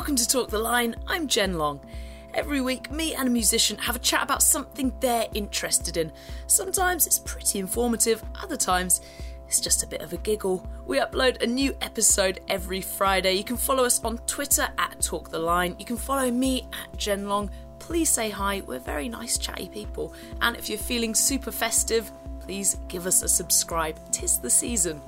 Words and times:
Welcome 0.00 0.16
to 0.16 0.26
Talk 0.26 0.48
the 0.48 0.58
Line. 0.58 0.96
I'm 1.06 1.28
Jen 1.28 1.58
Long. 1.58 1.78
Every 2.32 2.62
week, 2.62 2.90
me 2.90 3.14
and 3.14 3.28
a 3.28 3.30
musician 3.30 3.76
have 3.76 3.96
a 3.96 3.98
chat 3.98 4.22
about 4.22 4.42
something 4.42 4.94
they're 4.98 5.28
interested 5.34 5.98
in. 5.98 6.10
Sometimes 6.46 7.06
it's 7.06 7.18
pretty 7.18 7.58
informative, 7.58 8.24
other 8.42 8.56
times 8.56 9.02
it's 9.46 9.60
just 9.60 9.82
a 9.82 9.86
bit 9.86 10.00
of 10.00 10.14
a 10.14 10.16
giggle. 10.16 10.66
We 10.86 11.00
upload 11.00 11.42
a 11.42 11.46
new 11.46 11.76
episode 11.82 12.40
every 12.48 12.80
Friday. 12.80 13.34
You 13.34 13.44
can 13.44 13.58
follow 13.58 13.84
us 13.84 14.02
on 14.02 14.16
Twitter 14.20 14.66
at 14.78 15.02
Talk 15.02 15.28
the 15.28 15.38
Line. 15.38 15.76
You 15.78 15.84
can 15.84 15.98
follow 15.98 16.30
me 16.30 16.66
at 16.72 16.96
Jen 16.96 17.28
Long. 17.28 17.50
Please 17.78 18.08
say 18.08 18.30
hi. 18.30 18.62
We're 18.66 18.78
very 18.78 19.10
nice, 19.10 19.36
chatty 19.36 19.68
people. 19.68 20.14
And 20.40 20.56
if 20.56 20.70
you're 20.70 20.78
feeling 20.78 21.14
super 21.14 21.52
festive, 21.52 22.10
please 22.40 22.78
give 22.88 23.06
us 23.06 23.22
a 23.22 23.28
subscribe. 23.28 23.98
Tis 24.12 24.38
the 24.38 24.48
season. 24.48 25.02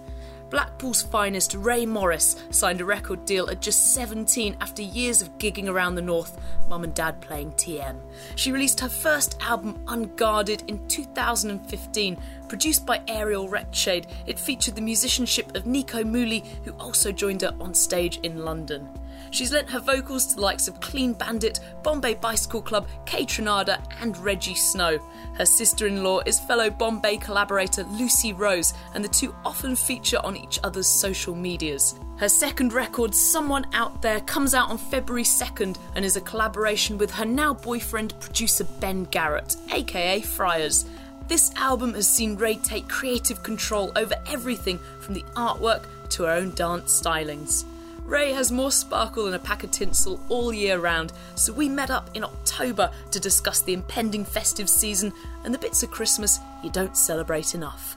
Blackpool's 0.53 1.01
finest 1.01 1.55
Rae 1.55 1.87
Morris 1.87 2.37
signed 2.51 2.83
a 2.83 2.85
record 2.85 3.25
deal 3.25 3.49
at 3.49 3.63
just 3.63 3.95
17 3.95 4.55
after 4.61 4.83
years 4.83 5.23
of 5.23 5.39
gigging 5.39 5.67
around 5.67 5.95
the 5.95 6.03
north, 6.03 6.39
mum 6.69 6.85
and 6.85 6.93
dad 6.95 7.19
playing 7.23 7.53
TM. 7.53 7.97
She 8.37 8.53
released 8.53 8.79
her 8.81 8.89
first 8.91 9.39
album, 9.41 9.83
Unguarded, 9.89 10.65
in 10.69 10.87
2015. 10.89 12.19
Produced 12.49 12.85
by 12.85 13.01
Ariel 13.09 13.49
Rechtshaid, 13.49 14.11
it 14.27 14.39
featured 14.39 14.75
the 14.75 14.83
musicianship 14.83 15.57
of 15.57 15.65
Nico 15.65 16.05
Muhly, 16.05 16.45
who 16.65 16.73
also 16.73 17.13
joined 17.13 17.41
her 17.41 17.55
on 17.59 17.73
stage 17.73 18.19
in 18.23 18.45
London. 18.45 18.87
She's 19.33 19.51
lent 19.51 19.71
her 19.71 19.81
vocals 19.81 20.27
to 20.27 20.35
the 20.35 20.43
likes 20.43 20.69
of 20.69 20.79
Clean 20.81 21.15
Bandit, 21.15 21.61
Bombay 21.83 22.15
Bicycle 22.15 22.61
Club, 22.61 22.87
Kaytranada, 23.07 23.83
and 24.03 24.15
Rejjie 24.17 24.55
Snow. 24.55 24.99
Her 25.39 25.47
sister 25.47 25.87
in 25.87 26.05
law 26.05 26.21
is 26.27 26.39
fellow 26.39 26.69
Bombay 26.69 27.17
collaborator 27.17 27.85
Lucy 27.85 28.35
Rose, 28.35 28.75
and 28.93 29.03
the 29.03 29.09
two 29.09 29.35
often 29.43 29.75
feature 29.75 30.21
on 30.23 30.37
each 30.37 30.61
other's 30.63 30.87
social 30.87 31.35
medias. 31.35 31.95
Her 32.19 32.29
second 32.29 32.75
record, 32.75 33.15
Someone 33.15 33.65
Out 33.73 34.03
There, 34.03 34.21
comes 34.21 34.53
out 34.53 34.69
on 34.69 34.77
February 34.77 35.25
2nd 35.25 35.79
and 35.97 36.05
is 36.05 36.17
a 36.17 36.21
collaboration 36.21 36.99
with 36.99 37.11
her 37.13 37.25
now 37.25 37.55
boyfriend, 37.55 38.13
producer 38.21 38.65
Ben 38.81 39.05
Garrett, 39.05 39.57
aka 39.71 40.21
Fryars. 40.21 40.85
This 41.27 41.55
album 41.57 41.95
has 41.95 42.07
seen 42.07 42.37
Rae 42.37 42.57
take 42.57 42.87
creative 42.87 43.43
control 43.43 43.93
over 43.97 44.15
everything 44.27 44.79
from 45.01 45.15
the 45.15 45.25
artwork 45.37 45.87
to 46.11 46.25
her 46.25 46.33
own 46.33 46.51
dance 46.55 47.01
stylings. 47.01 47.65
Rae 48.13 48.35
has 48.35 48.53
more 48.53 48.71
sparkle 48.71 49.25
than 49.25 49.33
a 49.33 49.39
pack 49.39 49.65
of 49.65 49.71
tinsel 49.71 50.21
all 50.29 50.53
year 50.53 50.79
round, 50.79 51.15
so 51.35 51.51
we 51.51 51.67
met 51.67 51.91
up 51.91 52.11
in 52.13 52.23
October 52.23 52.93
to 53.11 53.19
discuss 53.19 53.63
the 53.63 53.73
impending 53.73 54.27
festive 54.27 54.69
season 54.69 55.15
and 55.45 55.55
the 55.55 55.59
bits 55.59 55.83
of 55.83 55.91
Christmas 55.91 56.39
you 56.63 56.69
don't 56.69 56.95
celebrate 56.95 57.55
enough. 57.55 57.97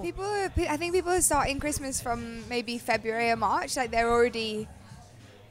People, 0.00 0.24
are, 0.24 0.50
I 0.56 0.78
think 0.78 0.94
people 0.94 1.12
are 1.12 1.20
starting 1.20 1.60
Christmas 1.60 2.00
from 2.00 2.48
maybe 2.48 2.78
February 2.78 3.28
or 3.28 3.36
March. 3.36 3.76
Like 3.76 3.90
they're 3.90 4.10
already, 4.10 4.66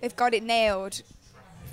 they've 0.01 0.15
got 0.15 0.33
it 0.33 0.41
nailed 0.41 1.03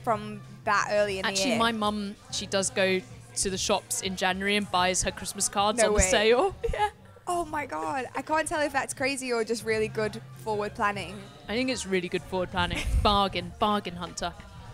from 0.02 0.42
that 0.64 0.88
early 0.90 1.18
in 1.18 1.24
Actually, 1.24 1.44
the 1.44 1.48
year. 1.50 1.58
my 1.58 1.72
mum, 1.72 2.14
she 2.30 2.44
does 2.44 2.68
go 2.68 3.00
to 3.36 3.50
the 3.50 3.56
shops 3.56 4.02
in 4.02 4.16
January 4.16 4.56
and 4.56 4.70
buys 4.70 5.02
her 5.02 5.10
Christmas 5.10 5.48
cards 5.48 5.80
No 5.80 5.86
on 5.88 5.94
way. 5.94 6.02
the 6.02 6.08
sale. 6.08 6.54
Yeah. 6.74 6.90
Oh 7.26 7.44
my 7.44 7.66
god, 7.66 8.06
I 8.14 8.22
can't 8.22 8.46
tell 8.46 8.60
if 8.60 8.72
that's 8.72 8.94
crazy 8.94 9.32
or 9.32 9.44
just 9.44 9.64
really 9.64 9.88
good 9.88 10.20
forward 10.38 10.74
planning. 10.74 11.16
I 11.48 11.54
think 11.54 11.70
it's 11.70 11.86
really 11.86 12.08
good 12.08 12.22
forward 12.22 12.50
planning. 12.50 12.78
bargain, 13.02 13.52
bargain 13.58 13.94
hunter. 13.96 14.32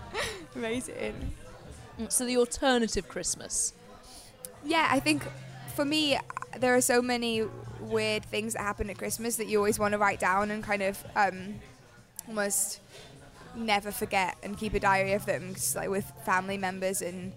Amazing. 0.55 1.35
So 2.09 2.25
the 2.27 2.37
alternative 2.39 3.09
Christmas. 3.09 3.73
Yeah, 4.65 4.89
I 4.91 5.01
think 5.01 5.23
for 5.75 5.85
me, 5.85 6.19
there 6.59 6.75
are 6.75 6.81
so 6.81 7.01
many 7.03 7.43
weird 7.81 8.25
things 8.25 8.55
that 8.55 8.63
happen 8.63 8.91
at 8.91 8.99
Christmas 8.99 9.37
that 9.37 9.47
you 9.47 9.59
always 9.59 9.79
want 9.79 9.93
to 9.93 9.99
write 9.99 10.21
down 10.21 10.51
and 10.51 10.63
kind 10.63 10.83
of 10.83 11.03
um, 11.17 11.55
almost 12.29 12.81
never 13.55 13.91
forget 13.91 14.37
and 14.43 14.57
keep 14.59 14.75
a 14.75 14.81
diary 14.81 15.13
of 15.13 15.27
them. 15.27 15.55
'cause, 15.55 15.77
like 15.77 15.89
with 15.89 16.11
family 16.25 16.59
members 16.59 17.03
and 17.03 17.33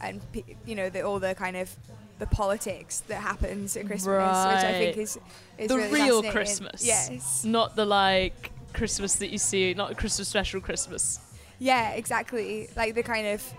and 0.00 0.20
you 0.64 0.74
know 0.76 0.88
the, 0.88 1.02
all 1.02 1.18
the 1.18 1.34
kind 1.34 1.56
of 1.56 1.74
the 2.18 2.26
politics 2.26 3.00
that 3.08 3.20
happens 3.20 3.76
at 3.76 3.86
Christmas, 3.86 4.06
which 4.06 4.64
I 4.64 4.72
think 4.72 4.96
is 4.96 5.18
is 5.56 5.68
the 5.68 5.76
really 5.76 6.02
real. 6.02 6.22
Christmas. 6.22 6.84
Yes. 6.84 7.44
Not 7.44 7.76
the 7.76 7.84
like 7.84 8.50
Christmas 8.72 9.16
that 9.16 9.30
you 9.30 9.38
see, 9.38 9.74
not 9.74 9.92
a 9.92 9.94
Christmas 9.94 10.28
special 10.28 10.60
Christmas. 10.60 11.20
Yeah, 11.58 11.90
exactly. 11.92 12.68
Like 12.76 12.94
the 12.94 13.02
kind 13.02 13.26
of 13.26 13.52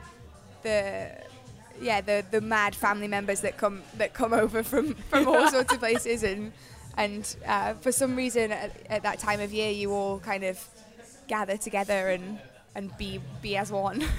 the 0.64 1.12
yeah 1.82 2.02
the 2.02 2.26
the 2.30 2.42
mad 2.42 2.76
family 2.76 3.08
members 3.08 3.42
that 3.42 3.58
come 3.58 3.82
that 3.98 4.14
come 4.14 4.34
over 4.44 4.64
from 4.64 4.96
from 4.96 5.28
all 5.28 5.50
sorts 5.50 5.74
of 5.74 5.80
places 5.80 6.24
and 6.24 6.52
and 6.98 7.36
uh, 7.46 7.74
for 7.76 7.92
some 7.92 8.16
reason 8.16 8.52
at, 8.52 8.76
at 8.90 9.04
that 9.04 9.20
time 9.20 9.40
of 9.40 9.54
year 9.54 9.72
you 9.72 9.92
all 9.94 10.20
kind 10.20 10.44
of 10.44 10.62
gather 11.28 11.56
together 11.56 12.10
and 12.10 12.40
and 12.76 12.96
be 12.98 13.20
be 13.42 13.56
as 13.56 13.72
one. 13.72 14.04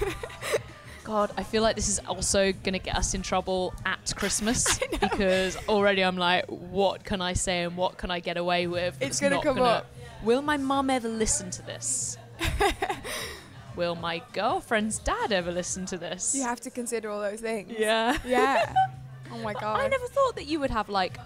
God, 1.03 1.31
I 1.35 1.43
feel 1.43 1.63
like 1.63 1.75
this 1.75 1.89
is 1.89 1.99
also 2.07 2.51
going 2.51 2.73
to 2.73 2.79
get 2.79 2.95
us 2.95 3.13
in 3.13 3.21
trouble 3.23 3.73
at 3.85 4.13
Christmas 4.15 4.79
because 5.01 5.57
already 5.67 6.03
I'm 6.03 6.17
like, 6.17 6.45
what 6.47 7.03
can 7.03 7.21
I 7.21 7.33
say 7.33 7.63
and 7.63 7.75
what 7.75 7.97
can 7.97 8.11
I 8.11 8.19
get 8.19 8.37
away 8.37 8.67
with? 8.67 8.97
It's 9.01 9.19
gonna 9.19 9.41
come 9.41 9.57
gonna- 9.57 9.69
up. 9.69 9.87
Will 10.23 10.41
my 10.43 10.57
mum 10.57 10.91
ever 10.91 11.09
listen 11.09 11.49
to 11.51 11.61
this? 11.65 12.17
Will 13.75 13.95
my 13.95 14.21
girlfriend's 14.33 14.99
dad 14.99 15.31
ever 15.31 15.51
listen 15.51 15.85
to 15.87 15.97
this? 15.97 16.35
you 16.35 16.43
have 16.43 16.59
to 16.61 16.69
consider 16.69 17.09
all 17.09 17.21
those 17.21 17.39
things. 17.39 17.73
Yeah. 17.77 18.17
Yeah. 18.25 18.71
Oh 19.31 19.37
my 19.39 19.53
god. 19.59 19.79
I 19.79 19.87
never 19.87 20.05
thought 20.07 20.35
that 20.35 20.45
you 20.45 20.59
would 20.59 20.69
have 20.71 20.89
like 20.89 21.17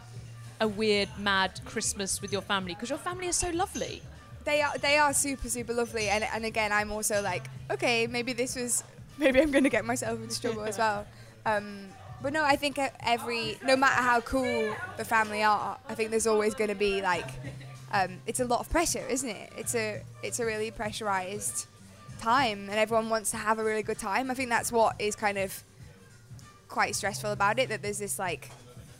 a 0.62 0.68
weird, 0.68 1.10
mad 1.20 1.60
Christmas 1.66 2.22
with 2.22 2.32
your 2.32 2.42
family 2.44 2.74
because 2.76 2.90
your 2.90 3.00
family 3.00 3.28
is 3.28 3.36
so 3.36 3.50
lovely. 3.50 4.02
they 4.46 4.62
are 4.62 4.78
they 4.78 4.98
are 4.98 5.12
super 5.14 5.50
super 5.50 5.74
lovely 5.74 6.08
and 6.08 6.24
and 6.24 6.46
again 6.46 6.72
I'm 6.72 6.92
also 6.92 7.22
like 7.22 7.44
okay 7.72 8.06
maybe 8.08 8.32
this 8.32 8.56
was 8.56 8.84
maybe 9.18 9.42
I'm 9.42 9.52
gonna 9.52 9.70
get 9.70 9.86
myself 9.86 10.22
into 10.22 10.40
trouble 10.42 10.64
as 10.64 10.78
well 10.78 11.06
um, 11.46 11.88
but 12.22 12.34
no 12.34 12.44
I 12.44 12.56
think 12.56 12.80
every 13.02 13.58
no 13.64 13.76
matter 13.76 14.02
how 14.02 14.22
cool 14.22 14.76
the 14.98 15.06
family 15.06 15.44
are 15.44 15.78
I 15.88 15.96
think 15.96 16.10
there's 16.12 16.28
always 16.28 16.54
gonna 16.54 16.76
be 16.76 17.02
like 17.02 17.30
um, 17.92 18.18
it's 18.26 18.40
a 18.40 18.46
lot 18.46 18.60
of 18.60 18.70
pressure 18.70 19.06
isn't 19.08 19.30
it 19.30 19.54
it's 19.58 19.76
a 19.76 20.02
it's 20.24 20.40
a 20.40 20.46
really 20.46 20.72
pressurized 20.72 21.68
time 22.20 22.70
and 22.70 22.80
everyone 22.80 23.10
wants 23.10 23.32
to 23.32 23.38
have 23.38 23.60
a 23.60 23.64
really 23.64 23.84
good 23.84 24.00
time 24.00 24.32
I 24.32 24.34
think 24.34 24.50
that's 24.50 24.72
what 24.72 24.96
is 25.00 25.16
kind 25.16 25.38
of 25.38 25.64
quite 26.68 26.96
stressful 26.96 27.32
about 27.32 27.60
it 27.60 27.70
that 27.70 27.82
there's 27.82 28.00
this 28.00 28.18
like 28.18 28.50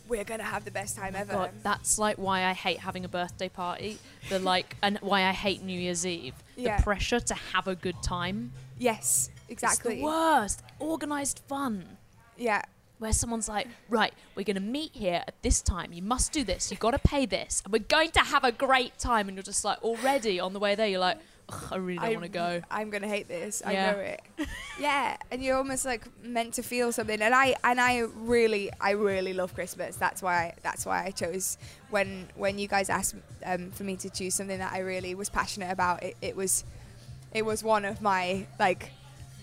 we're 0.08 0.24
gonna 0.24 0.42
have 0.42 0.64
the 0.64 0.70
best 0.70 0.96
time 0.96 1.14
ever 1.16 1.32
God, 1.32 1.50
that's 1.62 1.98
like 1.98 2.16
why 2.16 2.44
I 2.44 2.52
hate 2.52 2.78
having 2.78 3.04
a 3.04 3.08
birthday 3.08 3.48
party. 3.48 3.98
The 4.28 4.38
like, 4.38 4.76
and 4.82 4.98
why 4.98 5.24
I 5.24 5.32
hate 5.32 5.62
New 5.62 5.78
Year's 5.78 6.06
Eve. 6.06 6.34
Yeah. 6.56 6.76
The 6.76 6.82
pressure 6.82 7.20
to 7.20 7.34
have 7.34 7.66
a 7.66 7.74
good 7.74 8.00
time. 8.02 8.52
yes 8.78 9.30
exactly 9.48 9.94
It's 9.94 10.00
the 10.00 10.06
worst. 10.06 10.62
Organized 10.78 11.40
fun. 11.48 11.96
yeah 12.36 12.62
Where 12.98 13.12
someone's 13.12 13.48
like, 13.48 13.68
right, 13.88 14.14
we're 14.34 14.44
going 14.44 14.56
to 14.56 14.60
meet 14.78 14.92
here 14.94 15.22
at 15.26 15.34
this 15.42 15.60
time. 15.62 15.92
You 15.92 16.02
must 16.02 16.32
do 16.32 16.44
this. 16.44 16.70
You've 16.70 16.80
got 16.80 16.92
to 16.92 16.98
pay 16.98 17.26
this. 17.26 17.60
And 17.64 17.72
we're 17.72 17.78
going 17.80 18.10
to 18.12 18.20
have 18.20 18.44
a 18.44 18.52
great 18.52 18.98
time. 18.98 19.28
And 19.28 19.36
you're 19.36 19.42
just 19.42 19.64
like, 19.64 19.82
already 19.82 20.40
on 20.40 20.52
the 20.54 20.58
way 20.58 20.74
there, 20.74 20.86
you're 20.88 21.00
like, 21.00 21.18
"Ugh, 21.50 21.68
I 21.72 21.76
really 21.76 21.98
don't 21.98 22.14
want 22.22 22.32
to 22.32 22.38
go. 22.46 22.62
I'm 22.70 22.90
gonna 22.90 23.06
hate 23.16 23.28
this. 23.28 23.62
I 23.64 23.72
know 23.74 23.98
it. 24.00 24.20
yeah, 24.80 25.16
and 25.30 25.42
you're 25.42 25.56
almost 25.56 25.84
like 25.84 26.02
meant 26.22 26.54
to 26.54 26.62
feel 26.62 26.90
something. 26.90 27.20
And 27.22 27.34
I 27.34 27.54
and 27.62 27.78
I 27.80 28.00
really, 28.32 28.70
I 28.80 28.92
really 28.92 29.32
love 29.32 29.54
Christmas. 29.54 29.94
That's 29.96 30.22
why 30.22 30.54
that's 30.62 30.84
why 30.86 31.04
I 31.04 31.10
chose 31.12 31.56
when 31.90 32.28
when 32.34 32.58
you 32.58 32.66
guys 32.66 32.88
asked 32.90 33.14
um, 33.44 33.70
for 33.70 33.84
me 33.84 33.94
to 33.96 34.08
choose 34.10 34.34
something 34.34 34.58
that 34.58 34.72
I 34.72 34.80
really 34.80 35.14
was 35.14 35.28
passionate 35.30 35.70
about. 35.70 36.02
It, 36.02 36.16
it 36.20 36.34
was 36.34 36.64
it 37.32 37.44
was 37.44 37.62
one 37.62 37.84
of 37.84 38.00
my 38.00 38.46
like. 38.58 38.90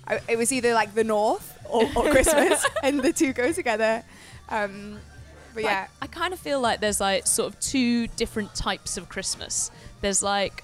I, 0.07 0.19
it 0.27 0.37
was 0.37 0.51
either 0.51 0.73
like 0.73 0.93
the 0.95 1.03
North 1.03 1.57
or, 1.69 1.83
or 1.95 2.09
Christmas, 2.11 2.65
and 2.83 2.99
the 3.01 3.13
two 3.13 3.33
go 3.33 3.51
together. 3.51 4.03
Um, 4.49 4.99
but 5.53 5.55
But 5.55 5.63
yeah, 5.63 5.87
I, 6.01 6.05
I 6.05 6.07
kind 6.07 6.33
of 6.33 6.39
feel 6.39 6.59
like 6.59 6.79
there's 6.79 6.99
like 6.99 7.27
sort 7.27 7.53
of 7.53 7.59
two 7.59 8.07
different 8.07 8.53
types 8.55 8.97
of 8.97 9.07
Christmas. 9.09 9.71
There's 10.01 10.21
like 10.23 10.63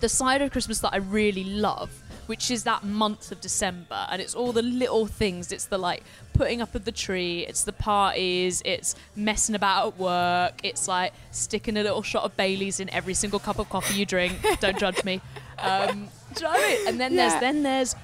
the 0.00 0.08
side 0.08 0.40
of 0.42 0.50
Christmas 0.52 0.78
that 0.80 0.92
I 0.94 0.98
really 0.98 1.44
love, 1.44 1.90
which 2.26 2.50
is 2.50 2.64
that 2.64 2.84
month 2.84 3.32
of 3.32 3.40
December, 3.40 4.06
and 4.10 4.22
it's 4.22 4.34
all 4.34 4.52
the 4.52 4.62
little 4.62 5.06
things. 5.06 5.50
It's 5.52 5.64
the 5.66 5.78
like 5.78 6.04
putting 6.32 6.62
up 6.62 6.74
of 6.76 6.84
the 6.84 6.92
tree, 6.92 7.44
it's 7.48 7.64
the 7.64 7.72
parties, 7.72 8.62
it's 8.64 8.94
messing 9.16 9.56
about 9.56 9.88
at 9.94 9.98
work, 9.98 10.60
it's 10.62 10.86
like 10.86 11.12
sticking 11.32 11.76
a 11.76 11.82
little 11.82 12.02
shot 12.02 12.22
of 12.22 12.36
Bailey's 12.36 12.78
in 12.78 12.88
every 12.90 13.14
single 13.14 13.40
cup 13.40 13.58
of 13.58 13.68
coffee 13.68 13.98
you 13.98 14.06
drink. 14.06 14.34
Don't 14.60 14.78
judge 14.78 15.04
me. 15.04 15.20
Um, 15.60 16.08
do 16.34 16.42
you 16.42 16.42
know 16.46 16.50
what 16.52 16.60
I 16.60 16.68
mean? 16.78 16.86
And 16.88 17.00
then 17.00 17.14
Yeah. 17.14 17.28
there's 17.30 17.40
then 17.40 17.62
there's 17.64 17.96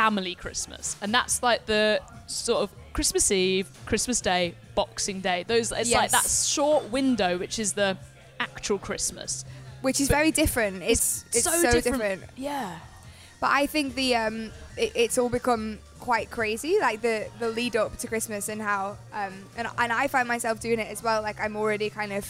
family 0.00 0.34
Christmas, 0.34 0.96
and 1.02 1.12
that's 1.12 1.42
like 1.42 1.66
the 1.66 2.00
sort 2.26 2.62
of 2.62 2.70
Christmas 2.94 3.30
Eve, 3.30 3.68
Christmas 3.84 4.20
Day, 4.22 4.54
Boxing 4.74 5.20
Day. 5.20 5.44
Those 5.46 5.72
it's 5.72 5.92
like 5.92 6.10
that 6.12 6.26
short 6.26 6.90
window, 6.90 7.36
which 7.36 7.58
is 7.58 7.74
the 7.74 7.98
actual 8.38 8.78
Christmas. 8.78 9.44
which 9.82 10.00
is 10.00 10.08
very 10.08 10.30
different. 10.30 10.82
It's 10.82 11.26
it's 11.34 11.44
so, 11.44 11.80
different. 11.80 12.22
Yeah. 12.36 12.78
But 13.40 13.50
I 13.52 13.66
think 13.66 13.94
the 13.94 14.16
um, 14.16 14.50
it, 14.78 14.92
it's 14.94 15.18
all 15.18 15.28
become 15.28 15.78
quite 15.98 16.30
crazy, 16.30 16.78
like 16.80 17.02
the 17.02 17.26
the 17.38 17.50
lead 17.50 17.76
up 17.76 17.98
to 17.98 18.06
Christmas 18.06 18.48
and 18.48 18.60
how 18.62 18.96
um, 19.12 19.34
and 19.58 19.68
and 19.78 19.92
I 19.92 20.08
find 20.08 20.26
myself 20.26 20.60
doing 20.60 20.78
it 20.78 20.88
as 20.88 21.02
well. 21.02 21.20
Like 21.20 21.38
I'm 21.38 21.56
already 21.56 21.90
kind 21.90 22.12
of 22.14 22.24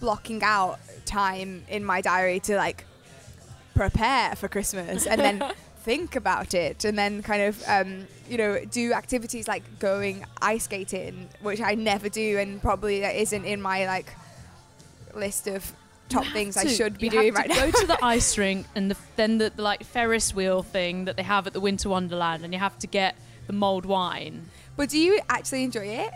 blocking 0.00 0.42
out 0.42 0.78
time 1.04 1.64
in 1.68 1.84
my 1.84 2.00
diary 2.00 2.40
to 2.40 2.56
like 2.56 2.86
prepare 3.74 4.34
for 4.36 4.48
Christmas 4.48 5.06
and 5.06 5.20
then 5.20 5.52
think 5.84 6.16
about 6.16 6.54
it 6.54 6.84
and 6.86 6.98
then 6.98 7.22
kind 7.22 7.42
of 7.42 7.62
um, 7.68 8.06
you 8.28 8.38
know 8.38 8.58
do 8.64 8.94
activities 8.94 9.46
like 9.46 9.62
going 9.78 10.24
ice 10.40 10.64
skating, 10.64 11.28
which 11.42 11.60
I 11.60 11.74
never 11.74 12.08
do 12.08 12.38
and 12.38 12.60
probably 12.60 13.00
that 13.00 13.14
isn't 13.16 13.44
in 13.44 13.60
my 13.60 13.86
like 13.86 14.12
list 15.14 15.46
of 15.46 15.72
top 16.08 16.26
things 16.26 16.56
I 16.56 16.66
should 16.66 16.98
be 16.98 17.08
doing 17.08 17.34
right 17.34 17.50
to 17.50 17.54
now. 17.54 17.66
Go 17.66 17.80
to 17.80 17.86
the 17.86 17.98
ice 18.04 18.36
rink 18.38 18.66
and 18.74 18.90
the, 18.90 18.96
then 19.16 19.38
the, 19.38 19.50
the 19.50 19.62
like 19.62 19.84
Ferris 19.84 20.34
wheel 20.34 20.62
thing 20.62 21.04
that 21.04 21.16
they 21.16 21.22
have 21.22 21.46
at 21.46 21.52
the 21.52 21.60
Winter 21.60 21.88
Wonderland, 21.88 22.44
and 22.44 22.52
you 22.52 22.58
have 22.58 22.78
to 22.78 22.86
get 22.86 23.16
the 23.46 23.52
mulled 23.52 23.86
wine. 23.86 24.46
But 24.76 24.88
do 24.88 24.98
you 24.98 25.20
actually 25.28 25.64
enjoy 25.64 25.86
it? 25.86 26.10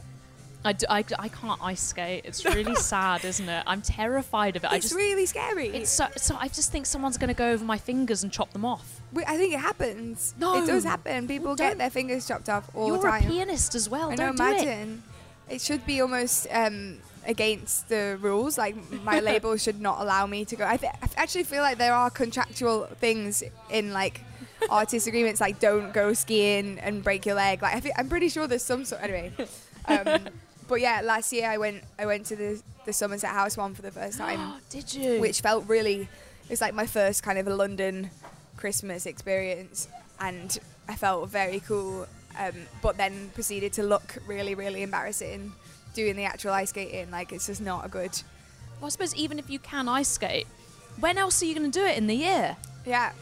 I, 0.68 0.72
do, 0.74 0.86
I, 0.88 1.04
I 1.18 1.28
can't 1.28 1.60
ice 1.62 1.80
skate. 1.80 2.22
It's 2.24 2.44
really 2.44 2.74
sad, 2.92 3.24
isn't 3.24 3.48
it? 3.48 3.62
I'm 3.66 3.80
terrified 3.82 4.54
of 4.56 4.64
it. 4.64 4.70
I 4.70 4.76
it's 4.76 4.86
just 4.86 4.94
really 4.96 5.26
scary. 5.26 5.68
it's 5.68 5.90
so, 5.90 6.06
so 6.16 6.36
I 6.38 6.48
just 6.48 6.70
think 6.72 6.84
someone's 6.86 7.16
going 7.18 7.28
to 7.28 7.34
go 7.34 7.50
over 7.52 7.64
my 7.64 7.78
fingers 7.78 8.22
and 8.22 8.30
chop 8.32 8.52
them 8.52 8.64
off. 8.64 9.00
We- 9.12 9.24
I 9.24 9.36
think 9.38 9.54
it 9.54 9.60
happens. 9.60 10.34
No. 10.38 10.62
It 10.62 10.66
does 10.66 10.84
happen. 10.84 11.26
People 11.26 11.54
Don't- 11.56 11.68
get 11.70 11.78
their 11.78 11.90
fingers 11.90 12.28
chopped 12.28 12.48
off 12.48 12.68
all 12.74 12.86
You're 12.88 12.98
the 12.98 13.08
a 13.16 13.20
pianist 13.20 13.74
as 13.74 13.88
well. 13.88 14.10
I 14.10 14.14
know, 14.16 14.26
Don't 14.32 14.36
do 14.36 14.44
it. 14.44 14.50
imagine. 14.62 15.02
It. 15.48 15.60
should 15.62 15.86
be 15.86 16.02
almost 16.02 16.46
um, 16.50 16.98
against 17.26 17.88
the 17.88 18.18
rules. 18.20 18.58
Like 18.58 18.74
my 19.02 19.20
label 19.30 19.56
should 19.56 19.80
not 19.80 20.00
allow 20.02 20.26
me 20.26 20.44
to 20.44 20.56
go. 20.56 20.66
I, 20.66 20.76
th- 20.76 20.92
I 21.02 21.08
actually 21.16 21.44
feel 21.44 21.62
like 21.62 21.78
there 21.78 21.94
are 21.94 22.10
contractual 22.10 22.84
things 23.00 23.42
in 23.70 23.92
like 23.94 24.20
artist 24.70 25.06
agreements, 25.06 25.40
like 25.40 25.58
don't 25.58 25.92
go 25.94 26.12
skiing 26.12 26.78
and 26.80 27.02
break 27.02 27.24
your 27.24 27.36
leg. 27.36 27.62
Like 27.62 27.74
I 27.86 27.92
I'm 27.96 28.08
pretty 28.10 28.28
sure 28.28 28.46
there's 28.46 28.62
some 28.64 28.84
sort. 28.84 29.02
Anyway, 29.02 29.32
um, 29.86 30.20
but 30.68 30.80
yeah, 30.80 31.00
last 31.02 31.32
year 31.32 31.48
I 31.48 31.58
went 31.58 31.82
I 31.98 32.06
went 32.06 32.26
to 32.26 32.36
the 32.36 32.62
the 32.84 32.92
Somerset 32.92 33.30
House 33.30 33.56
one 33.56 33.74
for 33.74 33.82
the 33.82 33.90
first 33.90 34.18
time. 34.24 34.54
Did 34.70 34.94
you? 34.94 35.20
which 35.20 35.40
felt 35.40 35.66
really 35.68 36.02
it 36.02 36.50
was 36.50 36.60
like 36.60 36.74
my 36.74 36.86
first 36.86 37.22
kind 37.22 37.38
of 37.38 37.46
a 37.46 37.54
London 37.54 38.10
Christmas 38.56 39.06
experience. 39.06 39.88
And 40.20 40.58
I 40.88 40.94
felt 40.96 41.28
very 41.28 41.60
cool 41.60 42.06
um, 42.38 42.52
but 42.82 42.96
then 42.96 43.30
proceeded 43.34 43.72
to 43.74 43.82
look 43.82 44.16
really 44.26 44.54
really 44.54 44.82
embarrassing 44.82 45.52
doing 45.94 46.16
the 46.16 46.24
actual 46.24 46.52
ice 46.52 46.70
skating. 46.70 47.10
Like 47.10 47.32
it's 47.32 47.46
just 47.46 47.60
not 47.60 47.84
a 47.84 47.88
good 47.88 48.12
Well, 48.80 48.86
I 48.86 48.90
suppose 48.90 49.14
even 49.16 49.38
if 49.38 49.50
you 49.50 49.58
can 49.58 49.88
ice 49.88 50.08
skate, 50.08 50.46
when 51.00 51.18
else 51.18 51.42
are 51.42 51.46
you 51.46 51.54
going 51.54 51.70
to 51.70 51.78
do 51.80 51.84
it 51.84 51.96
in 51.98 52.06
the 52.06 52.14
year? 52.16 52.56
yeah. 52.86 53.12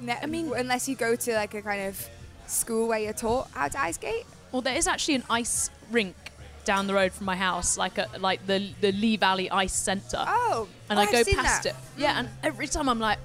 Ne- 0.00 0.18
I 0.20 0.26
mean- 0.26 0.52
unless 0.54 0.88
you 0.88 0.96
go 0.96 1.14
to 1.16 1.34
like 1.34 1.54
a 1.54 1.62
kind 1.62 1.82
of 1.86 2.08
school 2.46 2.88
where 2.88 2.98
you're 2.98 3.12
taught 3.12 3.48
how 3.52 3.68
to 3.68 3.80
ice 3.80 3.94
skate. 3.94 4.26
Well, 4.52 4.60
there 4.60 4.76
is 4.76 4.86
actually 4.86 5.14
an 5.16 5.24
ice 5.30 5.70
rink 5.90 6.14
down 6.64 6.86
the 6.86 6.94
road 6.94 7.12
from 7.12 7.26
my 7.26 7.36
house, 7.36 7.76
like 7.76 7.98
a 7.98 8.08
like 8.18 8.46
the 8.46 8.70
the 8.80 8.92
Lee 8.92 9.16
Valley 9.16 9.50
Ice 9.50 9.72
Centre, 9.72 10.24
oh 10.26 10.68
and 10.88 10.98
oh, 10.98 11.02
I 11.02 11.06
go 11.06 11.24
past 11.24 11.64
that. 11.64 11.66
it. 11.66 11.76
Yeah, 11.96 12.18
and 12.18 12.28
mm. 12.28 12.32
every 12.42 12.66
time 12.66 12.88
I'm 12.88 13.00
like, 13.00 13.18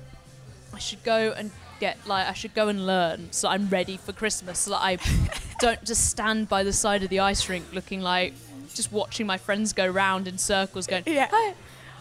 I 0.73 0.79
should 0.79 1.03
go 1.03 1.33
and 1.35 1.51
get 1.79 1.97
like 2.07 2.27
I 2.27 2.33
should 2.33 2.53
go 2.53 2.67
and 2.67 2.85
learn 2.85 3.31
so 3.31 3.47
I'm 3.47 3.69
ready 3.69 3.97
for 3.97 4.11
Christmas, 4.13 4.59
so 4.59 4.71
that 4.71 4.81
I 4.81 4.97
don't 5.59 5.83
just 5.83 6.09
stand 6.09 6.49
by 6.49 6.63
the 6.63 6.73
side 6.73 7.03
of 7.03 7.09
the 7.09 7.21
ice 7.21 7.47
rink 7.49 7.65
looking 7.73 8.01
like 8.01 8.33
just 8.73 8.91
watching 8.91 9.25
my 9.27 9.37
friends 9.37 9.73
go 9.73 9.87
round 9.87 10.27
in 10.27 10.37
circles, 10.37 10.87
going, 10.87 11.03
Yeah. 11.05 11.27
hi, 11.31 11.53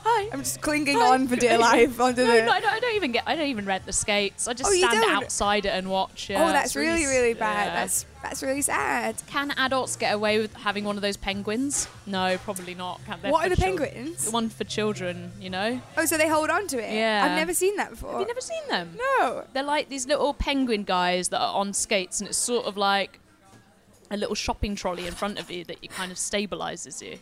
hi. 0.05 0.29
I'm 0.33 0.41
just 0.41 0.61
clinging 0.61 0.97
Hi. 0.99 1.13
on 1.15 1.29
for 1.29 1.37
dear 1.37 1.59
life 1.59 2.01
onto 2.01 2.25
no, 2.25 2.33
the 2.37 2.43
no, 2.43 2.53
I 2.53 2.61
don't, 2.61 2.73
I 2.73 2.81
don't 2.81 2.95
even 2.97 3.13
get. 3.13 3.25
I 3.27 3.37
don't 3.37 3.47
even 3.49 3.65
rent 3.67 3.87
the 3.87 3.93
skates. 3.93 4.47
I 4.49 4.53
just 4.55 4.71
Oh, 4.71 4.75
stand 4.75 5.01
don't? 5.03 5.11
outside 5.11 5.67
it 5.67 5.71
and 5.71 5.91
watch. 5.91 6.31
Yeah, 6.31 6.45
oh 6.45 6.49
that's 6.53 6.75
really 6.77 7.05
really 7.07 7.35
bad 7.35 7.67
yeah. 7.69 7.75
that's 7.75 8.07
that's 8.23 8.43
really 8.43 8.63
sad 8.63 9.15
Can 9.29 9.53
adults 9.53 9.95
get 9.97 10.13
away 10.13 10.39
with 10.39 10.53
having 10.55 10.85
one 10.85 10.97
of 10.97 11.03
those 11.03 11.17
penguins? 11.17 11.87
No, 12.07 12.37
probably 12.45 12.75
not. 12.75 13.01
Can 13.07 13.19
they 13.23 13.31
what 13.31 13.47
are 13.47 13.49
the 13.49 13.57
chil- 13.57 13.77
penguins 13.79 14.25
The 14.27 14.31
one 14.33 14.49
for 14.49 14.65
children, 14.65 15.31
you 15.41 15.51
know. 15.51 15.81
oh 15.97 16.05
so 16.05 16.17
they 16.19 16.29
hold 16.29 16.51
on 16.51 16.67
to 16.69 16.79
it 16.79 16.93
Yeah. 16.93 17.25
I've 17.25 17.37
never 17.37 17.55
seen 17.55 17.77
that 17.77 17.91
before 17.91 18.13
Have 18.13 18.21
you 18.21 18.27
never 18.27 18.41
seen 18.41 18.63
them? 18.69 18.97
no 18.99 19.45
They're 19.53 19.63
like 19.63 19.89
these 19.89 20.07
little 20.07 20.35
penguin 20.35 20.83
guys 20.85 21.29
that 21.29 21.41
are 21.41 21.55
on 21.55 21.73
skates, 21.73 22.21
and 22.21 22.29
it's 22.29 22.39
sort 22.39 22.67
of 22.67 22.77
like 22.77 23.21
a 24.11 24.17
little 24.17 24.35
shopping 24.35 24.75
trolley 24.75 25.07
in 25.07 25.13
front 25.13 25.39
of 25.39 25.51
you 25.51 25.65
that 25.65 25.83
you 25.83 25.89
kind 25.91 26.11
of 26.11 26.17
stabilizes 26.17 27.03
you. 27.07 27.19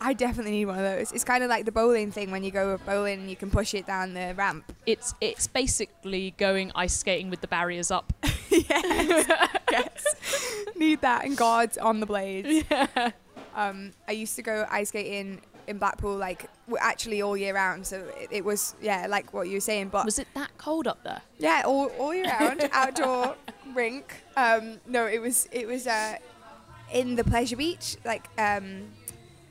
I 0.00 0.12
definitely 0.12 0.52
need 0.52 0.66
one 0.66 0.78
of 0.78 0.84
those. 0.84 1.10
It's 1.12 1.24
kind 1.24 1.42
of 1.42 1.50
like 1.50 1.64
the 1.64 1.72
bowling 1.72 2.12
thing 2.12 2.30
when 2.30 2.44
you 2.44 2.50
go 2.52 2.78
bowling 2.86 3.20
and 3.20 3.30
you 3.30 3.36
can 3.36 3.50
push 3.50 3.74
it 3.74 3.86
down 3.86 4.14
the 4.14 4.32
ramp. 4.36 4.72
It's 4.86 5.14
it's 5.20 5.46
basically 5.48 6.34
going 6.38 6.70
ice 6.74 6.96
skating 6.96 7.30
with 7.30 7.40
the 7.40 7.48
barriers 7.48 7.90
up. 7.90 8.12
yes, 8.50 9.48
yes. 9.72 10.04
Need 10.76 11.00
that 11.00 11.24
and 11.24 11.36
guards 11.36 11.78
on 11.78 12.00
the 12.00 12.06
blades. 12.06 12.64
Um, 13.56 13.90
I 14.06 14.12
used 14.12 14.36
to 14.36 14.42
go 14.42 14.66
ice 14.70 14.90
skating 14.90 15.40
in 15.66 15.78
Blackpool 15.78 16.16
like 16.16 16.48
actually 16.80 17.20
all 17.20 17.36
year 17.36 17.54
round. 17.54 17.84
So 17.86 18.06
it, 18.20 18.28
it 18.30 18.44
was 18.44 18.76
yeah 18.80 19.06
like 19.08 19.34
what 19.34 19.48
you 19.48 19.54
were 19.54 19.60
saying, 19.60 19.88
but 19.88 20.04
Was 20.04 20.20
it 20.20 20.28
that 20.34 20.56
cold 20.58 20.86
up 20.86 21.02
there? 21.02 21.20
yeah 21.38 21.62
all, 21.66 21.86
all 21.98 22.14
year 22.14 22.24
round 22.40 22.68
outdoor 22.72 23.34
rink. 23.74 24.14
Um, 24.36 24.78
no, 24.86 25.06
it 25.06 25.20
was 25.20 25.48
it 25.50 25.66
was 25.66 25.88
uh, 25.88 26.18
in 26.92 27.16
the 27.16 27.24
Pleasure 27.24 27.56
Beach 27.56 27.96
like 28.04 28.28
um, 28.38 28.84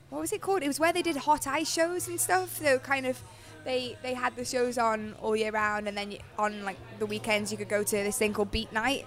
what 0.09 0.21
was 0.21 0.31
it 0.31 0.41
called? 0.41 0.63
It 0.63 0.67
was 0.67 0.79
where 0.79 0.93
they 0.93 1.01
did 1.01 1.17
hot 1.17 1.47
ice 1.47 1.71
shows 1.71 2.07
and 2.07 2.19
stuff. 2.19 2.57
So 2.57 2.79
kind 2.79 3.05
of 3.05 3.21
they 3.63 3.97
they 4.01 4.13
had 4.13 4.35
the 4.35 4.45
shows 4.45 4.77
on 4.77 5.15
all 5.21 5.35
year 5.35 5.51
round, 5.51 5.87
and 5.87 5.97
then 5.97 6.11
you, 6.11 6.19
on 6.37 6.63
like 6.63 6.77
the 6.99 7.05
weekends 7.05 7.51
you 7.51 7.57
could 7.57 7.69
go 7.69 7.83
to 7.83 7.91
this 7.91 8.17
thing 8.17 8.33
called 8.33 8.51
Beat 8.51 8.71
Night. 8.71 9.05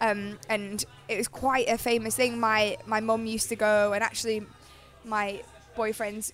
Um, 0.00 0.38
and 0.48 0.84
it 1.08 1.16
was 1.16 1.28
quite 1.28 1.68
a 1.68 1.76
famous 1.76 2.16
thing. 2.16 2.38
My 2.38 2.76
my 2.86 3.00
mum 3.00 3.26
used 3.26 3.48
to 3.50 3.56
go, 3.56 3.92
and 3.92 4.02
actually, 4.02 4.42
my 5.04 5.42
boyfriend's 5.76 6.32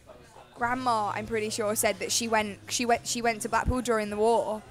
grandma, 0.55 1.09
I'm 1.09 1.27
pretty 1.27 1.51
sure, 1.51 1.75
said 1.75 1.99
that 1.99 2.13
she 2.13 2.29
went 2.29 2.59
she 2.69 2.87
went 2.87 3.07
she 3.07 3.23
went 3.23 3.43
to 3.43 3.49
Blackpool 3.49 3.81
during 3.81 4.11
the 4.11 4.17
war, 4.17 4.63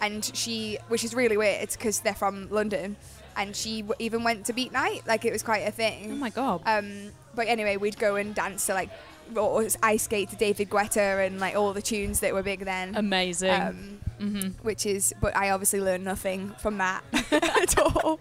and 0.00 0.24
she 0.34 0.78
which 0.88 1.02
is 1.02 1.14
really 1.14 1.36
weird 1.36 1.70
because 1.70 2.00
they're 2.00 2.14
from 2.14 2.48
London, 2.50 2.96
and 3.36 3.56
she 3.56 3.82
w- 3.82 3.96
even 3.98 4.22
went 4.22 4.46
to 4.46 4.52
Beat 4.52 4.72
Night. 4.72 5.02
Like 5.06 5.24
it 5.24 5.32
was 5.32 5.42
quite 5.42 5.66
a 5.66 5.72
thing. 5.72 6.12
Oh 6.12 6.16
my 6.16 6.30
god. 6.30 6.60
Um, 6.66 7.12
but 7.34 7.48
anyway, 7.48 7.76
we'd 7.76 7.98
go 7.98 8.16
and 8.16 8.34
dance 8.34 8.66
to 8.66 8.74
like 8.74 8.90
or 9.36 9.66
ice 9.82 10.02
skate 10.02 10.28
to 10.30 10.36
David 10.36 10.68
Guetta 10.68 11.26
and 11.26 11.40
like 11.40 11.54
all 11.56 11.72
the 11.72 11.80
tunes 11.82 12.20
that 12.20 12.34
were 12.34 12.42
big 12.42 12.64
then. 12.64 12.94
Amazing. 12.96 13.50
Um, 13.50 13.98
hmm 14.18 14.48
which 14.62 14.86
is, 14.86 15.12
but 15.20 15.36
I 15.36 15.50
obviously 15.50 15.80
learned 15.80 16.04
nothing 16.04 16.54
from 16.60 16.78
that 16.78 17.02
at 17.32 17.78
all. 17.78 18.20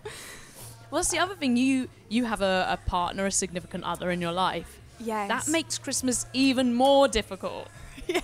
Well, 0.89 0.99
that's 1.01 1.09
the 1.11 1.19
other 1.19 1.35
thing. 1.35 1.57
You 1.57 1.87
you 2.09 2.25
have 2.25 2.41
a, 2.41 2.65
a 2.69 2.77
partner, 2.89 3.25
a 3.25 3.31
significant 3.31 3.83
other 3.83 4.09
in 4.11 4.19
your 4.21 4.31
life. 4.31 4.79
Yes. 4.99 5.27
That 5.29 5.51
makes 5.51 5.77
Christmas 5.77 6.25
even 6.33 6.73
more 6.73 7.07
difficult. 7.07 7.67
yeah. 8.07 8.19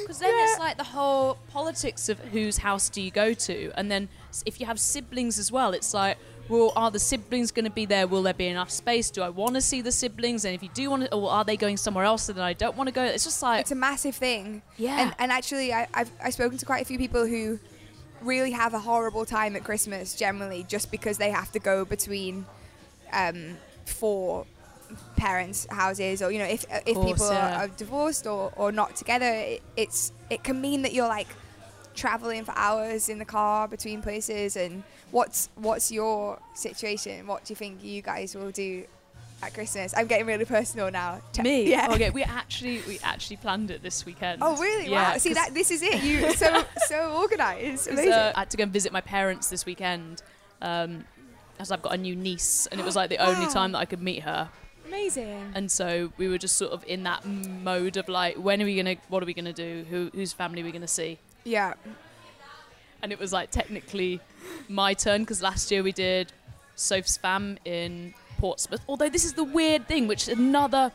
Because 0.00 0.18
then 0.18 0.34
Yeah. 0.34 0.44
it's 0.50 0.58
like 0.58 0.76
the 0.76 0.84
whole 0.84 1.38
politics 1.52 2.08
of 2.08 2.18
whose 2.18 2.58
house 2.58 2.88
do 2.88 3.00
you 3.00 3.10
go 3.10 3.32
to, 3.34 3.70
and 3.76 3.90
then 3.90 4.08
if 4.46 4.58
you 4.60 4.66
have 4.66 4.80
siblings 4.80 5.38
as 5.38 5.52
well, 5.52 5.72
it's 5.72 5.92
like, 5.94 6.16
well, 6.50 6.72
are 6.74 6.90
the 6.90 6.98
siblings 6.98 7.52
going 7.52 7.64
to 7.64 7.70
be 7.70 7.86
there? 7.86 8.06
Will 8.08 8.22
there 8.22 8.34
be 8.34 8.48
enough 8.48 8.70
space? 8.70 9.10
Do 9.10 9.22
I 9.22 9.28
want 9.28 9.54
to 9.54 9.60
see 9.60 9.80
the 9.82 9.92
siblings? 9.92 10.44
And 10.44 10.54
if 10.54 10.62
you 10.62 10.68
do 10.74 10.90
want 10.90 11.04
to, 11.04 11.14
or 11.14 11.30
are 11.30 11.44
they 11.44 11.56
going 11.56 11.76
somewhere 11.76 12.04
else 12.04 12.28
and 12.28 12.36
then 12.36 12.44
I 12.44 12.52
don't 12.52 12.76
want 12.76 12.88
to 12.88 12.92
go? 12.92 13.04
It's 13.04 13.24
just 13.24 13.40
like, 13.42 13.60
It's 13.60 13.70
a 13.70 13.76
massive 13.76 14.16
thing. 14.16 14.62
Yeah. 14.76 15.00
And, 15.00 15.14
and 15.18 15.32
actually, 15.32 15.72
I, 15.72 15.86
I've, 15.94 16.10
I've 16.22 16.34
spoken 16.34 16.58
to 16.58 16.66
quite 16.66 16.82
a 16.82 16.84
few 16.84 16.98
people 16.98 17.24
who 17.24 17.60
really 18.20 18.50
have 18.50 18.74
a 18.74 18.80
horrible 18.80 19.24
time 19.24 19.54
at 19.54 19.64
Christmas 19.64 20.14
generally 20.14 20.64
just 20.68 20.90
because 20.90 21.18
they 21.18 21.30
have 21.30 21.52
to 21.52 21.60
go 21.60 21.84
between 21.84 22.44
um, 23.12 23.56
four 23.86 24.44
parents' 25.16 25.68
houses 25.70 26.20
or, 26.20 26.32
you 26.32 26.40
know, 26.40 26.46
if, 26.46 26.64
if 26.86 26.94
course, 26.96 27.12
people 27.12 27.32
yeah. 27.32 27.58
are, 27.60 27.64
are 27.64 27.68
divorced 27.68 28.26
or, 28.26 28.52
or 28.56 28.72
not 28.72 28.96
together, 28.96 29.26
it, 29.26 29.62
it's 29.76 30.12
it 30.28 30.42
can 30.42 30.60
mean 30.60 30.82
that 30.82 30.92
you're 30.92 31.08
like 31.08 31.28
traveling 32.00 32.44
for 32.44 32.52
hours 32.56 33.08
in 33.08 33.18
the 33.18 33.24
car 33.24 33.68
between 33.68 34.00
places 34.02 34.56
and 34.56 34.82
what's 35.10 35.48
what's 35.56 35.92
your 35.92 36.38
situation 36.54 37.26
what 37.26 37.44
do 37.44 37.52
you 37.52 37.56
think 37.56 37.82
you 37.84 38.00
guys 38.00 38.34
will 38.34 38.50
do 38.50 38.84
at 39.42 39.52
christmas 39.52 39.92
i'm 39.96 40.06
getting 40.06 40.26
really 40.26 40.44
personal 40.44 40.90
now 40.90 41.20
Te- 41.32 41.42
me. 41.42 41.68
yeah 41.70 41.88
Okay, 41.92 42.10
we 42.18 42.22
actually 42.22 42.80
we 42.88 42.98
actually 43.02 43.36
planned 43.36 43.70
it 43.70 43.82
this 43.82 44.04
weekend. 44.06 44.40
Oh 44.42 44.56
really? 44.56 44.88
Yeah, 44.90 45.12
wow. 45.12 45.18
See 45.18 45.34
that 45.34 45.52
this 45.54 45.70
is 45.70 45.82
it. 45.82 46.02
You 46.02 46.16
so 46.42 46.62
so 46.88 46.98
organised. 47.22 47.88
'cause, 47.88 47.98
Amazing. 47.98 48.12
uh, 48.12 48.32
I 48.36 48.40
had 48.40 48.50
to 48.50 48.56
go 48.56 48.62
and 48.64 48.72
visit 48.72 48.92
my 48.92 49.00
parents 49.02 49.48
this 49.50 49.64
weekend, 49.66 50.22
um, 50.62 51.04
as 51.58 51.70
I've 51.72 51.82
got 51.82 51.92
a 51.94 51.96
new 51.98 52.14
niece, 52.16 52.66
and 52.70 52.80
it 52.80 52.84
was 52.86 52.96
like 52.96 53.08
the 53.10 53.18
only 53.18 53.46
Wow. 53.46 53.52
time 53.58 53.72
that 53.72 53.78
I 53.78 53.84
could 53.86 54.02
meet 54.10 54.22
her. 54.30 54.48
Amazing. 54.86 55.52
And 55.54 55.70
so 55.70 56.12
we 56.18 56.26
were 56.28 56.38
just 56.46 56.56
sort 56.56 56.72
of 56.72 56.84
in 56.86 57.02
that 57.04 57.24
mode 57.70 57.96
of 57.96 58.08
like, 58.08 58.36
when 58.36 58.60
are 58.62 58.64
we 58.64 58.76
gonna, 58.76 58.96
what 59.08 59.22
are 59.22 59.26
we 59.26 59.34
gonna 59.34 59.52
do? 59.52 59.84
Who, 59.90 60.10
whose 60.14 60.32
family 60.32 60.60
are 60.62 60.64
we 60.64 60.72
gonna 60.72 60.88
see? 61.00 61.18
Yeah. 61.44 61.74
And 63.02 63.12
it 63.12 63.18
was 63.18 63.32
like 63.32 63.50
technically 63.50 64.20
my 64.68 64.94
turn 64.94 65.22
because 65.22 65.42
last 65.42 65.70
year 65.70 65.82
we 65.82 65.92
did 65.92 66.32
Soph's 66.76 67.16
fam 67.16 67.58
in 67.64 68.14
Portsmouth. 68.38 68.80
Although 68.88 69.08
this 69.08 69.24
is 69.24 69.32
the 69.34 69.44
weird 69.44 69.88
thing, 69.88 70.06
which 70.06 70.28
is 70.28 70.38
another 70.38 70.92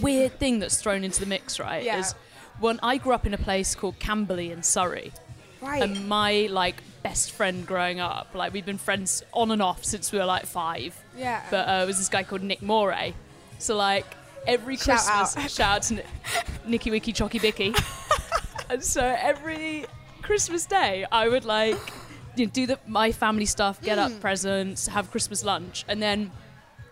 weird 0.00 0.38
thing 0.38 0.58
that's 0.58 0.80
thrown 0.80 1.04
into 1.04 1.20
the 1.20 1.26
mix, 1.26 1.58
right? 1.60 1.84
Yeah. 1.84 1.98
Is 1.98 2.14
when 2.60 2.80
I 2.82 2.96
grew 2.96 3.12
up 3.12 3.26
in 3.26 3.34
a 3.34 3.38
place 3.38 3.74
called 3.74 3.98
Camberley 3.98 4.50
in 4.52 4.62
Surrey, 4.62 5.12
Right. 5.60 5.82
and 5.82 6.08
my 6.08 6.46
like 6.50 6.76
best 7.02 7.32
friend 7.32 7.66
growing 7.66 8.00
up, 8.00 8.28
like 8.34 8.52
we've 8.52 8.66
been 8.66 8.78
friends 8.78 9.22
on 9.32 9.50
and 9.50 9.60
off 9.60 9.84
since 9.84 10.12
we 10.12 10.18
were 10.18 10.24
like 10.24 10.46
five. 10.46 10.96
yeah. 11.16 11.42
But 11.50 11.68
uh, 11.68 11.82
it 11.82 11.86
was 11.86 11.98
this 11.98 12.08
guy 12.08 12.22
called 12.22 12.42
Nick 12.42 12.62
Moray. 12.62 13.12
So 13.58 13.76
like 13.76 14.06
every 14.46 14.76
Shout 14.76 14.98
Christmas, 15.00 15.36
out. 15.36 15.50
shout 15.50 15.76
out 15.76 15.82
to 15.98 16.02
Nicky 16.66 16.90
Wicky 16.90 17.12
Chocky 17.12 17.40
Bicky. 17.42 17.74
and 18.70 18.82
so 18.84 19.02
every 19.18 19.86
Christmas 20.22 20.66
Day, 20.66 21.04
I 21.10 21.28
would 21.28 21.44
like 21.44 21.78
you 22.36 22.46
know, 22.46 22.52
do 22.52 22.66
the 22.66 22.78
my 22.86 23.12
family 23.12 23.46
stuff, 23.46 23.80
get 23.82 23.98
up 23.98 24.20
presents, 24.20 24.86
have 24.88 25.10
Christmas 25.10 25.44
lunch, 25.44 25.84
and 25.88 26.00
then 26.02 26.30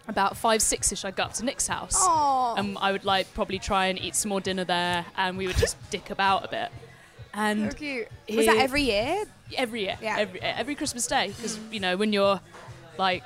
about 0.09 0.37
five 0.37 0.63
six 0.63 0.93
ish, 0.93 1.05
I'd 1.05 1.17
go 1.17 1.25
up 1.25 1.35
to 1.35 1.45
Nick's 1.45 1.67
house, 1.67 1.97
Aw. 1.99 2.55
and 2.57 2.79
I 2.81 2.93
would 2.93 3.05
like 3.05 3.33
probably 3.35 3.59
try 3.59 3.87
and 3.87 3.99
eat 3.99 4.15
some 4.15 4.29
more 4.29 4.41
dinner 4.41 4.65
there, 4.65 5.05
and 5.17 5.37
we 5.37 5.47
would 5.47 5.57
just 5.57 5.77
dick 5.91 6.11
about 6.11 6.45
a 6.45 6.49
bit. 6.49 6.71
And 7.35 7.71
So 7.73 7.79
cute. 7.79 8.09
Was 8.35 8.47
that 8.47 8.57
every 8.57 8.83
year? 8.83 9.25
every 9.57 9.83
year, 9.83 9.97
Yeah. 10.01 10.17
every 10.19 10.41
every 10.41 10.75
Christmas 10.75 11.07
day, 11.07 11.29
because 11.29 11.59
you 11.71 11.79
know 11.81 11.97
when 11.97 12.13
you're 12.13 12.41
like 12.99 13.23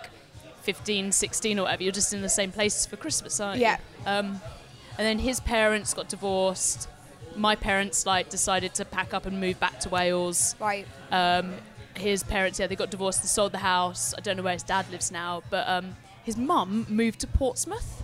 15, 0.63 1.13
16 1.13 1.59
or 1.59 1.63
whatever, 1.63 1.83
you're 1.85 1.93
just 1.93 2.13
in 2.13 2.21
the 2.23 2.29
same 2.29 2.53
places 2.53 2.85
for 2.87 2.97
Christmas, 2.97 3.41
aren't 3.41 3.61
Yeah. 3.61 3.77
you? 4.01 4.03
Um, 4.07 4.41
and 4.99 5.07
then 5.07 5.19
his 5.21 5.41
parents 5.41 5.95
got 5.95 6.09
divorced. 6.09 6.89
My 7.41 7.57
parents 7.57 8.05
like 8.05 8.29
decided 8.29 8.75
to 8.75 8.85
pack 8.85 9.15
up 9.15 9.25
and 9.25 9.41
move 9.41 9.59
back 9.59 9.81
to 9.81 9.89
Wales. 9.89 10.55
Right. 10.61 10.87
Um, 11.11 11.55
his 11.97 12.23
parents, 12.23 12.61
yeah, 12.61 12.67
they 12.67 12.77
got 12.77 12.91
divorced. 12.91 13.23
They 13.23 13.29
sold 13.29 13.53
the 13.53 13.59
house. 13.59 14.13
I 14.17 14.21
don't 14.21 14.37
know 14.37 14.43
where 14.43 14.53
his 14.53 14.63
dad 14.63 14.91
lives 14.91 15.11
now, 15.11 15.43
but 15.49 15.67
um, 15.67 15.97
his 16.23 16.37
mum 16.37 16.87
moved 16.89 17.21
to 17.21 17.27
Portsmouth. 17.27 18.03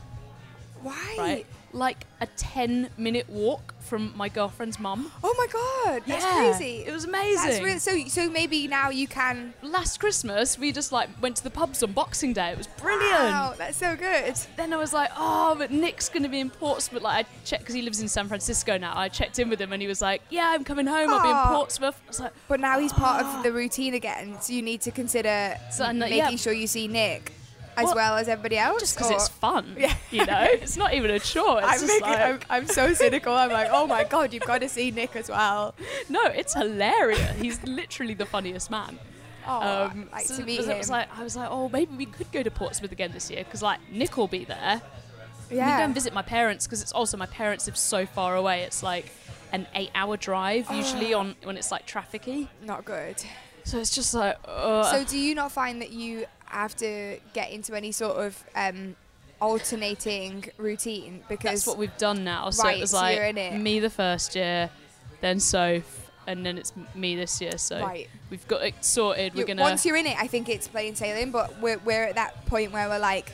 Why? 0.80 1.14
Right, 1.18 1.46
like 1.72 2.06
a 2.20 2.26
ten-minute 2.26 3.28
walk 3.28 3.74
from 3.80 4.12
my 4.16 4.28
girlfriend's 4.28 4.80
mum. 4.80 5.10
Oh 5.22 5.34
my 5.38 5.46
god, 5.46 6.02
that's 6.06 6.24
Yeah, 6.24 6.50
crazy. 6.52 6.84
It 6.86 6.92
was 6.92 7.04
amazing. 7.04 7.50
That's 7.50 7.62
really, 7.62 7.78
so 7.78 8.08
so 8.08 8.30
maybe 8.30 8.66
now 8.66 8.90
you 8.90 9.06
can. 9.06 9.54
last 9.62 10.00
Christmas, 10.00 10.58
we 10.58 10.72
just 10.72 10.92
like 10.92 11.08
went 11.22 11.36
to 11.36 11.44
the 11.44 11.50
pubs 11.50 11.82
on 11.82 11.92
Boxing 11.92 12.32
Day. 12.32 12.50
It 12.50 12.58
was 12.58 12.66
brilliant. 12.66 13.12
Wow, 13.12 13.54
that's 13.56 13.76
so 13.76 13.96
good. 13.96 14.34
Then 14.56 14.72
I 14.72 14.76
was 14.76 14.92
like, 14.92 15.10
oh, 15.16 15.54
but 15.56 15.70
Nick's 15.70 16.08
going 16.08 16.22
to 16.24 16.28
be 16.28 16.40
in 16.40 16.50
Portsmouth. 16.50 17.02
Like, 17.02 17.26
I 17.26 17.28
checked 17.44 17.62
because 17.62 17.74
he 17.74 17.82
lives 17.82 18.00
in 18.00 18.08
San 18.08 18.28
Francisco 18.28 18.76
now. 18.76 18.92
I 18.96 19.08
checked 19.08 19.38
in 19.38 19.48
with 19.48 19.60
him 19.60 19.72
and 19.72 19.80
he 19.80 19.88
was 19.88 20.02
like, 20.02 20.22
yeah, 20.30 20.48
I'm 20.48 20.64
coming 20.64 20.86
home. 20.86 21.10
I'll 21.10 21.22
be 21.22 21.28
in 21.30 21.56
Portsmouth. 21.56 22.00
I 22.04 22.08
was 22.08 22.20
like, 22.20 22.32
But 22.48 22.60
now 22.60 22.78
he's 22.78 22.92
part 22.92 23.20
of 23.20 23.26
ah. 23.26 23.42
the 23.42 23.52
routine 23.52 23.94
again, 23.94 24.36
so 24.40 24.52
you 24.52 24.62
need 24.62 24.80
to 24.82 24.90
consider 24.90 25.56
So, 25.70 25.92
making 25.92 26.16
yeah. 26.18 26.30
sure 26.36 26.52
you 26.52 26.66
see 26.66 26.88
Nick 26.88 27.32
as 27.76 27.84
Well, 27.86 27.94
well 27.94 28.16
as 28.16 28.28
everybody 28.28 28.58
else. 28.58 28.80
just 28.80 28.96
because 28.96 29.10
it's 29.10 29.28
fun. 29.28 29.76
Yeah. 29.78 29.94
You 30.10 30.24
know, 30.26 30.46
it's 30.48 30.76
not 30.76 30.94
even 30.94 31.10
a 31.10 31.18
chore. 31.18 31.60
I'm, 31.62 31.78
just 31.78 31.86
making, 31.86 32.00
like, 32.08 32.20
I'm, 32.20 32.40
I'm 32.62 32.66
so 32.66 32.92
cynical. 32.94 33.32
I'm 33.34 33.50
like, 33.50 33.68
oh 33.70 33.86
my 33.86 34.04
god, 34.04 34.32
you've 34.32 34.44
got 34.44 34.60
to 34.62 34.68
see 34.68 34.90
Nick 34.90 35.14
as 35.16 35.28
well. 35.28 35.74
no, 36.08 36.24
it's 36.26 36.54
hilarious. 36.54 37.36
He's 37.38 37.62
literally 37.64 38.14
the 38.14 38.26
funniest 38.26 38.70
man. 38.70 38.98
Oh, 39.46 39.84
Um, 39.84 40.08
like 40.12 40.26
so 40.26 40.36
to 40.38 40.44
meet 40.44 40.60
it 40.60 40.66
him. 40.66 40.78
was 40.78 40.90
like, 40.90 41.08
I 41.16 41.22
was 41.22 41.36
like, 41.36 41.48
oh, 41.50 41.68
maybe 41.68 41.94
we 41.94 42.06
could 42.06 42.32
go 42.32 42.42
to 42.42 42.50
Portsmouth 42.50 42.92
again 42.92 43.12
this 43.12 43.30
year 43.30 43.44
because 43.44 43.62
like 43.62 43.78
Nick 43.92 44.16
will 44.16 44.28
be 44.28 44.44
there. 44.44 44.80
We 45.50 45.56
go 45.56 45.62
yeah. 45.62 45.84
and 45.84 45.94
visit 45.94 46.12
my 46.12 46.22
parents 46.22 46.66
because 46.66 46.82
it's 46.82 46.92
also 46.92 47.16
my 47.16 47.26
parents 47.26 47.66
live 47.66 47.76
so 47.76 48.06
far 48.06 48.34
away. 48.34 48.62
It's 48.62 48.82
like 48.82 49.06
an 49.52 49.66
eight-hour 49.74 50.16
drive 50.16 50.68
usually 50.72 51.14
on 51.14 51.36
when 51.44 51.56
it's 51.56 51.70
like 51.70 51.86
trafficy. 51.86 52.48
Not 52.62 52.84
good. 52.84 53.22
So 53.62 53.78
it's 53.78 53.94
just 53.94 54.14
like, 54.14 54.36
uh, 54.44 54.84
So 54.90 55.04
do 55.04 55.16
you 55.18 55.34
not 55.36 55.52
find 55.52 55.80
that 55.82 55.90
you 55.90 56.26
have 56.62 56.76
to 56.76 57.18
get 57.32 57.50
into 57.50 57.74
any 57.74 57.92
sort 57.92 58.16
of 58.16 58.42
um, 58.54 58.96
alternating 59.40 60.44
routine 60.58 61.22
because 61.28 61.64
that's 61.64 61.66
what 61.66 61.78
we've 61.78 61.96
done 61.98 62.24
now. 62.24 62.50
So 62.50 62.64
Right, 62.64 62.78
it 62.78 62.80
was 62.80 62.92
like 62.92 63.18
it. 63.18 63.54
me 63.58 63.80
the 63.80 63.90
first 63.90 64.34
year, 64.34 64.70
then 65.20 65.38
Soph, 65.40 66.10
and 66.26 66.44
then 66.44 66.58
it's 66.58 66.72
me 66.94 67.14
this 67.16 67.40
year. 67.40 67.56
So 67.58 67.80
Right. 67.82 68.08
we've 68.30 68.46
got 68.48 68.62
it 68.64 68.74
sorted. 68.84 69.34
We're 69.34 69.40
you- 69.40 69.46
gonna. 69.46 69.62
once 69.62 69.84
you're 69.86 69.96
in 69.96 70.06
it, 70.06 70.16
I 70.18 70.26
think 70.26 70.48
it's 70.48 70.66
plain 70.68 70.94
sailing. 70.94 71.30
But 71.30 71.58
we're 71.60 71.78
we're 71.78 72.04
at 72.04 72.14
that 72.16 72.44
point 72.46 72.72
where 72.72 72.88
we're 72.88 72.98
like 72.98 73.32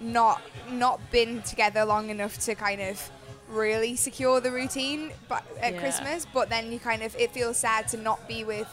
not 0.00 0.40
not 0.70 1.00
been 1.10 1.42
together 1.42 1.84
long 1.84 2.10
enough 2.10 2.38
to 2.38 2.54
kind 2.54 2.80
of 2.80 3.10
really 3.48 3.94
secure 3.94 4.40
the 4.40 4.50
routine 4.50 5.12
but 5.28 5.44
at 5.60 5.72
Yeah. 5.72 5.78
Christmas 5.78 6.26
but 6.34 6.48
then 6.50 6.72
you 6.72 6.80
kind 6.80 7.00
of 7.04 7.14
it 7.16 7.30
feels 7.30 7.56
sad 7.56 7.86
to 7.88 7.96
not 7.96 8.26
be 8.26 8.42
with 8.42 8.66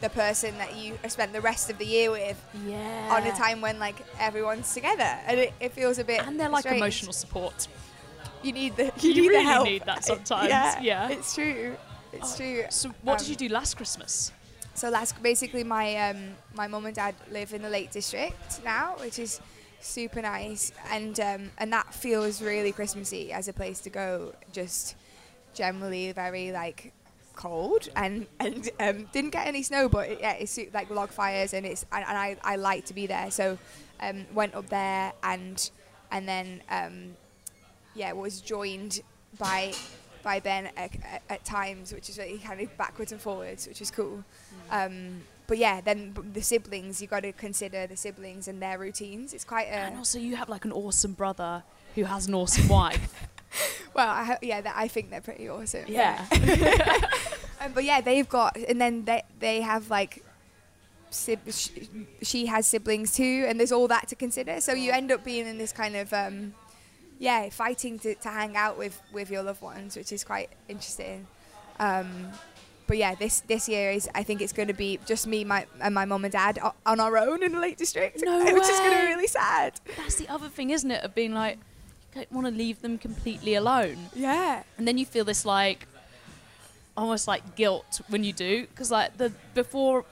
the 0.00 0.10
person 0.10 0.56
that 0.58 0.76
you 0.76 0.98
spent 1.08 1.32
the 1.32 1.40
rest 1.40 1.70
of 1.70 1.78
the 1.78 1.86
year 1.86 2.10
with 2.10 2.42
yeah. 2.66 3.08
on 3.16 3.26
a 3.26 3.32
time 3.32 3.60
when 3.60 3.78
like 3.78 3.96
everyone's 4.18 4.72
together 4.74 5.18
and 5.26 5.40
it, 5.40 5.54
it 5.60 5.72
feels 5.72 5.98
a 5.98 6.04
bit 6.04 6.26
And 6.26 6.38
they're 6.38 6.48
like 6.50 6.62
strange. 6.62 6.80
emotional 6.80 7.12
support. 7.12 7.66
you 8.42 8.52
need 8.52 8.76
the 8.76 8.92
You 9.00 9.12
you, 9.12 9.22
need 9.22 9.28
really 9.28 9.44
the 9.44 9.50
help 9.50 9.64
need 9.66 9.84
that 9.86 10.04
sometimes, 10.12 10.48
yeah, 10.48 10.80
yeah. 10.80 11.08
it's 11.08 11.34
true 11.34 11.76
it's 12.12 12.36
true 12.36 12.64
So 12.70 12.90
what 13.02 13.14
Um, 13.14 13.18
did 13.18 13.28
you 13.28 13.36
do 13.36 13.48
last 13.54 13.76
Christmas? 13.76 14.32
So 14.74 14.90
that's 14.90 15.12
basically 15.12 15.64
my 15.64 15.96
um, 16.10 16.36
my 16.54 16.66
mum 16.66 16.84
and 16.86 16.94
dad 16.94 17.14
live 17.30 17.54
in 17.54 17.62
the 17.62 17.70
Lake 17.70 17.90
District 17.90 18.62
now, 18.62 18.96
which 19.00 19.18
is 19.18 19.40
super 19.80 20.20
nice, 20.20 20.70
and 20.90 21.18
um, 21.20 21.50
and 21.56 21.72
that 21.72 21.94
feels 21.94 22.42
really 22.42 22.72
Christmassy 22.72 23.32
as 23.32 23.48
a 23.48 23.54
place 23.54 23.80
to 23.80 23.90
go. 23.90 24.34
Just 24.52 24.94
generally 25.54 26.12
very 26.12 26.52
like 26.52 26.92
cold 27.36 27.88
and 27.94 28.26
and 28.40 28.68
um, 28.80 29.08
didn't 29.12 29.30
get 29.30 29.46
any 29.46 29.62
snow, 29.62 29.88
but 29.88 30.08
it, 30.08 30.20
yeah, 30.20 30.32
it's 30.32 30.58
like 30.74 30.90
log 30.90 31.10
fires 31.10 31.54
and 31.54 31.64
it's 31.64 31.84
and, 31.92 32.04
and 32.06 32.16
I, 32.16 32.36
I 32.42 32.56
like 32.56 32.84
to 32.86 32.94
be 32.94 33.06
there. 33.06 33.30
So 33.30 33.58
um, 34.00 34.26
went 34.34 34.54
up 34.54 34.68
there 34.68 35.12
and 35.22 35.70
and 36.10 36.28
then 36.28 36.62
um, 36.70 37.16
yeah 37.94 38.12
was 38.12 38.40
joined 38.40 39.00
by 39.38 39.72
by 40.22 40.40
Ben 40.40 40.66
at, 40.76 40.90
at, 41.04 41.22
at 41.30 41.44
times, 41.44 41.92
which 41.92 42.10
is 42.10 42.18
really 42.18 42.38
kind 42.38 42.60
of 42.60 42.76
backwards 42.76 43.12
and 43.12 43.20
forwards, 43.20 43.68
which 43.68 43.80
is 43.80 43.92
cool. 43.92 44.24
Um, 44.72 45.22
but 45.46 45.58
yeah, 45.58 45.80
then 45.80 46.16
the 46.32 46.42
siblings, 46.42 47.00
you've 47.00 47.10
got 47.10 47.20
to 47.20 47.32
consider 47.32 47.86
the 47.86 47.96
siblings 47.96 48.48
and 48.48 48.60
their 48.60 48.78
routines. 48.78 49.32
It's 49.32 49.44
quite 49.44 49.68
and 49.68 49.94
a 49.94 49.98
also, 49.98 50.18
you 50.18 50.34
have 50.34 50.48
like 50.48 50.64
an 50.64 50.72
awesome 50.72 51.12
brother 51.12 51.62
who 51.94 52.04
has 52.04 52.26
an 52.26 52.34
awesome 52.34 52.68
wife. 52.68 53.28
well, 53.94 54.08
I, 54.08 54.38
yeah, 54.42 54.72
I 54.74 54.88
think 54.88 55.10
they're 55.10 55.20
pretty 55.20 55.48
awesome. 55.48 55.84
yeah. 55.88 56.24
Um, 57.58 57.72
but 57.72 57.84
yeah, 57.84 58.02
they've 58.02 58.28
got, 58.28 58.54
and 58.56 58.78
then 58.78 59.06
they 59.06 59.22
they 59.38 59.62
have 59.62 59.88
like, 59.88 60.22
sib- 61.08 61.50
sh- 61.50 61.70
she 62.20 62.44
has 62.46 62.66
siblings 62.66 63.12
too, 63.14 63.46
and 63.48 63.58
there's 63.58 63.72
all 63.72 63.88
that 63.88 64.08
to 64.08 64.14
consider. 64.14 64.60
So 64.60 64.74
you 64.74 64.92
end 64.92 65.10
up 65.10 65.24
being 65.24 65.46
in 65.46 65.56
this 65.56 65.72
kind 65.72 65.96
of, 65.96 66.12
um, 66.12 66.52
yeah, 67.18 67.48
fighting 67.48 67.98
to, 68.00 68.14
to 68.16 68.28
hang 68.28 68.58
out 68.58 68.76
with 68.76 69.00
with 69.10 69.30
your 69.30 69.42
loved 69.42 69.62
ones, 69.62 69.96
which 69.96 70.12
is 70.12 70.22
quite 70.22 70.50
interesting. 70.68 71.26
Um, 71.80 72.30
but 72.86 72.98
yeah, 72.98 73.14
this 73.14 73.40
this 73.40 73.70
year 73.70 73.90
is 73.90 74.06
I 74.14 74.22
think 74.22 74.42
it's 74.42 74.52
going 74.52 74.68
to 74.68 74.74
be 74.74 75.00
just 75.06 75.26
me, 75.26 75.42
my 75.42 75.66
and 75.80 75.94
my 75.94 76.04
mum 76.04 76.24
and 76.24 76.32
dad 76.32 76.58
on 76.84 77.00
our 77.00 77.16
own 77.16 77.42
in 77.42 77.52
the 77.52 77.58
Lake 77.58 77.78
District, 77.78 78.20
No 78.22 78.38
which 78.44 78.68
is 78.68 78.78
going 78.78 78.92
to 78.92 79.00
be 79.00 79.06
really 79.06 79.26
sad. 79.26 79.80
That's 79.96 80.16
the 80.16 80.28
other 80.28 80.48
thing, 80.48 80.70
isn't 80.70 80.90
it? 80.90 81.02
Of 81.02 81.14
being 81.14 81.32
like, 81.32 81.58
don't 82.16 82.32
want 82.32 82.46
to 82.46 82.52
leave 82.52 82.82
them 82.82 82.98
completely 82.98 83.54
alone. 83.54 83.98
Yeah, 84.14 84.62
and 84.78 84.86
then 84.88 84.96
you 84.98 85.06
feel 85.06 85.24
this 85.24 85.44
like 85.44 85.86
almost 86.96 87.28
like 87.28 87.56
guilt 87.56 88.00
when 88.08 88.24
you 88.24 88.32
do 88.32 88.66
because 88.66 88.90
like 88.90 89.16
the 89.18 89.30
before 89.54 90.04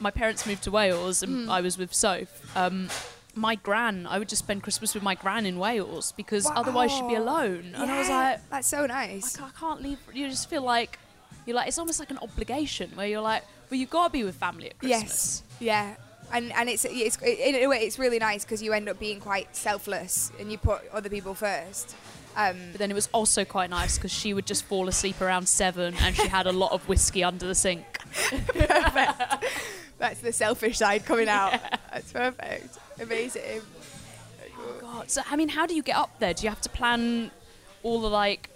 my 0.00 0.10
parents 0.10 0.44
moved 0.46 0.62
to 0.64 0.70
Wales 0.72 1.22
and 1.22 1.48
I 1.50 1.60
was 1.60 1.78
with 1.78 1.94
Soph 1.94 2.56
um, 2.56 2.88
my 3.34 3.54
gran 3.54 4.06
I 4.08 4.18
would 4.18 4.28
just 4.28 4.42
spend 4.42 4.64
Christmas 4.64 4.92
with 4.92 5.04
my 5.04 5.14
gran 5.14 5.46
in 5.46 5.56
Wales 5.58 6.12
because 6.16 6.44
otherwise 6.54 6.90
she'd 6.92 7.06
be 7.06 7.14
Wow. 7.14 7.22
alone 7.22 7.72
and 7.76 7.90
I 7.90 7.98
was 7.98 8.08
like 8.08 8.50
that's 8.50 8.66
so 8.66 8.86
nice. 8.86 9.36
I 9.36 9.38
can't, 9.38 9.52
I 9.56 9.60
can't 9.60 9.82
leave 9.82 9.98
you 10.12 10.28
just 10.28 10.50
feel 10.50 10.62
like 10.62 10.98
you're 11.46 11.54
like 11.54 11.68
it's 11.68 11.78
almost 11.78 12.00
like 12.00 12.10
an 12.10 12.18
obligation 12.18 12.90
where 12.96 13.06
you're 13.06 13.20
like 13.20 13.44
well 13.70 13.78
you've 13.78 13.90
got 13.90 14.08
to 14.08 14.12
be 14.12 14.24
with 14.24 14.34
family 14.34 14.70
at 14.70 14.78
Christmas 14.80 15.02
Yes. 15.02 15.42
Yeah. 15.60 15.94
And 16.32 16.52
and 16.52 16.68
it's 16.68 16.84
it's 16.84 17.16
in 17.22 17.54
a 17.54 17.66
way 17.66 17.78
it's 17.78 17.98
really 17.98 18.18
nice 18.18 18.44
because 18.44 18.62
you 18.62 18.72
end 18.72 18.88
up 18.88 18.98
being 18.98 19.20
quite 19.20 19.54
selfless 19.54 20.32
and 20.40 20.50
you 20.50 20.58
put 20.58 20.80
other 20.92 21.08
people 21.08 21.34
first. 21.34 21.94
Um, 22.36 22.56
but 22.72 22.78
then 22.78 22.90
it 22.90 22.94
was 22.94 23.08
also 23.12 23.44
quite 23.46 23.70
nice 23.70 23.96
because 23.96 24.12
she 24.12 24.34
would 24.34 24.44
just 24.44 24.64
fall 24.64 24.88
asleep 24.88 25.22
around 25.22 25.48
seven 25.48 25.94
and 26.00 26.14
she 26.14 26.28
had 26.28 26.46
a 26.46 26.52
lot 26.52 26.72
of 26.72 26.86
whiskey 26.86 27.24
under 27.24 27.46
the 27.46 27.54
sink 27.54 27.98
perfect. 28.30 29.44
that's 29.98 30.20
the 30.20 30.32
selfish 30.32 30.76
side 30.78 31.06
coming 31.06 31.28
out. 31.28 31.58
That's 31.90 32.12
perfect. 32.12 32.76
Amazing. 33.00 33.62
God. 34.80 35.10
So, 35.10 35.22
I 35.30 35.36
mean, 35.36 35.48
how 35.48 35.66
do 35.66 35.74
you 35.74 35.82
get 35.82 35.96
up 35.96 36.18
there? 36.18 36.34
Do 36.34 36.42
you 36.44 36.48
have 36.50 36.60
to 36.62 36.68
plan 36.68 37.30
all 37.82 38.00
the 38.00 38.10
like? 38.10 38.50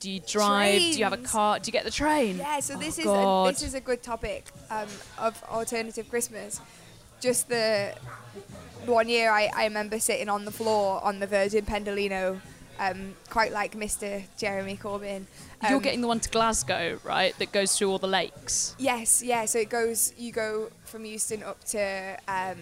Do 0.00 0.10
you 0.10 0.20
drive? 0.26 0.80
Do 0.80 0.98
you 0.98 1.04
have 1.04 1.12
a 1.12 1.16
car? 1.18 1.58
Do 1.58 1.68
you 1.68 1.72
get 1.72 1.84
the 1.84 1.90
train? 1.90 2.38
Yeah. 2.38 2.60
So 2.60 2.74
Oh, 2.74 2.78
this 2.78 2.98
is 2.98 3.06
a, 3.06 3.44
this 3.52 3.62
is 3.62 3.74
a 3.74 3.80
good 3.80 4.02
topic 4.02 4.46
um, 4.70 4.88
of 5.18 5.42
alternative 5.50 6.08
Christmas. 6.08 6.60
Just 7.22 7.48
the 7.48 7.94
one 8.84 9.08
year 9.08 9.30
I, 9.30 9.48
I 9.54 9.64
remember 9.64 10.00
sitting 10.00 10.28
on 10.28 10.44
the 10.44 10.50
floor 10.50 11.00
on 11.04 11.20
the 11.20 11.26
Virgin 11.28 11.64
Pendolino, 11.64 12.40
um, 12.80 13.14
quite 13.30 13.52
like 13.52 13.76
Mr. 13.76 14.24
Jeremy 14.36 14.76
Corbyn. 14.76 15.26
You're 15.62 15.76
Um, 15.76 15.82
getting 15.82 16.00
the 16.00 16.08
one 16.08 16.18
to 16.18 16.28
Glasgow, 16.28 16.98
right? 17.04 17.32
That 17.38 17.52
goes 17.52 17.78
through 17.78 17.92
all 17.92 18.00
the 18.00 18.08
lakes. 18.08 18.74
Yes, 18.76 19.22
yeah. 19.22 19.44
So 19.44 19.60
it 19.60 19.70
goes. 19.70 20.12
You 20.18 20.32
go 20.32 20.70
from 20.84 21.04
Euston 21.04 21.44
up 21.44 21.62
to 21.66 22.16
um, 22.26 22.58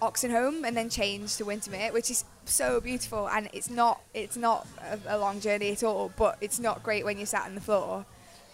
Oxenholme 0.00 0.66
and 0.66 0.74
then 0.74 0.88
change 0.88 1.36
to 1.36 1.44
Windermere, 1.44 1.92
which 1.92 2.10
is 2.10 2.24
so 2.46 2.80
beautiful. 2.80 3.28
And 3.28 3.50
it's 3.52 3.68
not. 3.68 4.00
It's 4.14 4.38
not 4.38 4.66
a, 4.80 5.16
a 5.16 5.18
long 5.18 5.40
journey 5.40 5.72
at 5.72 5.82
all, 5.82 6.10
but 6.16 6.38
it's 6.40 6.58
not 6.58 6.82
great 6.82 7.04
when 7.04 7.18
you're 7.18 7.26
sat 7.26 7.44
on 7.44 7.54
the 7.54 7.60
floor. 7.60 8.06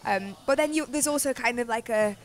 Um, 0.04 0.36
but 0.44 0.56
then 0.56 0.74
you, 0.74 0.86
there's 0.86 1.06
also 1.06 1.32
kind 1.32 1.60
of 1.60 1.68
like 1.68 1.88
a 1.88 2.16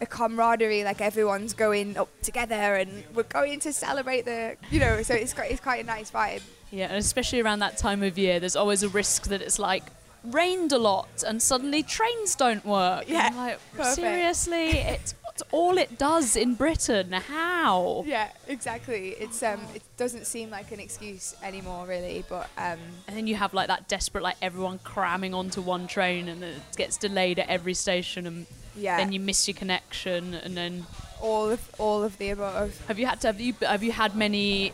a 0.00 0.06
camaraderie, 0.06 0.84
like 0.84 1.00
everyone's 1.00 1.54
going 1.54 1.96
up 1.96 2.08
together 2.22 2.76
and 2.76 3.04
we're 3.14 3.22
going 3.24 3.60
to 3.60 3.72
celebrate 3.72 4.24
the, 4.24 4.56
you 4.70 4.80
know. 4.80 5.02
So 5.02 5.14
it's 5.14 5.34
quite 5.34 5.50
it's 5.50 5.60
quite 5.60 5.82
a 5.82 5.86
nice 5.86 6.10
vibe. 6.10 6.42
Yeah, 6.70 6.86
and 6.86 6.96
especially 6.96 7.40
around 7.40 7.60
that 7.60 7.78
time 7.78 8.02
of 8.02 8.18
year, 8.18 8.40
there's 8.40 8.56
always 8.56 8.82
a 8.82 8.88
risk 8.88 9.24
that 9.28 9.40
it's 9.40 9.58
like 9.58 9.84
rained 10.24 10.72
a 10.72 10.78
lot 10.78 11.22
and 11.26 11.40
suddenly 11.40 11.82
trains 11.82 12.34
don't 12.34 12.64
work. 12.64 13.04
Yeah, 13.08 13.30
like, 13.76 13.86
seriously, 13.94 14.70
it's 14.70 15.14
all 15.52 15.78
it 15.78 15.98
does 15.98 16.36
in 16.36 16.54
Britain. 16.54 17.12
How? 17.12 18.04
Yeah, 18.06 18.28
exactly. 18.46 19.10
It's 19.10 19.42
um, 19.42 19.60
it 19.74 19.82
doesn't 19.96 20.26
seem 20.26 20.50
like 20.50 20.72
an 20.72 20.80
excuse 20.80 21.34
anymore, 21.42 21.86
really. 21.86 22.24
But 22.28 22.50
um, 22.58 22.78
And 23.06 23.16
then 23.16 23.26
you 23.26 23.36
have 23.36 23.54
like 23.54 23.68
that 23.68 23.88
desperate, 23.88 24.22
like 24.22 24.36
everyone 24.42 24.78
cramming 24.80 25.34
onto 25.34 25.60
one 25.60 25.86
train, 25.86 26.28
and 26.28 26.42
it 26.42 26.56
gets 26.76 26.96
delayed 26.96 27.38
at 27.38 27.48
every 27.48 27.74
station, 27.74 28.26
and 28.26 28.46
yeah, 28.78 28.96
then 28.96 29.12
you 29.12 29.20
miss 29.20 29.46
your 29.48 29.54
connection. 29.54 30.34
And 30.34 30.56
then 30.56 30.86
all 31.20 31.50
of 31.50 31.70
all 31.78 32.02
of 32.02 32.18
the 32.18 32.30
above. 32.30 32.80
have 32.86 32.98
you 32.98 33.06
had 33.06 33.20
to 33.22 33.28
have 33.28 33.40
you 33.40 33.54
have 33.62 33.82
you 33.82 33.92
had 33.92 34.16
many? 34.16 34.72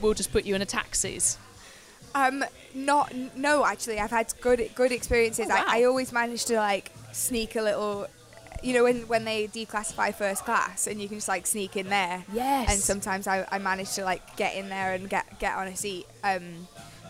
We'll 0.00 0.14
just 0.14 0.32
put 0.32 0.44
you 0.44 0.54
in 0.54 0.62
a 0.62 0.66
taxis. 0.66 1.38
Um, 2.14 2.44
not 2.74 3.14
no, 3.36 3.64
actually, 3.64 3.98
I've 3.98 4.10
had 4.10 4.32
good 4.40 4.70
good 4.74 4.92
experiences. 4.92 5.46
Oh, 5.50 5.54
wow. 5.54 5.64
I, 5.66 5.80
I 5.80 5.84
always 5.84 6.12
manage 6.12 6.44
to 6.46 6.56
like 6.56 6.92
sneak 7.12 7.56
a 7.56 7.62
little. 7.62 8.06
You 8.62 8.72
know, 8.72 8.84
when, 8.84 9.02
when 9.08 9.26
they 9.26 9.46
declassify 9.48 10.14
first 10.14 10.46
class 10.46 10.86
and 10.86 10.98
you 10.98 11.06
can 11.06 11.18
just 11.18 11.28
like 11.28 11.46
sneak 11.46 11.76
in 11.76 11.90
there. 11.90 12.24
Yes. 12.32 12.72
And 12.72 12.80
sometimes 12.80 13.26
I, 13.26 13.46
I 13.52 13.58
manage 13.58 13.92
to 13.96 14.04
like 14.04 14.36
get 14.36 14.54
in 14.54 14.70
there 14.70 14.94
and 14.94 15.10
get 15.10 15.38
get 15.38 15.54
on 15.56 15.66
a 15.66 15.76
seat. 15.76 16.06
Um, 16.22 16.66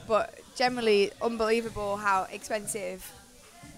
but 0.09 0.41
generally, 0.57 1.13
unbelievable 1.23 1.97
how 1.97 2.27
expensive 2.33 3.09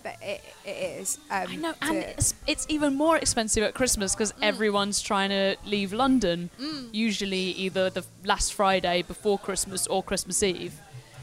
that 0.06 0.22
it, 0.22 0.40
it 0.64 0.70
is. 1.00 1.18
Um, 1.30 1.46
I 1.50 1.56
know, 1.56 1.74
and 1.82 1.96
it's, 1.98 2.34
it's 2.46 2.64
even 2.68 2.94
more 2.94 3.16
expensive 3.16 3.64
at 3.64 3.74
Christmas 3.74 4.14
because 4.14 4.32
everyone's 4.40 5.02
trying 5.02 5.30
to 5.30 5.56
leave 5.66 5.92
London. 5.92 6.50
Usually, 6.92 7.50
either 7.64 7.90
the 7.90 8.04
last 8.24 8.54
Friday 8.54 9.02
before 9.02 9.38
Christmas 9.38 9.86
or 9.88 10.02
Christmas 10.02 10.42
Eve, 10.42 10.74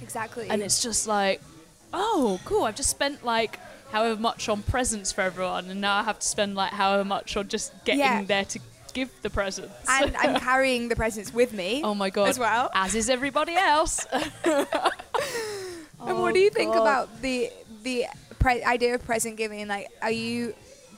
exactly. 0.02 0.50
and 0.50 0.62
it's 0.62 0.82
just 0.84 1.08
like, 1.08 1.42
oh, 1.94 2.40
cool! 2.46 2.63
I've 2.63 2.75
just 2.75 2.90
spent 2.90 3.24
like 3.24 3.58
however 3.92 4.20
much 4.20 4.50
on 4.50 4.62
presents 4.63 5.12
for 5.13 5.22
everyone, 5.22 5.70
and 5.70 5.80
now 5.80 5.96
I 5.96 6.04
have 6.04 6.20
to 6.20 6.28
spend 6.28 6.56
like 6.56 6.74
however 6.74 7.06
much 7.06 7.38
on 7.38 7.48
just 7.48 7.72
getting 7.86 8.00
Yeah. 8.02 8.24
there 8.24 8.46
to 8.46 8.60
give 8.94 9.10
the 9.22 9.30
presents. 9.30 9.74
and 9.90 10.16
I'm 10.20 10.40
carrying 10.42 10.90
the 10.90 10.96
presents 10.96 11.34
with 11.34 11.54
me. 11.54 11.82
oh 11.86 11.96
my 11.96 12.10
god! 12.10 12.28
as 12.30 12.38
well. 12.38 12.70
as 12.75 12.96
is 12.96 13.10
everybody 13.10 13.56
else. 13.56 14.06
And 16.06 16.20
what 16.20 16.34
do 16.34 16.42
you 16.42 16.50
think 16.50 16.75
about 16.75 17.22
the 17.22 17.50
the 17.84 18.06
pre- 18.44 18.64
idea 18.64 18.96
of 18.96 19.06
present 19.06 19.38
giving? 19.38 19.68
Like, 19.68 19.88
are 20.02 20.12
you 20.12 20.54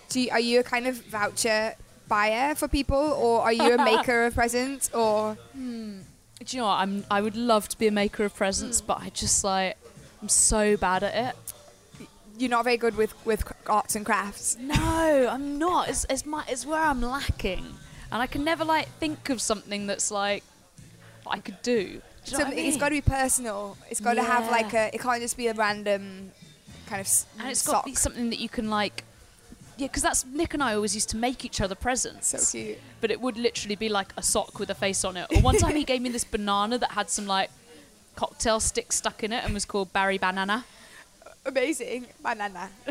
do 0.09 0.21
you, 0.21 0.31
are 0.31 0.39
you 0.39 0.59
a 0.59 0.63
kind 0.63 0.87
of 0.87 0.95
voucher 1.05 1.75
buyer 2.07 2.55
for 2.55 2.67
people, 2.67 2.97
or 2.97 3.41
are 3.41 3.53
you 3.53 3.73
a 3.73 3.83
maker 3.91 4.25
of 4.25 4.35
presents, 4.35 4.89
or 4.93 5.35
hmm. 5.53 5.99
Do 6.43 6.57
you 6.57 6.61
know 6.61 6.67
what? 6.67 6.79
I'm. 6.79 7.05
I 7.09 7.21
would 7.21 7.37
love 7.37 7.69
to 7.69 7.77
be 7.77 7.87
a 7.87 7.91
maker 7.91 8.25
of 8.25 8.35
presents, 8.35 8.79
hmm. 8.79 8.87
but 8.87 9.01
I 9.01 9.09
just 9.09 9.43
like 9.43 9.77
I'm 10.21 10.29
so 10.29 10.75
bad 10.77 11.03
at 11.03 11.15
it. 11.29 12.07
you're 12.37 12.49
not 12.49 12.63
very 12.63 12.77
good 12.77 12.95
with 12.97 13.13
with 13.25 13.51
arts 13.67 13.95
and 13.95 14.05
crafts? 14.05 14.57
No, 14.59 15.27
I'm 15.31 15.57
not. 15.57 15.89
It's, 15.89 16.05
it's 16.09 16.25
my 16.25 16.43
it's 16.47 16.65
where 16.65 16.81
I'm 16.81 17.01
lacking, 17.01 17.65
and 18.11 18.21
I 18.21 18.27
can 18.27 18.43
never 18.43 18.65
like 18.65 18.87
think 18.99 19.29
of 19.29 19.41
something 19.41 19.87
that's 19.87 20.11
like 20.11 20.43
I 21.25 21.39
could 21.39 21.61
do. 21.61 22.01
Do 22.25 22.35
So 22.35 22.43
I 22.43 22.49
it's 22.49 22.55
mean? 22.55 22.79
got 22.79 22.89
to 22.89 22.95
be 22.95 23.01
personal. 23.01 23.77
It's 23.89 24.01
got 24.01 24.15
to 24.15 24.23
have 24.23 24.49
like 24.49 24.73
a. 24.73 24.93
It 24.93 25.01
can't 25.01 25.21
just 25.21 25.37
be 25.37 25.47
a 25.47 25.53
random 25.53 26.31
kind 26.85 27.01
of. 27.01 27.07
s- 27.07 27.25
and 27.39 27.49
it's 27.49 27.65
got 27.65 27.83
to 27.83 27.89
be 27.89 27.95
something 27.95 28.29
that 28.29 28.39
you 28.39 28.49
can 28.49 28.69
like. 28.69 29.03
Yeah, 29.77 29.87
because 29.87 30.03
that's 30.03 30.25
Nick 30.25 30.53
and 30.53 30.63
I 30.63 30.73
always 30.73 30.93
used 30.95 31.09
to 31.09 31.17
make 31.17 31.43
each 31.43 31.59
other 31.59 31.75
presents. 31.75 32.27
so 32.27 32.57
cute. 32.57 32.77
But 33.01 33.11
it 33.11 33.19
would 33.19 33.37
literally 33.37 33.75
be 33.75 33.89
like 33.89 34.13
a 34.15 34.23
sock 34.23 34.57
with 34.59 34.69
a 34.69 34.75
face 34.75 35.03
on 35.03 35.17
it. 35.17 35.27
Or 35.35 35.41
one 35.41 35.57
time 35.57 35.75
he 35.75 35.83
gave 35.91 36.01
me 36.01 36.09
this 36.09 36.23
banana 36.23 36.77
that 36.77 36.91
had 36.91 37.09
some 37.09 37.27
like 37.27 37.49
cocktail 38.15 38.61
sticks 38.61 38.95
stuck 38.95 39.21
in 39.23 39.33
it 39.33 39.43
and 39.43 39.53
was 39.53 39.65
called 39.65 39.91
Barry 39.91 40.17
Banana. 40.17 40.63
Amazing 41.45 42.07
banana. 42.23 42.69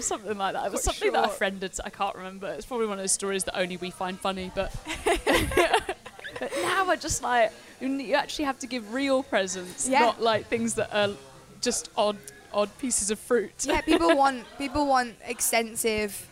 something 0.00 0.36
like 0.38 0.54
that. 0.54 0.66
It 0.66 0.72
was 0.72 0.82
something 0.82 1.12
that 1.12 1.24
a 1.26 1.28
friend 1.28 1.60
did. 1.60 1.72
I 1.84 1.90
can't 1.90 2.16
remember. 2.16 2.48
It's 2.48 2.64
probably 2.66 2.86
one 2.86 2.98
of 2.98 3.02
those 3.02 3.12
stories 3.12 3.44
that 3.44 3.56
only 3.58 3.76
we 3.76 3.90
find 3.90 4.18
funny. 4.18 4.50
But, 4.54 4.74
but 5.04 6.50
now 6.62 6.88
I 6.88 6.96
just 6.96 7.22
like 7.22 7.52
you 7.80 7.88
you 7.88 8.14
actually 8.14 8.46
have 8.46 8.58
to 8.60 8.66
give 8.66 8.92
real 8.92 9.22
presents, 9.22 9.88
Yeah. 9.88 10.00
not 10.00 10.20
like 10.22 10.46
things 10.46 10.74
that 10.74 10.92
are 10.94 11.14
just 11.60 11.90
odd 11.96 12.16
odd 12.52 12.70
pieces 12.78 13.10
of 13.10 13.18
fruit. 13.18 13.52
yeah, 13.64 13.80
people 13.80 14.16
want 14.22 14.44
people 14.58 14.86
want 14.86 15.14
extensive, 15.26 16.26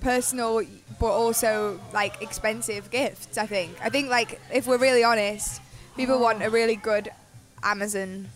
personal, 0.00 0.62
but 1.00 1.12
also 1.12 1.80
like 1.92 2.20
expensive 2.22 2.90
gifts. 2.90 3.38
I 3.38 3.46
think. 3.46 3.76
I 3.82 3.90
think 3.90 4.10
like 4.10 4.40
if 4.52 4.66
we're 4.66 4.78
really 4.78 5.04
honest, 5.04 5.60
people 5.96 6.20
want 6.20 6.42
a 6.42 6.50
really 6.50 6.76
good 6.76 7.10
Amazon 7.62 8.28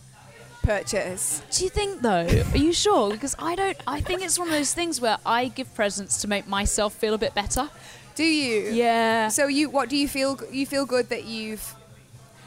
purchase. 0.63 1.41
Do 1.51 1.63
you 1.63 1.69
think 1.69 2.01
though? 2.01 2.27
Are 2.53 2.57
you 2.57 2.73
sure? 2.73 3.11
Because 3.11 3.35
I 3.39 3.55
don't. 3.55 3.77
I 3.87 4.01
think 4.01 4.21
it's 4.21 4.37
one 4.37 4.47
of 4.47 4.53
those 4.53 4.73
things 4.73 5.01
where 5.01 5.17
I 5.25 5.47
give 5.47 5.73
presents 5.75 6.21
to 6.21 6.27
make 6.27 6.47
myself 6.47 6.93
feel 6.93 7.13
a 7.13 7.17
bit 7.17 7.33
better. 7.33 7.69
Do 8.15 8.23
you? 8.23 8.71
Yeah. 8.71 9.29
So 9.29 9.47
you, 9.47 9.69
what 9.69 9.89
do 9.89 9.97
you 9.97 10.07
feel? 10.07 10.39
You 10.51 10.65
feel 10.65 10.85
good 10.85 11.09
that 11.09 11.25
you've. 11.25 11.75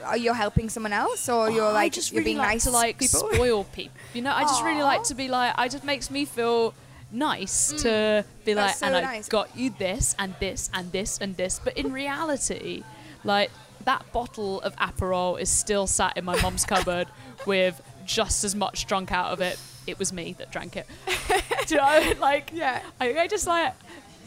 Are 0.05 0.17
you 0.17 0.33
helping 0.33 0.69
someone 0.69 0.93
else, 0.93 1.29
or 1.29 1.51
you're 1.51 1.65
oh, 1.65 1.71
I 1.71 1.73
like 1.73 1.93
just 1.93 2.13
you're 2.13 2.21
really 2.21 2.31
being 2.31 2.39
like 2.39 2.49
nice 2.49 2.65
to 2.65 2.71
like 2.71 2.99
people? 2.99 3.33
spoil 3.33 3.65
people. 3.65 3.97
You 4.15 4.23
know, 4.23 4.33
I 4.33 4.43
just 4.43 4.63
really 4.63 4.83
like 4.83 5.05
to 5.05 5.15
be 5.15 5.29
like. 5.29 5.55
I 5.57 5.69
just 5.69 5.85
makes 5.85 6.11
me 6.11 6.25
feel 6.25 6.75
nice 7.13 7.73
mm. 7.73 7.83
to 7.83 8.25
be 8.45 8.55
like, 8.55 8.75
so 8.75 8.87
and 8.87 8.97
I 8.97 9.01
nice. 9.01 9.29
got 9.29 9.57
you 9.57 9.71
this 9.79 10.15
and 10.19 10.35
this 10.41 10.71
and 10.73 10.91
this 10.93 11.19
and 11.21 11.37
this. 11.37 11.61
But 11.63 11.77
in 11.77 11.93
reality, 11.93 12.83
like 13.25 13.51
that 13.85 14.11
bottle 14.13 14.61
of 14.61 14.75
Aperol 14.77 15.41
is 15.41 15.51
still 15.51 15.87
sat 15.87 16.17
in 16.17 16.25
my 16.25 16.41
mum's 16.41 16.65
cupboard 16.65 17.09
with 17.47 17.81
just 18.05 18.45
as 18.45 18.55
much 18.55 18.87
drunk 18.87 19.13
out 19.13 19.33
of 19.33 19.41
it. 19.41 19.59
It 19.87 19.99
was 19.99 20.13
me 20.13 20.35
that 20.39 20.53
drank 20.53 20.77
it. 20.77 20.87
Do 21.67 21.75
you 21.75 21.81
know? 21.81 22.13
Like, 22.21 22.51
Yeah. 22.53 22.83
I, 23.01 23.19
I 23.19 23.27
just 23.27 23.47
like 23.47 23.75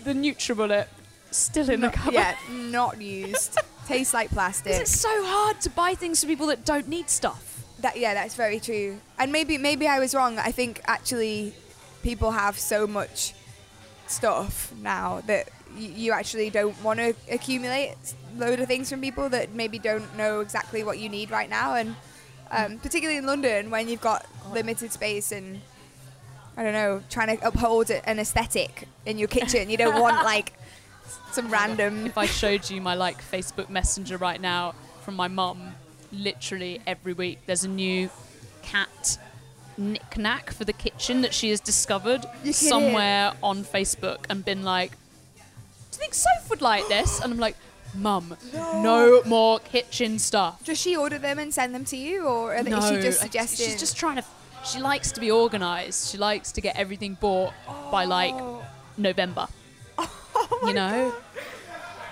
the 0.04 0.14
NutriBullet 0.14 0.88
still 1.32 1.70
in 1.70 1.82
the 1.82 1.90
cupboard. 1.90 2.14
yeah, 2.14 2.36
not 2.50 3.02
used. 3.02 3.58
Tastes 3.86 4.14
like 4.14 4.30
plastic. 4.30 4.74
it's 4.74 5.00
so 5.00 5.24
hard 5.24 5.62
to 5.62 5.70
buy 5.70 5.94
things 5.94 6.22
for 6.22 6.28
people 6.28 6.48
that 6.48 6.66
don't 6.66 6.88
need 6.88 7.10
stuff. 7.10 7.64
That 7.80 7.98
yeah, 7.98 8.14
that's 8.14 8.36
very 8.36 8.60
true. 8.60 9.00
And 9.20 9.32
maybe 9.32 9.58
maybe 9.58 9.88
I 9.88 10.00
was 10.00 10.16
wrong. 10.16 10.40
I 10.40 10.52
think 10.52 10.82
actually 10.86 11.54
people 12.02 12.32
have 12.32 12.58
so 12.60 12.88
much 12.88 13.34
stuff 14.08 14.74
now 14.82 15.22
that 15.28 15.50
you 15.78 16.12
actually 16.12 16.50
don't 16.50 16.82
want 16.84 17.00
to 17.00 17.14
accumulate 17.30 17.96
load 18.38 18.60
of 18.60 18.68
things 18.68 18.90
from 18.90 19.02
people 19.02 19.30
that 19.30 19.54
maybe 19.54 19.80
don't 19.80 20.16
know 20.16 20.42
exactly 20.42 20.84
what 20.84 21.00
you 21.00 21.10
need 21.10 21.32
right 21.32 21.50
now. 21.50 21.76
And 21.76 21.96
um, 22.52 22.78
particularly 22.80 23.18
in 23.18 23.26
London, 23.26 23.70
when 23.70 23.88
you've 23.88 24.02
got 24.02 24.26
limited 24.52 24.92
space 24.92 25.32
and 25.32 25.62
I 26.58 26.64
don't 26.64 26.74
know, 26.74 27.04
trying 27.10 27.38
to 27.38 27.48
uphold 27.48 27.90
an 27.92 28.20
aesthetic 28.20 28.88
in 29.06 29.18
your 29.18 29.28
kitchen, 29.28 29.70
you 29.70 29.78
don't 29.78 30.00
want 30.00 30.24
like 30.24 30.54
some 31.32 31.50
random. 31.52 32.06
if 32.06 32.18
I 32.18 32.26
showed 32.26 32.70
you 32.70 32.82
my 32.82 32.96
like 32.96 33.22
Facebook 33.22 33.70
Messenger 33.70 34.18
right 34.18 34.40
now 34.40 34.74
from 35.02 35.16
my 35.16 35.28
mum, 35.28 35.76
literally 36.12 36.82
every 36.88 37.14
week 37.14 37.40
there's 37.46 37.64
a 37.64 37.70
new 37.70 38.10
cat 38.62 39.18
knick-knack 39.78 40.52
for 40.52 40.64
the 40.64 40.74
kitchen 40.74 41.22
that 41.22 41.34
she 41.34 41.50
has 41.50 41.60
discovered 41.60 42.26
somewhere 42.52 43.34
on 43.44 43.64
Facebook 43.64 44.20
and 44.30 44.46
been 44.46 44.64
like, 44.64 44.92
"Do 44.92 45.42
you 45.94 46.00
think 46.00 46.14
Soph 46.14 46.50
would 46.50 46.62
like 46.62 46.88
this?" 46.88 47.20
And 47.20 47.34
I'm 47.34 47.40
like, 47.40 47.58
"Mum, 47.94 48.38
no, 48.54 49.22
more 49.26 49.60
kitchen 49.60 50.20
stuff." 50.20 50.64
Does 50.64 50.80
she 50.80 50.96
order 50.96 51.18
them 51.18 51.40
and 51.40 51.54
send 51.54 51.76
them 51.76 51.86
to 51.86 51.98
you, 51.98 52.26
or 52.26 52.56
are 52.56 52.64
no, 52.64 52.78
is 52.78 52.90
she 52.90 53.02
just 53.02 53.20
suggesting? 53.22 53.68
she's 53.68 53.80
just 53.80 53.98
trying 53.98 54.18
to. 54.18 54.24
She 54.66 54.80
likes 54.80 55.12
to 55.12 55.20
be 55.20 55.32
organised. 55.32 56.12
She 56.12 56.18
likes 56.18 56.52
to 56.54 56.62
get 56.62 56.76
everything 56.76 57.16
bought 57.20 57.54
by 57.92 58.06
like 58.06 58.34
oh. 58.34 58.64
Oh. 60.52 60.60
You 60.68 60.74
know. 60.74 61.14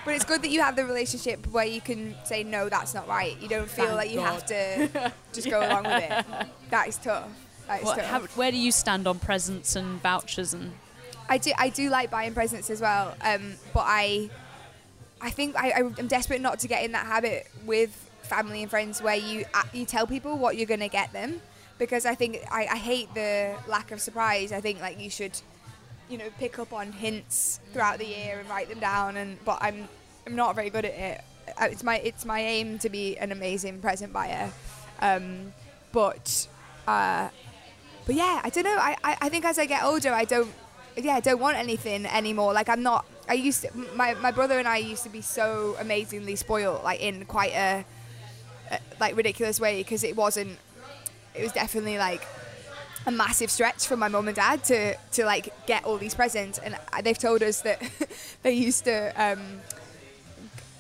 But 0.06 0.15
it's 0.15 0.26
good 0.26 0.41
that 0.41 0.50
you 0.50 0.60
have 0.62 0.76
the 0.76 0.84
relationship 0.86 1.48
where 1.48 1.65
you 1.65 1.80
can 1.80 2.13
say 2.26 2.43
no, 2.43 2.67
that's 2.67 2.93
not 2.93 3.08
right. 3.08 3.39
You 3.41 3.48
don't 3.48 3.69
feel 3.69 3.86
Thank 3.86 3.98
like 3.98 4.10
you 4.12 4.17
God. 4.17 4.34
have 4.34 4.46
to 4.48 5.13
just 5.34 5.50
go 5.50 5.60
along 5.65 5.84
with 5.86 6.04
it. 6.04 6.26
That 6.72 6.89
is 6.89 6.98
tough. 6.98 7.30
That 7.67 7.80
is 7.80 7.86
What, 7.86 7.98
tough. 8.00 8.06
how, 8.08 8.19
where 8.36 8.52
do 8.52 8.58
you 8.58 8.74
stand 8.74 9.08
on 9.08 9.19
presents 9.19 9.78
and 9.78 10.02
vouchers 10.02 10.54
and? 10.54 10.74
I 11.30 11.38
do 11.38 11.54
I 11.58 11.69
do 11.69 11.89
like 11.89 12.12
buying 12.12 12.34
presents 12.34 12.69
as 12.69 12.82
well, 12.82 13.15
um, 13.22 13.54
but 13.74 13.86
I 13.88 14.30
I 15.22 15.30
think 15.30 15.56
I, 15.56 15.72
I'm 15.72 16.08
desperate 16.08 16.41
not 16.41 16.60
to 16.60 16.67
get 16.67 16.84
in 16.84 16.91
that 16.91 17.06
habit 17.06 17.48
with 17.65 17.91
family 18.24 18.62
and 18.62 18.69
friends 18.69 19.02
where 19.02 19.15
you 19.15 19.46
you 19.72 19.86
tell 19.86 20.06
people 20.06 20.38
what 20.38 20.58
you're 20.58 20.65
gonna 20.67 20.89
get 20.89 21.13
them 21.13 21.41
because 21.80 22.06
I 22.06 22.13
think 22.13 22.39
I, 22.52 22.67
I 22.72 22.76
hate 22.76 23.13
the 23.13 23.56
lack 23.69 23.91
of 23.91 24.02
surprise. 24.02 24.52
I 24.52 24.60
think 24.60 24.82
like 24.82 25.00
you 25.00 25.10
should 25.10 25.39
you 26.13 26.19
know 26.19 26.30
pick 26.38 26.60
up 26.60 26.71
on 26.71 26.91
hints 26.91 27.60
throughout 27.73 27.97
the 27.97 28.06
year 28.06 28.39
and 28.39 28.47
write 28.47 28.69
them 28.69 28.80
down 28.80 29.17
and 29.17 29.43
but 29.43 29.58
I'm 29.62 29.89
I'm 30.28 30.36
not 30.36 30.56
very 30.56 30.69
good 30.69 30.86
at 30.86 30.93
it. 30.93 31.21
Uh, 31.60 31.65
It's 31.71 31.84
my 31.84 31.97
it's 31.97 32.23
my 32.23 32.39
aim 32.39 32.78
to 32.80 32.88
be 32.88 33.17
an 33.17 33.32
amazing 33.32 33.82
present 33.82 34.13
buyer, 34.13 34.52
um, 35.02 35.52
but 35.91 36.47
uh, 36.88 37.30
but 38.06 38.15
yeah, 38.15 38.39
I 38.43 38.49
don't 38.49 38.63
know. 38.63 38.78
I, 38.78 38.95
I, 39.04 39.17
I 39.21 39.30
think 39.30 39.43
as 39.43 39.58
I 39.58 39.65
get 39.65 39.84
older, 39.84 40.13
I 40.13 40.26
don't 40.26 40.54
yeah 40.95 41.15
I 41.15 41.19
don't 41.19 41.41
want 41.41 41.58
anything 41.58 42.06
anymore. 42.06 42.54
Like 42.54 42.69
I'm 42.69 42.84
not. 42.84 43.06
I 43.28 43.34
used 43.34 43.63
to, 43.63 43.69
my 43.95 44.13
my 44.13 44.32
brother 44.32 44.60
and 44.60 44.67
I 44.67 44.78
used 44.78 45.04
to 45.04 45.10
be 45.10 45.21
so 45.21 45.76
amazingly 45.80 46.36
spoiled, 46.36 46.84
like 46.84 47.02
in 47.02 47.26
quite 47.26 47.54
a, 47.54 47.84
a 48.71 48.80
like 48.99 49.17
ridiculous 49.17 49.60
way 49.60 49.82
because 49.82 50.04
it 50.04 50.15
wasn't. 50.15 50.60
It 51.34 51.41
was 51.41 51.52
definitely 51.52 51.97
like 51.97 52.21
a 53.06 53.12
massive 53.12 53.52
stretch 53.52 53.88
for 53.88 53.98
my 53.98 54.08
mum 54.08 54.28
and 54.28 54.36
dad 54.36 54.63
to 54.66 54.96
to 55.12 55.26
like 55.26 55.54
get 55.66 55.84
all 55.86 55.98
these 55.98 56.16
presents, 56.16 56.60
and 56.60 56.78
they've 57.04 57.18
told 57.18 57.44
us 57.44 57.62
that 57.62 57.82
they 58.44 58.54
used 58.54 58.86
to. 58.86 59.13
Um, 59.22 59.62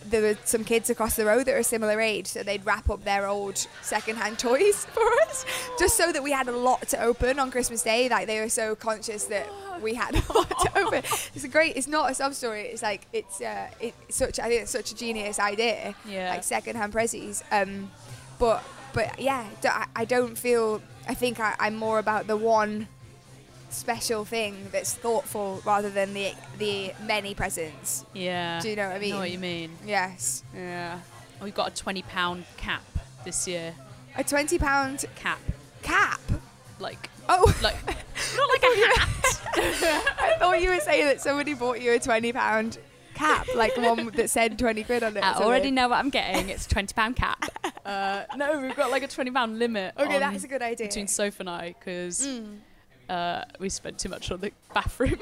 there 0.05 0.21
were 0.21 0.37
some 0.43 0.63
kids 0.63 0.89
across 0.89 1.15
the 1.15 1.25
road 1.25 1.45
that 1.45 1.55
are 1.55 1.59
a 1.59 1.63
similar 1.63 1.99
age, 1.99 2.27
so 2.27 2.43
they'd 2.43 2.63
wrap 2.65 2.89
up 2.89 3.03
their 3.03 3.25
old 3.25 3.57
secondhand 3.81 4.37
toys 4.37 4.85
for 4.93 5.09
us, 5.23 5.45
just 5.79 5.97
so 5.97 6.11
that 6.11 6.21
we 6.21 6.31
had 6.31 6.47
a 6.47 6.55
lot 6.55 6.87
to 6.89 7.01
open 7.01 7.39
on 7.39 7.49
Christmas 7.51 7.81
Day. 7.81 8.09
Like 8.09 8.27
they 8.27 8.39
were 8.39 8.49
so 8.49 8.75
conscious 8.75 9.25
that 9.25 9.49
we 9.81 9.93
had 9.93 10.15
a 10.29 10.33
lot 10.33 10.49
to 10.49 10.77
open. 10.77 11.03
It's 11.33 11.43
a 11.43 11.47
great. 11.47 11.75
It's 11.75 11.87
not 11.87 12.11
a 12.11 12.13
sub 12.13 12.33
story. 12.33 12.63
It's 12.63 12.83
like 12.83 13.07
it's 13.11 13.41
uh, 13.41 13.67
it's 13.79 14.15
such. 14.15 14.39
I 14.39 14.47
think 14.49 14.61
it's 14.61 14.71
such 14.71 14.91
a 14.91 14.95
genius 14.95 15.39
idea. 15.39 15.95
Yeah. 16.05 16.29
Like 16.29 16.43
secondhand 16.43 16.93
prezzies. 16.93 17.43
Um, 17.51 17.91
but 18.39 18.63
but 18.93 19.19
yeah, 19.19 19.45
I 19.95 20.05
don't 20.05 20.37
feel. 20.37 20.81
I 21.07 21.13
think 21.13 21.39
I, 21.39 21.55
I'm 21.59 21.75
more 21.75 21.99
about 21.99 22.27
the 22.27 22.37
one 22.37 22.87
special 23.69 24.23
thing 24.23 24.67
that's 24.71 24.93
thoughtful 24.93 25.61
rather 25.65 25.89
than 25.89 26.13
the 26.13 26.33
the 26.57 26.93
many 27.05 27.33
presents. 27.33 28.05
Yeah. 28.13 28.59
Do 28.61 28.69
you 28.69 28.75
know 28.75 28.87
what 28.87 28.95
I 28.95 28.99
mean? 28.99 29.09
know 29.11 29.19
what 29.19 29.31
you 29.31 29.39
mean. 29.39 29.71
Yes. 29.85 30.43
Yeah. 30.55 30.99
We've 31.41 31.55
got 31.55 31.71
a 31.71 31.75
twenty 31.75 32.03
pound 32.03 32.45
cap 32.57 32.83
this 33.25 33.47
year. 33.47 33.73
A 34.15 34.23
twenty 34.23 34.57
pound 34.59 35.05
Cap. 35.15 35.39
cap. 35.81 36.21
Like 36.79 37.09
Oh, 37.27 37.53
like 37.61 37.75
not 37.85 38.49
like 38.49 38.63
a 38.63 38.75
hat. 38.99 39.09
I 40.19 40.35
thought 40.39 40.61
you 40.61 40.69
were 40.69 40.79
saying 40.79 41.05
that 41.05 41.21
somebody 41.21 41.53
bought 41.53 41.81
you 41.81 41.93
a 41.93 41.99
twenty 41.99 42.31
pound 42.33 42.77
cap, 43.13 43.47
like 43.55 43.75
one 43.77 44.07
that 44.15 44.29
said 44.29 44.57
twenty 44.59 44.83
quid 44.83 45.03
on 45.03 45.15
it. 45.17 45.23
I 45.23 45.33
already 45.33 45.71
know 45.71 45.87
what 45.87 45.97
I'm 45.99 46.09
getting. 46.09 46.49
It's 46.49 46.65
a 46.65 46.69
twenty 46.69 46.93
pound 46.93 47.15
cap. 47.15 47.43
Uh, 47.85 48.23
no, 48.35 48.59
we've 48.59 48.75
got 48.75 48.91
like 48.91 49.03
a 49.03 49.07
twenty 49.07 49.31
pound 49.31 49.59
limit. 49.59 49.93
Okay, 49.97 50.19
that's 50.19 50.43
a 50.43 50.47
good 50.47 50.61
idea. 50.61 50.87
between 50.87 51.07
Soph 51.07 51.39
and 51.39 51.49
I 51.49 51.75
because 51.77 52.25
Mm. 52.27 52.57
uh, 53.09 53.43
we 53.59 53.69
spent 53.69 53.99
too 53.99 54.09
much 54.09 54.31
on 54.31 54.39
the 54.41 54.51
bathroom. 54.73 55.17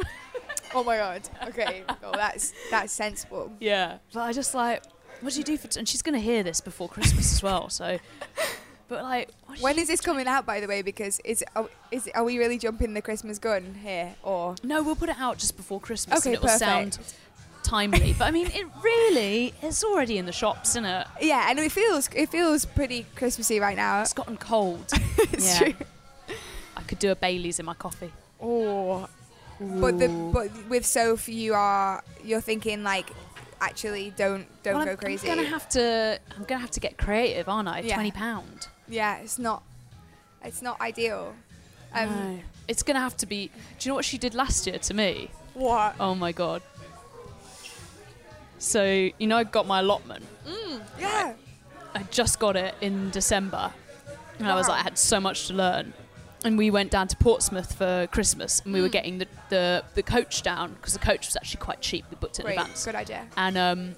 Oh 0.73 0.85
my 0.85 0.95
god. 0.95 1.27
Okay. 1.49 1.83
Well, 2.01 2.13
that's 2.13 2.53
that's 2.69 2.93
sensible. 2.93 3.51
yeah, 3.59 3.97
but 4.13 4.21
I 4.21 4.31
just 4.31 4.53
like, 4.55 4.81
what 5.19 5.33
do 5.33 5.39
you 5.39 5.43
do 5.43 5.57
for? 5.57 5.67
T-? 5.67 5.77
And 5.79 5.89
she's 5.89 6.01
gonna 6.01 6.17
hear 6.19 6.43
this 6.43 6.61
before 6.61 6.87
Christmas 6.87 7.33
as 7.33 7.43
well. 7.43 7.67
So, 7.69 7.97
but 8.87 9.03
like, 9.03 9.29
what 9.47 9.57
do 9.57 9.63
When 9.63 9.75
you 9.75 9.81
is 9.81 9.89
this 9.89 9.99
coming 9.99 10.27
out, 10.27 10.45
by 10.45 10.61
the 10.61 10.67
way? 10.67 10.81
Because 10.81 11.19
is 11.25 11.43
are, 11.57 11.67
is 11.91 12.09
are 12.15 12.23
we 12.23 12.37
really 12.37 12.57
jumping 12.57 12.93
the 12.93 13.01
Christmas 13.01 13.37
gun 13.37 13.75
here, 13.83 14.15
or 14.23 14.55
No, 14.63 14.81
we'll 14.81 14.95
put 14.95 15.09
it 15.09 15.17
out 15.19 15.37
just 15.39 15.57
before 15.57 15.81
Christmas, 15.81 16.19
Okay, 16.19 16.29
and 16.29 16.35
it 16.35 16.41
will 16.41 16.57
sound 16.57 16.99
timely. 17.63 18.13
but 18.17 18.25
I 18.25 18.31
mean, 18.31 18.47
it 18.47 18.65
really 18.83 19.53
it's 19.61 19.83
already 19.83 20.17
in 20.17 20.25
the 20.25 20.31
shops, 20.31 20.71
isn't 20.71 20.85
it? 20.85 21.07
yeah? 21.21 21.47
And 21.49 21.59
it 21.59 21.71
feels 21.71 22.09
it 22.15 22.29
feels 22.29 22.65
pretty 22.65 23.05
Christmassy 23.15 23.59
right 23.59 23.77
now. 23.77 24.01
It's 24.01 24.13
gotten 24.13 24.37
cold. 24.37 24.85
it's 25.17 25.59
yeah. 25.61 25.71
true. 25.71 25.85
I 26.77 26.81
could 26.81 26.99
do 26.99 27.11
a 27.11 27.15
Bailey's 27.15 27.59
in 27.59 27.65
my 27.65 27.73
coffee. 27.73 28.11
Oh, 28.41 29.07
but 29.59 29.99
the 29.99 30.07
but 30.33 30.49
with 30.69 30.85
Soph, 30.85 31.29
you 31.29 31.53
are 31.53 32.03
you're 32.23 32.41
thinking 32.41 32.83
like, 32.83 33.09
actually, 33.59 34.11
don't 34.17 34.47
don't 34.63 34.75
Well, 34.75 34.85
go 34.85 34.91
I'm, 34.91 34.97
crazy. 34.97 35.29
I'm 35.29 35.37
gonna 35.37 35.47
have 35.49 35.69
to. 35.69 36.19
I'm 36.35 36.43
gonna 36.45 36.61
have 36.61 36.71
to 36.71 36.79
get 36.79 36.97
creative, 36.97 37.47
aren't 37.47 37.67
I? 37.67 37.79
Yeah. 37.81 37.93
Twenty 37.95 38.11
pound. 38.11 38.67
yeah, 38.87 39.17
it's 39.19 39.37
not 39.37 39.63
it's 40.43 40.61
not 40.61 40.79
ideal. 40.81 41.33
Um, 41.93 42.09
no. 42.09 42.39
It's 42.67 42.83
gonna 42.83 42.99
have 42.99 43.17
to 43.17 43.25
be. 43.25 43.47
Do 43.47 43.51
you 43.87 43.89
know 43.91 43.95
what 43.95 44.05
she 44.05 44.17
did 44.17 44.33
last 44.33 44.65
year 44.65 44.79
to 44.79 44.93
me? 44.93 45.29
What? 45.53 45.95
Oh 45.99 46.15
my 46.15 46.31
god. 46.31 46.61
So 48.61 49.09
you 49.17 49.27
know, 49.27 49.37
I 49.37 49.43
got 49.43 49.65
my 49.67 49.79
allotment. 49.79 50.23
Yeah. 50.99 51.33
I 51.95 52.03
just 52.11 52.39
got 52.39 52.55
it 52.55 52.75
in 52.79 53.09
December, 53.09 53.73
and 54.39 54.47
I 54.47 54.55
was 54.55 54.67
like, 54.69 54.79
I 54.79 54.83
had 54.83 54.97
so 54.97 55.19
much 55.19 55.47
to 55.47 55.53
learn. 55.53 55.93
And 56.45 56.57
we 56.57 56.71
went 56.71 56.89
down 56.89 57.07
to 57.09 57.15
Portsmouth 57.17 57.73
for 57.75 58.07
Christmas, 58.11 58.61
and 58.63 58.73
we 58.73 58.81
were 58.81 58.87
Mm. 58.87 58.91
getting 58.93 59.17
the, 59.19 59.27
the, 59.49 59.83
the 59.95 60.01
coach 60.03 60.41
down 60.41 60.73
because 60.73 60.93
the 60.93 60.99
coach 60.99 61.27
was 61.27 61.35
actually 61.35 61.59
quite 61.59 61.81
cheap. 61.81 62.05
We 62.09 62.15
booked 62.17 62.39
it 62.39 62.43
in 62.43 62.45
Great. 62.47 62.59
advance, 62.59 62.85
Good 62.85 62.95
idea. 62.95 63.27
and 63.37 63.57
um, 63.57 63.95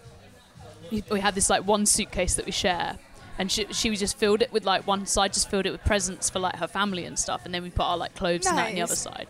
we 0.91 1.03
we 1.11 1.19
had 1.19 1.35
this 1.35 1.49
like 1.49 1.65
one 1.67 1.85
suitcase 1.85 2.35
that 2.35 2.45
we 2.45 2.51
share. 2.51 2.97
And 3.39 3.51
she, 3.51 3.65
she 3.73 3.95
just 3.95 4.15
filled 4.17 4.43
it 4.43 4.51
with 4.53 4.63
like 4.63 4.85
one 4.85 5.05
side, 5.07 5.33
just 5.33 5.49
filled 5.49 5.65
it 5.65 5.71
with 5.71 5.83
presents 5.83 6.29
for 6.29 6.37
like 6.39 6.55
her 6.57 6.67
family 6.67 7.05
and 7.05 7.17
stuff, 7.17 7.41
and 7.45 7.53
then 7.53 7.63
we 7.63 7.69
put 7.71 7.83
our 7.83 7.97
like 7.97 8.13
clothes 8.15 8.45
and 8.45 8.57
that 8.57 8.69
in 8.69 8.75
the 8.75 8.81
other 8.83 8.95
side. 8.95 9.27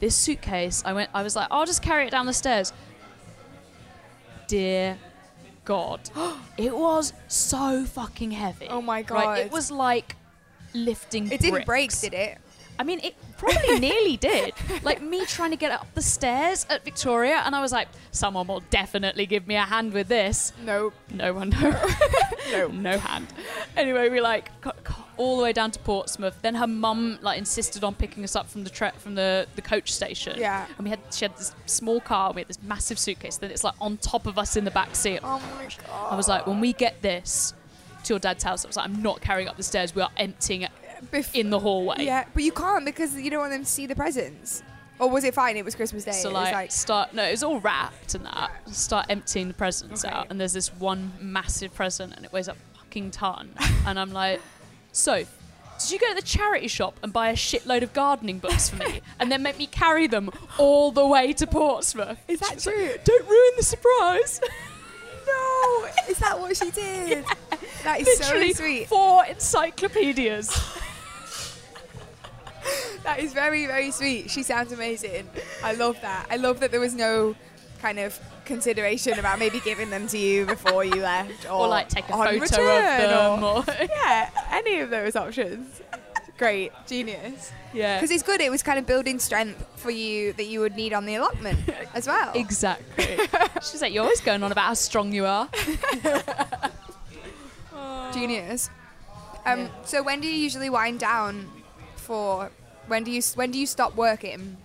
This 0.00 0.16
suitcase, 0.16 0.82
I 0.86 0.92
went, 0.94 1.10
I 1.14 1.22
was 1.22 1.36
like, 1.36 1.48
I'll 1.50 1.66
just 1.66 1.82
carry 1.82 2.06
it 2.06 2.10
down 2.10 2.24
the 2.26 2.32
stairs. 2.32 2.72
Dear 4.46 4.98
God, 5.64 6.10
it 6.58 6.76
was 6.76 7.12
so 7.28 7.84
fucking 7.84 8.32
heavy. 8.32 8.66
Oh 8.68 8.82
my 8.82 8.98
Right, 8.98 9.06
God. 9.08 9.38
it 9.38 9.50
was 9.52 9.70
like 9.70 10.16
lifting. 10.74 11.30
It 11.30 11.40
didn't 11.40 11.66
break, 11.66 11.98
did 12.00 12.14
it? 12.14 12.38
I 12.78 12.82
mean, 12.82 12.98
it 13.04 13.14
probably 13.38 13.78
nearly 13.88 14.16
did. 14.16 14.52
Like 14.82 15.00
me 15.00 15.24
trying 15.26 15.52
to 15.52 15.56
get 15.56 15.70
up 15.70 15.86
the 15.94 16.02
stairs 16.02 16.66
at 16.68 16.84
Victoria, 16.84 17.42
and 17.46 17.54
I 17.54 17.60
was 17.60 17.70
like, 17.72 17.88
someone 18.10 18.46
will 18.48 18.64
definitely 18.70 19.26
give 19.26 19.46
me 19.46 19.54
a 19.54 19.62
hand 19.62 19.92
with 19.92 20.08
this. 20.08 20.52
No. 20.64 20.92
No 21.12 21.32
one, 21.32 21.50
no, 21.50 21.70
no, 22.50 22.66
no 22.72 22.98
hand. 22.98 23.28
Anyway, 23.76 24.08
we 24.08 24.20
like 24.20 24.60
got 24.60 24.82
all 25.16 25.36
the 25.36 25.42
way 25.42 25.52
down 25.52 25.70
to 25.70 25.78
Portsmouth. 25.80 26.36
Then 26.42 26.54
her 26.56 26.66
mum 26.66 27.18
like 27.22 27.38
insisted 27.38 27.84
on 27.84 27.94
picking 27.94 28.24
us 28.24 28.34
up 28.36 28.48
from 28.48 28.64
the 28.64 28.70
tre- 28.70 28.92
from 28.98 29.14
the, 29.14 29.46
the 29.56 29.62
coach 29.62 29.92
station. 29.92 30.38
Yeah. 30.38 30.66
And 30.76 30.84
we 30.84 30.90
had 30.90 30.98
she 31.12 31.24
had 31.24 31.36
this 31.36 31.54
small 31.66 32.00
car. 32.00 32.32
We 32.32 32.40
had 32.40 32.48
this 32.48 32.62
massive 32.62 32.98
suitcase. 32.98 33.36
Then 33.36 33.50
it's 33.50 33.64
like 33.64 33.74
on 33.80 33.96
top 33.98 34.26
of 34.26 34.38
us 34.38 34.56
in 34.56 34.64
the 34.64 34.70
back 34.70 34.94
seat. 34.96 35.20
Oh 35.22 35.40
my 35.56 35.64
god. 35.86 36.12
I 36.12 36.16
was 36.16 36.28
like, 36.28 36.46
when 36.46 36.60
we 36.60 36.72
get 36.72 37.02
this 37.02 37.54
to 38.04 38.12
your 38.12 38.18
dad's 38.18 38.44
house, 38.44 38.64
I 38.64 38.68
was 38.68 38.76
like, 38.76 38.86
I'm 38.88 39.02
not 39.02 39.20
carrying 39.20 39.48
up 39.48 39.56
the 39.56 39.62
stairs. 39.62 39.94
We 39.94 40.02
are 40.02 40.10
emptying 40.16 40.62
it 40.62 40.70
Bef- 41.12 41.34
in 41.34 41.50
the 41.50 41.58
hallway. 41.58 41.96
yeah, 42.04 42.24
but 42.34 42.42
you 42.42 42.52
can't 42.52 42.84
because 42.84 43.14
you 43.16 43.30
don't 43.30 43.40
want 43.40 43.52
them 43.52 43.64
to 43.64 43.70
see 43.70 43.86
the 43.86 43.94
presents. 43.94 44.62
Or 44.98 45.10
was 45.10 45.24
it 45.24 45.34
fine? 45.34 45.56
It 45.56 45.64
was 45.64 45.74
Christmas 45.74 46.04
Day. 46.04 46.12
So 46.12 46.30
like, 46.30 46.52
like 46.52 46.70
start 46.70 47.12
no, 47.14 47.24
it 47.24 47.32
was 47.32 47.42
all 47.42 47.58
wrapped 47.60 48.14
and 48.14 48.24
that. 48.26 48.50
Start 48.68 49.06
emptying 49.08 49.48
the 49.48 49.54
presents 49.54 50.04
Okay. 50.04 50.14
out, 50.14 50.28
and 50.30 50.40
there's 50.40 50.52
this 50.52 50.72
one 50.74 51.12
massive 51.20 51.74
present, 51.74 52.14
and 52.14 52.24
it 52.24 52.32
weighs 52.32 52.46
a 52.48 52.54
fucking 52.76 53.10
ton. 53.10 53.50
and 53.86 53.98
I'm 53.98 54.12
like, 54.12 54.40
so. 54.94 55.24
Did 55.80 55.90
you 55.90 55.98
go 55.98 56.08
to 56.10 56.14
the 56.14 56.22
charity 56.22 56.68
shop 56.68 56.98
and 57.02 57.12
buy 57.12 57.30
a 57.30 57.34
shitload 57.34 57.82
of 57.82 57.92
gardening 57.92 58.38
books 58.38 58.68
for 58.70 58.76
me, 58.76 59.00
and 59.18 59.30
then 59.30 59.42
make 59.42 59.58
me 59.58 59.66
carry 59.66 60.06
them 60.06 60.30
all 60.56 60.92
the 60.92 61.04
way 61.06 61.32
to 61.34 61.46
Portsmouth? 61.48 62.16
Is 62.28 62.38
that 62.40 62.52
She's 62.54 62.66
like, 62.66 62.76
true? 62.76 62.90
Don't 63.04 63.28
ruin 63.28 63.52
the 63.56 63.62
surprise. 63.64 64.40
no. 65.26 65.86
Is 66.08 66.18
that 66.18 66.38
what 66.38 66.56
she 66.56 66.70
did? 66.70 67.24
That 67.82 68.00
is 68.00 68.06
Literally 68.06 68.52
so 68.54 68.62
sweet. 68.62 68.88
four 68.88 69.26
encyclopedias. 69.26 70.48
That 73.02 73.18
is 73.18 73.34
very 73.34 73.66
very 73.66 73.90
sweet. 73.90 74.30
She 74.30 74.42
sounds 74.42 74.72
amazing. 74.72 75.28
I 75.62 75.74
love 75.74 76.00
that. 76.00 76.26
I 76.30 76.36
love 76.36 76.60
that 76.60 76.70
there 76.70 76.80
was 76.80 76.94
no 76.94 77.36
kind 77.82 77.98
of 77.98 78.18
consideration 78.44 79.18
about 79.18 79.38
maybe 79.38 79.60
giving 79.60 79.90
them 79.90 80.06
to 80.08 80.18
you 80.18 80.46
before 80.46 80.84
you 80.84 80.96
left, 81.02 81.46
or, 81.46 81.52
or 81.52 81.68
like 81.68 81.88
take 81.88 82.08
a 82.08 82.12
photo 82.12 82.38
return, 82.38 82.42
of 82.42 83.10
them. 83.10 83.44
or- 83.44 83.58
Or 83.80 83.86
yeah, 83.88 84.30
any 84.52 84.80
of 84.80 84.90
those 84.90 85.16
options. 85.16 85.80
Great, 86.36 86.72
genius. 86.88 87.52
yeah, 87.72 87.96
Because 87.96 88.10
it's 88.10 88.24
good. 88.24 88.40
It 88.40 88.50
was 88.50 88.60
kind 88.62 88.76
of 88.78 88.86
building 88.86 89.20
strength 89.20 89.64
for 89.76 89.90
you 89.92 90.32
that 90.32 90.46
you 90.46 90.58
would 90.60 90.74
need 90.74 90.92
on 90.92 91.06
the 91.06 91.14
allotment 91.14 91.60
as 91.94 92.06
well. 92.08 92.32
exactly. 92.34 93.18
She's 93.62 93.80
like, 93.80 93.92
you're 93.92 94.02
always 94.02 94.20
going 94.20 94.42
on 94.42 94.50
about 94.50 94.64
how 94.64 94.74
strong 94.74 95.12
you 95.12 95.26
are. 95.26 95.48
Genius. 98.12 98.70
Um, 99.46 99.60
Yeah. 99.60 99.68
So 99.84 100.02
when 100.02 100.20
do 100.20 100.28
you 100.28 100.34
usually 100.34 100.70
wind 100.70 101.00
down 101.00 101.50
for? 101.96 102.50
When 102.86 103.02
do 103.04 103.10
you 103.10 103.22
when 103.34 103.50
do 103.50 103.58
you 103.58 103.66
stop 103.66 103.94
working? 103.96 104.56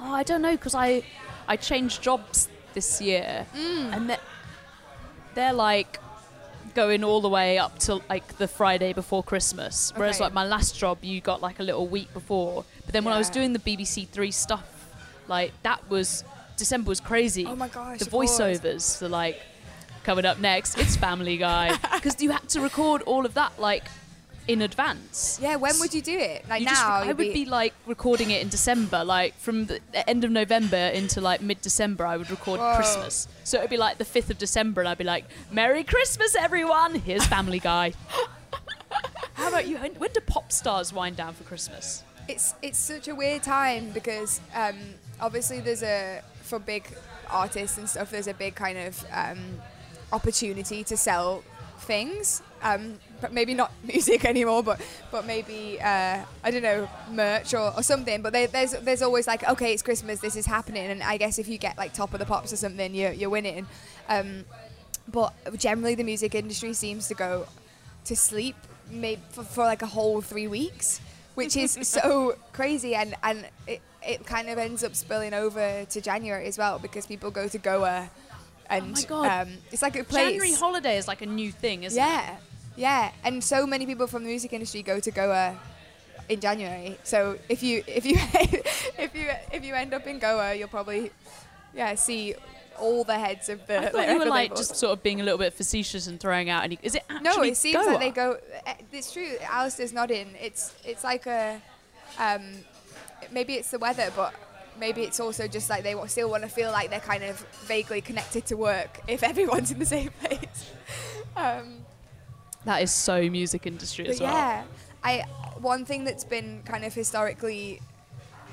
Oh, 0.00 0.12
I 0.12 0.22
don't 0.22 0.42
know 0.42 0.52
because 0.52 0.74
I 0.74 1.02
I 1.48 1.56
changed 1.56 2.02
jobs 2.02 2.48
this 2.74 3.00
year, 3.00 3.46
Mm. 3.54 3.96
and 3.96 4.10
they're, 4.10 4.18
they're 5.34 5.52
like 5.52 5.98
going 6.74 7.04
all 7.04 7.20
the 7.20 7.28
way 7.28 7.56
up 7.58 7.78
to 7.78 8.00
like 8.08 8.36
the 8.38 8.48
Friday 8.48 8.92
before 8.92 9.22
Christmas. 9.22 9.92
Whereas 9.96 10.16
Okay. 10.16 10.24
like 10.24 10.32
my 10.32 10.44
last 10.44 10.76
job, 10.76 10.98
you 11.02 11.20
got 11.20 11.40
like 11.40 11.60
a 11.60 11.62
little 11.62 11.86
week 11.86 12.12
before. 12.12 12.64
But 12.84 12.92
then 12.92 13.04
when 13.04 13.14
I 13.14 13.18
was 13.18 13.30
doing 13.30 13.52
the 13.52 13.58
BBC 13.60 14.08
Three 14.08 14.30
stuff, 14.32 14.64
like 15.28 15.52
that 15.62 15.88
was 15.88 16.24
December 16.56 16.88
was 16.88 17.00
crazy. 17.00 17.46
Oh 17.46 17.56
my 17.56 17.68
gosh! 17.68 17.98
the 17.98 18.04
voiceovers, 18.06 18.82
so 18.82 19.06
like 19.06 19.40
coming 20.04 20.24
up 20.26 20.38
next, 20.38 20.76
it's 20.78 20.96
Family 20.96 21.36
Guy 21.36 21.76
because 21.94 22.20
you 22.22 22.30
had 22.32 22.48
to 22.50 22.60
record 22.60 23.02
all 23.02 23.24
of 23.24 23.34
that 23.34 23.58
like 23.60 23.84
in 24.46 24.62
advance. 24.62 25.38
Yeah, 25.40 25.56
when 25.56 25.78
would 25.80 25.94
you 25.94 26.02
do 26.02 26.16
it? 26.16 26.48
Like 26.48 26.60
You 26.60 26.66
now? 26.66 26.72
just, 26.72 26.84
I 26.84 27.06
would 27.06 27.16
be 27.16 27.44
like 27.44 27.74
recording 27.86 28.30
it 28.30 28.42
in 28.42 28.48
December, 28.48 29.04
like 29.04 29.36
from 29.38 29.66
the 29.66 29.80
end 30.08 30.24
of 30.24 30.30
November 30.30 30.76
into 30.76 31.20
like 31.20 31.40
mid 31.40 31.60
December. 31.60 32.04
I 32.06 32.16
would 32.16 32.30
record 32.30 32.60
Whoa. 32.60 32.76
Christmas, 32.76 33.28
so 33.44 33.58
it'd 33.58 33.70
be 33.70 33.76
like 33.76 33.98
the 33.98 34.04
fifth 34.04 34.30
of 34.30 34.38
December, 34.38 34.80
and 34.80 34.88
I'd 34.88 34.98
be 34.98 35.04
like, 35.04 35.24
"Merry 35.50 35.84
Christmas, 35.84 36.34
everyone! 36.34 36.94
Here's 36.96 37.26
Family 37.26 37.58
Guy." 37.58 37.94
How 39.34 39.48
about 39.48 39.66
you? 39.66 39.76
When 39.78 40.10
do 40.12 40.20
pop 40.20 40.52
stars 40.52 40.92
wind 40.92 41.16
down 41.16 41.34
for 41.34 41.44
Christmas? 41.44 42.04
It's 42.28 42.54
it's 42.62 42.78
such 42.78 43.08
a 43.08 43.14
weird 43.14 43.42
time 43.42 43.90
because 43.90 44.40
um, 44.54 44.76
obviously 45.20 45.60
there's 45.60 45.82
a 45.82 46.22
for 46.42 46.58
big 46.58 46.86
artists 47.30 47.78
and 47.78 47.88
stuff. 47.88 48.10
There's 48.10 48.28
a 48.28 48.34
big 48.34 48.54
kind 48.54 48.78
of 48.78 49.04
um, 49.12 49.38
opportunity 50.12 50.84
to 50.84 50.96
sell 50.96 51.42
things. 51.80 52.42
Um, 52.62 52.98
maybe 53.32 53.54
not 53.54 53.72
music 53.82 54.24
anymore, 54.24 54.62
but 54.62 54.80
but 55.10 55.26
maybe 55.26 55.78
uh, 55.80 56.24
I 56.42 56.50
don't 56.50 56.62
know 56.62 56.88
merch 57.10 57.54
or, 57.54 57.72
or 57.76 57.82
something. 57.82 58.22
But 58.22 58.32
they, 58.32 58.46
there's 58.46 58.72
there's 58.72 59.02
always 59.02 59.26
like 59.26 59.48
okay, 59.48 59.72
it's 59.72 59.82
Christmas, 59.82 60.20
this 60.20 60.36
is 60.36 60.46
happening, 60.46 60.90
and 60.90 61.02
I 61.02 61.16
guess 61.16 61.38
if 61.38 61.48
you 61.48 61.58
get 61.58 61.76
like 61.78 61.92
top 61.92 62.12
of 62.12 62.20
the 62.20 62.26
pops 62.26 62.52
or 62.52 62.56
something, 62.56 62.94
you're 62.94 63.12
you're 63.12 63.30
winning. 63.30 63.66
Um, 64.08 64.44
but 65.08 65.32
generally, 65.56 65.94
the 65.94 66.04
music 66.04 66.34
industry 66.34 66.72
seems 66.72 67.08
to 67.08 67.14
go 67.14 67.46
to 68.04 68.16
sleep 68.16 68.56
maybe 68.90 69.20
for, 69.30 69.42
for 69.42 69.64
like 69.64 69.82
a 69.82 69.86
whole 69.86 70.20
three 70.20 70.46
weeks, 70.46 71.00
which 71.34 71.56
is 71.56 71.72
so 71.82 72.36
crazy, 72.52 72.94
and 72.94 73.14
and 73.22 73.46
it, 73.66 73.80
it 74.06 74.26
kind 74.26 74.48
of 74.48 74.58
ends 74.58 74.84
up 74.84 74.94
spilling 74.94 75.34
over 75.34 75.84
to 75.84 76.00
January 76.00 76.46
as 76.46 76.58
well 76.58 76.78
because 76.78 77.06
people 77.06 77.30
go 77.30 77.48
to 77.48 77.58
Goa, 77.58 78.10
and 78.70 78.84
Oh 78.84 78.88
my 78.88 79.02
God. 79.02 79.46
Um, 79.46 79.54
it's 79.70 79.82
like 79.82 79.96
a 79.96 80.04
place. 80.04 80.24
January 80.24 80.52
holiday 80.52 80.96
is 80.96 81.08
like 81.08 81.22
a 81.22 81.26
new 81.26 81.50
thing, 81.52 81.84
isn't 81.84 82.02
it? 82.02 82.06
yeah, 82.06 82.36
yeah, 82.76 83.12
and 83.24 83.42
so 83.42 83.66
many 83.66 83.86
people 83.86 84.06
from 84.06 84.22
the 84.24 84.28
music 84.30 84.52
industry 84.52 84.82
go 84.82 85.00
to 85.00 85.10
Goa 85.10 85.56
in 86.28 86.40
January. 86.40 86.98
So 87.04 87.38
if 87.48 87.62
you 87.62 87.82
if 87.88 88.04
you 88.06 88.16
if 88.98 89.14
you 89.14 89.30
if 89.52 89.64
you 89.64 89.74
end 89.74 89.94
up 89.94 90.06
in 90.06 90.18
Goa, 90.18 90.54
you'll 90.54 90.68
probably 90.68 91.10
yeah 91.74 91.94
see 91.94 92.34
all 92.80 93.04
the 93.04 93.16
heads 93.18 93.48
of 93.48 93.64
the. 93.66 93.78
I 93.78 93.88
thought 93.90 94.08
you 94.08 94.18
were 94.24 94.24
like 94.26 94.56
just 94.56 94.74
sort 94.76 94.92
of 94.92 95.02
being 95.02 95.20
a 95.20 95.24
little 95.24 95.38
bit 95.38 95.52
facetious 95.54 96.06
and 96.08 96.18
throwing 96.18 96.50
out 96.50 96.64
any. 96.64 96.78
Is 96.82 96.94
it 96.96 97.04
actually 97.08 97.22
No, 97.36 97.42
it 97.42 97.56
seems 97.56 97.76
Goa? 97.76 97.90
like 97.92 98.00
they 98.00 98.10
go. 98.10 98.38
eh, 98.66 98.74
It's 98.92 99.12
true. 99.12 99.36
Alistair's 99.48 99.92
nodding. 99.92 100.34
It's 100.40 100.74
it's 100.84 101.04
like 101.04 101.26
a, 101.26 101.60
um, 102.18 102.42
maybe 103.30 103.54
it's 103.54 103.70
the 103.70 103.78
weather, 103.78 104.10
but 104.16 104.34
maybe 104.80 105.02
it's 105.02 105.20
also 105.20 105.46
just 105.46 105.70
like 105.70 105.84
they 105.84 105.94
still 106.08 106.28
want 106.28 106.42
to 106.42 106.48
feel 106.48 106.72
like 106.72 106.90
they're 106.90 106.98
kind 106.98 107.22
of 107.22 107.38
vaguely 107.66 108.00
connected 108.00 108.44
to 108.46 108.56
work 108.56 109.00
if 109.06 109.22
everyone's 109.30 109.70
in 109.70 109.78
the 109.78 109.86
same 109.86 110.10
place. 110.20 110.70
um, 111.36 111.83
That 112.64 112.82
is 112.82 112.90
so 112.92 113.28
music 113.28 113.66
industry 113.66 114.06
as 114.08 114.18
but 114.18 114.24
well. 114.26 114.34
yeah, 114.34 114.64
I 115.02 115.24
one 115.58 115.84
thing 115.84 116.04
that's 116.04 116.24
been 116.24 116.62
kind 116.64 116.84
of 116.84 116.94
historically 116.94 117.80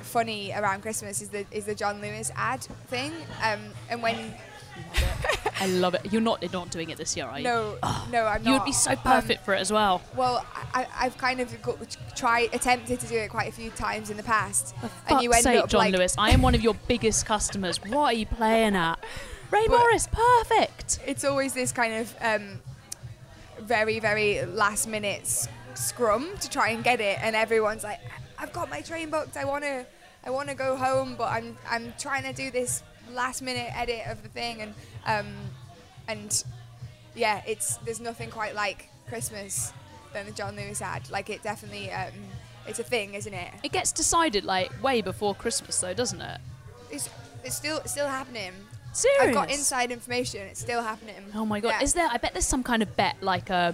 funny 0.01 0.51
around 0.55 0.81
Christmas 0.81 1.21
is 1.21 1.29
the 1.29 1.45
is 1.51 1.65
the 1.65 1.75
John 1.75 2.01
Lewis 2.01 2.31
ad 2.35 2.61
thing. 2.87 3.13
Um, 3.43 3.59
and 3.89 4.01
when 4.01 4.33
I 5.59 5.67
love 5.67 5.93
it. 5.93 6.01
You're 6.11 6.21
not 6.21 6.41
you're 6.41 6.51
not 6.51 6.71
doing 6.71 6.89
it 6.89 6.97
this 6.97 7.15
year, 7.15 7.25
are 7.25 7.37
you? 7.37 7.43
no 7.43 7.77
no 8.11 8.25
I'm 8.25 8.43
not. 8.43 8.45
You 8.45 8.51
would 8.53 8.65
be 8.65 8.71
so 8.71 8.91
Um, 8.91 8.97
perfect 8.97 9.45
for 9.45 9.53
it 9.53 9.59
as 9.59 9.71
well. 9.71 10.01
Well, 10.15 10.45
I, 10.73 10.87
I've 10.97 11.17
kind 11.17 11.39
of 11.39 11.55
tried, 12.15 12.49
attempted 12.53 12.99
to 13.01 13.07
do 13.07 13.17
it 13.17 13.29
quite 13.29 13.47
a 13.49 13.51
few 13.51 13.69
times 13.71 14.09
in 14.09 14.17
the 14.17 14.23
past, 14.23 14.75
For 14.77 14.89
and 15.09 15.21
you 15.21 15.31
end 15.33 15.43
sake, 15.43 15.59
up 15.59 15.69
John 15.69 15.79
like, 15.79 15.93
Lewis, 15.93 16.15
I 16.17 16.31
am 16.31 16.41
one 16.41 16.55
of 16.55 16.61
your 16.61 16.73
biggest 16.87 17.25
customers. 17.25 17.77
What 17.83 18.05
are 18.05 18.13
you 18.13 18.25
playing 18.25 18.75
at? 18.75 18.99
Rae 19.51 19.67
But- 19.67 19.77
Morris, 19.79 20.07
perfect. 20.11 20.99
it's 21.05 21.23
always 21.25 21.53
this 21.53 21.71
kind 21.73 21.93
of 21.93 22.15
um, 22.21 22.59
very, 23.71 24.01
very 24.01 24.45
last 24.47 24.85
minute 24.85 25.47
scrum 25.75 26.29
to 26.41 26.49
try 26.49 26.71
and 26.71 26.83
get 26.83 26.99
it, 26.99 27.17
and 27.21 27.37
everyone's 27.37 27.85
like, 27.85 28.01
"I've 28.37 28.51
got 28.51 28.69
my 28.69 28.81
train 28.81 29.09
booked. 29.09 29.37
I 29.37 29.45
want 29.45 29.63
to, 29.63 29.85
I 30.25 30.29
want 30.29 30.49
to 30.49 30.55
go 30.55 30.75
home, 30.75 31.15
but 31.17 31.29
I'm, 31.31 31.57
I'm 31.69 31.93
trying 31.97 32.23
to 32.23 32.33
do 32.33 32.51
this 32.51 32.83
last 33.13 33.41
minute 33.41 33.69
edit 33.73 34.01
of 34.07 34.23
the 34.23 34.27
thing, 34.27 34.61
and, 34.61 34.73
um, 35.05 35.27
and 36.09 36.43
yeah, 37.15 37.41
it's 37.47 37.77
there's 37.85 38.01
nothing 38.01 38.29
quite 38.29 38.55
like 38.55 38.89
Christmas 39.07 39.71
than 40.11 40.25
the 40.25 40.33
John 40.33 40.57
Lewis 40.57 40.81
ad. 40.81 41.09
Like 41.09 41.29
it 41.29 41.41
definitely, 41.41 41.89
um, 41.93 42.11
it's 42.67 42.79
a 42.79 42.83
thing, 42.83 43.13
isn't 43.13 43.33
it? 43.33 43.53
It 43.63 43.71
gets 43.71 43.93
decided 43.93 44.43
like 44.43 44.69
way 44.83 44.99
before 45.01 45.33
Christmas, 45.33 45.79
though, 45.79 45.93
doesn't 45.93 46.19
it? 46.19 46.41
It's, 46.91 47.09
it's 47.45 47.55
still, 47.55 47.77
it's 47.77 47.93
still 47.93 48.09
happening. 48.09 48.51
Serious? 48.93 49.21
I've 49.21 49.33
got 49.33 49.51
inside 49.51 49.91
information. 49.91 50.41
It's 50.41 50.59
still 50.59 50.81
happening. 50.83 51.15
Oh 51.33 51.45
my 51.45 51.59
god! 51.59 51.69
Yeah. 51.69 51.83
Is 51.83 51.93
there? 51.93 52.07
I 52.11 52.17
bet 52.17 52.33
there's 52.33 52.45
some 52.45 52.63
kind 52.63 52.81
of 52.83 52.95
bet, 52.97 53.15
like 53.21 53.49
a 53.49 53.73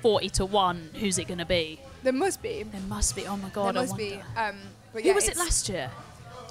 forty 0.00 0.28
to 0.30 0.46
one. 0.46 0.90
Who's 0.94 1.18
it 1.18 1.28
going 1.28 1.38
to 1.38 1.44
be? 1.46 1.80
There 2.02 2.12
must 2.12 2.42
be. 2.42 2.62
There 2.62 2.80
must 2.82 3.14
be. 3.14 3.26
Oh 3.26 3.36
my 3.36 3.50
god! 3.50 3.74
there 3.74 3.82
must 3.82 3.96
be. 3.96 4.14
Um, 4.36 4.56
but 4.92 5.02
Who 5.02 5.14
was 5.14 5.28
it 5.28 5.36
last 5.36 5.68
year? 5.68 5.90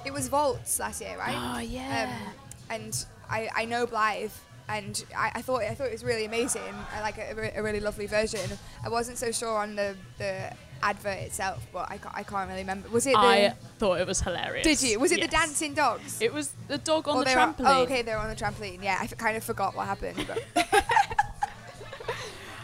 It 0.04 0.12
was 0.12 0.28
Vaults 0.28 0.78
last 0.78 1.00
year, 1.00 1.16
right? 1.18 1.56
Oh 1.56 1.60
yeah. 1.60 2.08
Um, 2.10 2.32
and 2.70 3.06
I, 3.28 3.48
I 3.54 3.64
know 3.66 3.86
Blythe, 3.86 4.32
and 4.68 5.04
I, 5.16 5.32
I 5.36 5.42
thought 5.42 5.62
I 5.62 5.74
thought 5.74 5.86
it 5.88 5.92
was 5.92 6.04
really 6.04 6.24
amazing. 6.24 6.62
I 6.94 7.00
like 7.02 7.18
a, 7.18 7.32
a 7.56 7.60
a 7.60 7.62
really 7.62 7.80
lovely 7.80 8.06
version. 8.06 8.58
I 8.84 8.88
wasn't 8.88 9.18
so 9.18 9.30
sure 9.30 9.58
on 9.58 9.76
the, 9.76 9.94
the 10.18 10.52
advert 10.82 11.18
itself, 11.18 11.66
but 11.72 11.90
I 11.90 11.98
can't, 11.98 12.14
I 12.14 12.22
can't 12.22 12.48
really 12.48 12.60
remember. 12.62 12.88
Was 12.90 13.06
it 13.06 13.12
the? 13.12 13.18
I 13.18 13.54
thought 13.78 14.00
it 14.00 14.06
was 14.06 14.20
hilarious. 14.20 14.64
did 14.64 14.82
you? 14.82 14.98
Was 14.98 15.12
it 15.12 15.20
the 15.20 15.28
dancing 15.28 15.74
dogs? 15.74 16.20
It 16.20 16.32
was 16.32 16.52
the 16.68 16.78
dog 16.78 17.08
on 17.08 17.18
the 17.18 17.24
were- 17.24 17.30
oh, 17.30 17.34
trampoline. 17.34 17.54
oh, 17.78 17.82
okay, 17.82 18.02
they 18.02 18.12
were 18.12 18.18
on 18.20 18.28
the 18.28 18.36
trampoline. 18.36 18.82
Yeah, 18.82 18.98
I 19.00 19.04
f- 19.04 19.16
kind 19.16 19.36
of 19.36 19.44
forgot 19.44 19.74
what 19.76 19.86
happened. 19.86 20.26
But 20.26 20.42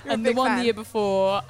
You're 0.05 0.11
a 0.11 0.15
and 0.15 0.25
the 0.27 0.33
one 0.33 0.49
fan. 0.49 0.59
the 0.59 0.65
year 0.65 0.75
before. 0.75 1.43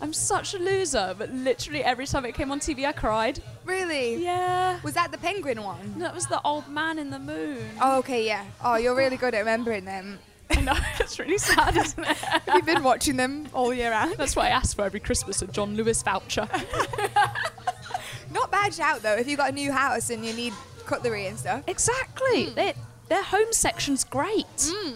I'm 0.00 0.12
such 0.12 0.54
a 0.54 0.58
loser, 0.58 1.12
but 1.18 1.32
literally 1.32 1.82
every 1.82 2.06
time 2.06 2.24
it 2.24 2.32
came 2.34 2.52
on 2.52 2.60
TV, 2.60 2.84
I 2.86 2.92
cried. 2.92 3.42
Really? 3.64 4.22
Yeah. 4.22 4.78
Was 4.84 4.94
that 4.94 5.10
the 5.10 5.18
penguin 5.18 5.62
one? 5.64 5.94
No, 5.96 6.04
That 6.04 6.14
was 6.14 6.26
the 6.26 6.40
old 6.42 6.68
man 6.68 7.00
in 7.00 7.10
the 7.10 7.18
moon. 7.18 7.68
Oh, 7.80 7.98
okay, 7.98 8.24
yeah. 8.24 8.44
Oh, 8.64 8.76
you're 8.76 8.94
really 8.94 9.16
good 9.16 9.34
at 9.34 9.40
remembering 9.40 9.84
them. 9.84 10.20
I 10.56 10.60
know, 10.62 10.74
it's 11.00 11.18
really 11.18 11.38
sad, 11.38 11.76
isn't 11.76 12.04
it? 12.04 12.16
Have 12.16 12.54
you 12.54 12.62
been 12.62 12.82
watching 12.82 13.16
them 13.16 13.48
all 13.52 13.72
year 13.72 13.90
round? 13.90 14.14
That's 14.16 14.34
why 14.34 14.46
I 14.46 14.50
ask 14.50 14.74
for 14.76 14.82
every 14.84 15.00
Christmas 15.00 15.42
a 15.42 15.46
John 15.46 15.76
Lewis 15.76 16.02
voucher. 16.02 16.48
Not 18.30 18.50
bad 18.50 18.74
shout 18.74 19.02
though. 19.02 19.14
If 19.16 19.26
you've 19.28 19.38
got 19.38 19.50
a 19.50 19.54
new 19.54 19.72
house 19.72 20.10
and 20.10 20.24
you 20.24 20.32
need 20.34 20.52
cutlery 20.86 21.26
and 21.26 21.38
stuff, 21.38 21.62
exactly. 21.66 22.46
Hmm. 22.46 22.54
Their, 22.54 22.74
their 23.08 23.22
home 23.22 23.52
section's 23.52 24.04
great. 24.04 24.46
Hmm. 24.72 24.94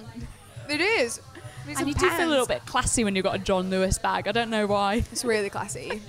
it 0.70 0.80
is. 0.80 1.20
And 1.78 1.86
you 1.88 1.94
do 1.94 2.10
feel 2.10 2.26
a 2.26 2.30
little 2.30 2.46
bit 2.46 2.66
classy 2.66 3.04
when 3.04 3.14
you've 3.14 3.24
got 3.24 3.36
a 3.36 3.38
John 3.38 3.70
Lewis 3.70 3.96
bag. 3.96 4.26
I 4.26 4.32
don't 4.32 4.50
know 4.50 4.66
why. 4.66 5.04
It's 5.12 5.24
really 5.24 5.48
classy. 5.48 6.02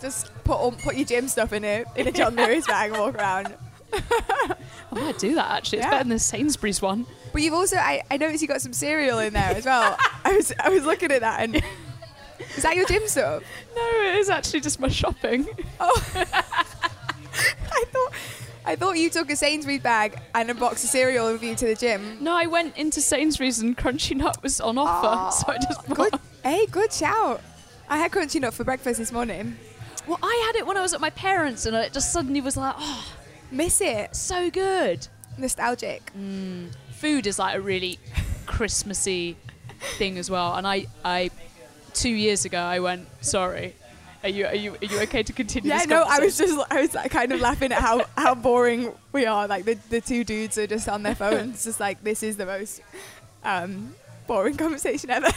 Just 0.00 0.30
put 0.44 0.54
all, 0.54 0.72
put 0.72 0.94
your 0.96 1.04
gym 1.06 1.26
stuff 1.28 1.52
in 1.52 1.64
it 1.64 1.86
in 1.96 2.06
a 2.06 2.12
John 2.12 2.36
Lewis 2.36 2.66
bag 2.66 2.90
and 2.92 3.00
walk 3.00 3.16
around. 3.16 3.54
I 3.92 4.54
might 4.92 5.18
do 5.18 5.34
that 5.34 5.50
actually. 5.50 5.78
It's 5.78 5.86
Yeah. 5.86 5.90
better 5.90 6.04
than 6.04 6.10
the 6.10 6.18
Sainsbury's 6.20 6.80
one. 6.80 7.06
But 7.32 7.42
you've 7.42 7.54
also 7.54 7.76
I, 7.76 8.02
I 8.10 8.16
noticed 8.16 8.42
you 8.42 8.48
got 8.48 8.60
some 8.60 8.72
cereal 8.72 9.18
in 9.18 9.32
there 9.32 9.50
as 9.56 9.64
well. 9.64 9.96
I 10.24 10.32
was 10.36 10.52
I 10.60 10.68
was 10.68 10.84
looking 10.84 11.10
at 11.12 11.20
that 11.20 11.40
and 11.42 11.56
is 12.56 12.62
that 12.62 12.76
your 12.76 12.86
gym 12.86 13.06
stuff? 13.08 13.42
No, 13.74 13.82
it 14.04 14.16
is 14.16 14.28
actually 14.30 14.60
just 14.60 14.78
my 14.80 14.88
shopping. 14.88 15.46
Oh, 15.80 16.02
I 16.14 17.84
thought 17.90 18.12
I 18.64 18.76
thought 18.76 18.96
you 18.98 19.10
took 19.10 19.30
a 19.30 19.36
Sainsbury's 19.36 19.82
bag 19.82 20.18
and 20.34 20.50
a 20.50 20.54
box 20.54 20.84
of 20.84 20.90
cereal 20.90 21.32
with 21.32 21.42
you 21.42 21.54
to 21.56 21.66
the 21.66 21.74
gym. 21.74 22.18
No, 22.22 22.36
I 22.36 22.46
went 22.46 22.76
into 22.76 23.00
Sainsbury's 23.00 23.58
and 23.60 23.76
Crunchy 23.76 24.14
Nut 24.16 24.40
was 24.42 24.60
on 24.60 24.78
offer, 24.78 25.34
so 25.36 25.52
I 25.52 25.56
just 25.58 25.86
Good. 25.88 25.96
bought. 26.12 26.20
Hey, 26.44 26.66
good 26.66 26.92
shout. 26.92 27.40
I 27.88 27.98
had 27.98 28.12
crunchy 28.12 28.40
nut 28.40 28.54
for 28.54 28.64
breakfast 28.64 28.98
this 28.98 29.12
morning. 29.12 29.56
Well, 30.06 30.18
I 30.22 30.42
had 30.46 30.56
it 30.58 30.66
when 30.66 30.76
I 30.76 30.80
was 30.82 30.94
at 30.94 31.00
my 31.00 31.10
parents, 31.10 31.66
and 31.66 31.76
it 31.76 31.92
just 31.92 32.12
suddenly 32.12 32.40
was 32.40 32.56
like, 32.56 32.74
oh, 32.78 33.12
Miss 33.50 33.80
it. 33.80 34.14
so 34.16 34.48
good. 34.50 35.06
Nostalgic. 35.38 36.10
Mm. 36.18 36.68
Food 37.02 37.26
is 37.26 37.36
like 37.36 37.56
a 37.56 37.60
really 37.60 37.98
Christmassy 38.46 39.36
thing 39.98 40.18
as 40.18 40.30
well. 40.30 40.54
And 40.54 40.64
I, 40.64 40.86
I, 41.04 41.30
two 41.94 42.08
years 42.08 42.44
ago, 42.44 42.60
I 42.60 42.78
went, 42.78 43.08
sorry. 43.20 43.74
Are 44.22 44.28
you, 44.28 44.46
are 44.46 44.54
you, 44.54 44.76
are 44.80 44.84
you 44.84 45.00
okay 45.00 45.24
to 45.24 45.32
continue? 45.32 45.68
Yeah, 45.68 45.78
this 45.78 45.88
no, 45.88 46.04
I 46.06 46.20
was 46.20 46.38
just 46.38 46.56
I 46.70 46.80
was 46.80 46.94
like, 46.94 47.10
kind 47.10 47.32
of 47.32 47.40
laughing 47.40 47.72
at 47.72 47.80
how, 47.80 48.04
how 48.16 48.36
boring 48.36 48.92
we 49.10 49.26
are. 49.26 49.48
Like 49.48 49.64
the, 49.64 49.74
the 49.90 50.00
two 50.00 50.22
dudes 50.22 50.56
are 50.58 50.68
just 50.68 50.88
on 50.88 51.02
their 51.02 51.14
phones, 51.24 51.64
just 51.64 51.80
like 51.80 52.04
this 52.04 52.22
is 52.22 52.36
the 52.36 52.46
most 52.46 52.80
um, 53.42 53.96
boring 54.28 54.56
conversation 54.56 55.10
ever. 55.10 55.26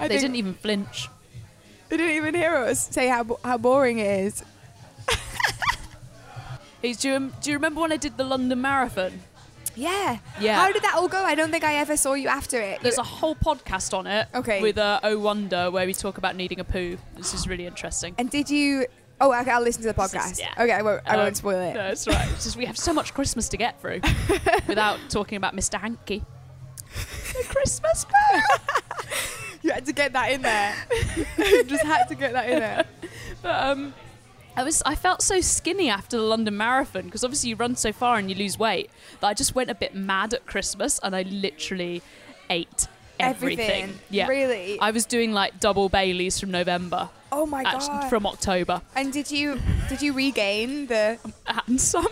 They 0.00 0.08
didn't 0.08 0.34
even 0.34 0.54
flinch. 0.54 1.08
they 1.88 1.96
didn't 1.96 2.16
even 2.16 2.34
hear 2.34 2.56
us 2.56 2.88
say 2.88 3.06
how 3.06 3.38
how 3.44 3.56
boring 3.56 4.00
it 4.00 4.24
is. 4.26 4.42
Hey, 6.82 6.94
do, 6.94 7.08
you, 7.08 7.32
do 7.40 7.50
you 7.52 7.56
remember 7.56 7.80
when 7.80 7.92
I 7.92 7.96
did 7.96 8.16
the 8.16 8.24
London 8.24 8.60
Marathon? 8.60 9.20
Yeah. 9.74 10.18
Yeah. 10.40 10.56
How 10.56 10.70
did 10.72 10.82
that 10.82 10.94
all 10.96 11.08
go? 11.08 11.22
I 11.24 11.34
don't 11.34 11.50
think 11.50 11.64
I 11.64 11.76
ever 11.76 11.96
saw 11.96 12.14
you 12.14 12.28
after 12.28 12.60
it. 12.60 12.80
There's 12.82 12.98
a 12.98 13.02
whole 13.02 13.34
podcast 13.34 13.96
on 13.96 14.06
it 14.06 14.28
Okay. 14.34 14.60
with 14.60 14.78
uh, 14.78 15.00
Oh 15.02 15.18
Wonder 15.18 15.70
where 15.70 15.86
we 15.86 15.94
talk 15.94 16.18
about 16.18 16.36
needing 16.36 16.60
a 16.60 16.64
poo. 16.64 16.98
This 17.16 17.32
is 17.34 17.46
really 17.48 17.66
interesting. 17.66 18.14
and 18.18 18.28
did 18.30 18.50
you? 18.50 18.86
Oh, 19.20 19.32
okay. 19.40 19.50
I'll 19.52 19.62
listen 19.62 19.82
to 19.82 19.88
the 19.88 19.94
This 19.94 20.12
is- 20.14 20.20
podcast. 20.20 20.38
yeah. 20.40 20.52
Okay, 20.62 20.72
I 20.72 20.82
won't. 20.82 21.02
I 21.06 21.14
Um, 21.14 21.20
won't 21.20 21.36
spoil 21.36 21.60
it. 21.60 21.74
No, 21.74 21.86
it's 21.88 22.06
right. 22.08 22.28
It's 22.32 22.44
just 22.44 22.56
we 22.56 22.64
have 22.66 22.76
so 22.76 22.92
much 22.92 23.14
Christmas 23.14 23.48
to 23.50 23.56
get 23.56 23.80
through 23.80 24.00
without 24.66 24.98
talking 25.08 25.36
about 25.36 25.54
Mr. 25.56 25.80
Hankey. 25.80 26.24
The 27.32 27.44
Christmas 27.48 28.04
poo. 28.04 28.38
You 29.62 29.70
had 29.70 29.86
to 29.86 29.92
get 29.92 30.12
that 30.14 30.32
in 30.32 30.42
there. 30.42 30.74
you 31.38 31.62
just 31.62 31.84
had 31.84 32.08
to 32.08 32.16
get 32.16 32.32
that 32.32 32.48
in 32.50 32.58
there. 32.58 32.84
But 33.42 33.64
um, 33.64 33.94
I 34.56 34.64
was 34.64 34.82
I 34.84 34.94
felt 34.94 35.22
so 35.22 35.40
skinny 35.40 35.88
after 35.88 36.16
the 36.16 36.22
London 36.22 36.56
Marathon 36.56 37.04
because 37.04 37.24
obviously 37.24 37.50
you 37.50 37.56
run 37.56 37.74
so 37.76 37.92
far 37.92 38.18
and 38.18 38.30
you 38.30 38.36
lose 38.36 38.58
weight 38.58 38.90
that 39.20 39.26
I 39.26 39.34
just 39.34 39.54
went 39.54 39.70
a 39.70 39.74
bit 39.74 39.94
mad 39.94 40.34
at 40.34 40.46
Christmas 40.46 40.98
and 41.02 41.16
I 41.16 41.22
literally 41.22 42.02
ate 42.50 42.86
everything. 43.18 43.84
Everything. 43.84 43.98
Yeah. 44.10 44.26
Really. 44.28 44.78
I 44.78 44.90
was 44.90 45.06
doing 45.06 45.32
like 45.32 45.58
double 45.58 45.88
Baileys 45.88 46.38
from 46.38 46.50
November, 46.50 47.08
oh 47.30 47.46
my 47.46 47.62
actually, 47.62 48.00
god. 48.00 48.10
from 48.10 48.26
October, 48.26 48.82
and 48.94 49.12
did 49.12 49.30
you 49.30 49.58
did 49.88 50.02
you 50.02 50.12
regain 50.12 50.86
the? 50.86 51.18
and 51.66 51.80
some. 51.80 52.08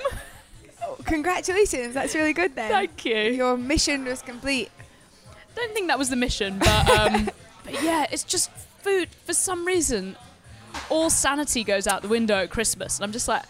Oh, 0.83 0.97
congratulations. 1.05 1.95
That's 1.95 2.15
really 2.15 2.33
good 2.33 2.55
then. 2.55 2.71
Thank 2.71 3.05
you. 3.05 3.17
Your 3.17 3.57
mission 3.57 4.05
was 4.05 4.23
complete. 4.23 4.71
don't 5.55 5.75
think 5.75 5.89
that 5.89 5.99
was 5.99 6.09
the 6.09 6.17
mission, 6.17 6.59
but, 6.59 6.89
um, 6.89 7.31
but 7.65 7.83
yeah, 7.83 8.07
it's 8.11 8.25
just 8.25 8.51
food. 8.83 9.11
For 9.27 9.35
some 9.35 9.67
reason, 9.67 10.17
all 10.91 11.11
sanity 11.11 11.65
goes 11.65 11.87
out 11.87 12.03
the 12.03 12.09
window 12.09 12.37
at 12.37 12.51
Christmas, 12.51 12.99
and 12.99 13.05
I'm 13.05 13.13
just 13.13 13.29
like, 13.29 13.43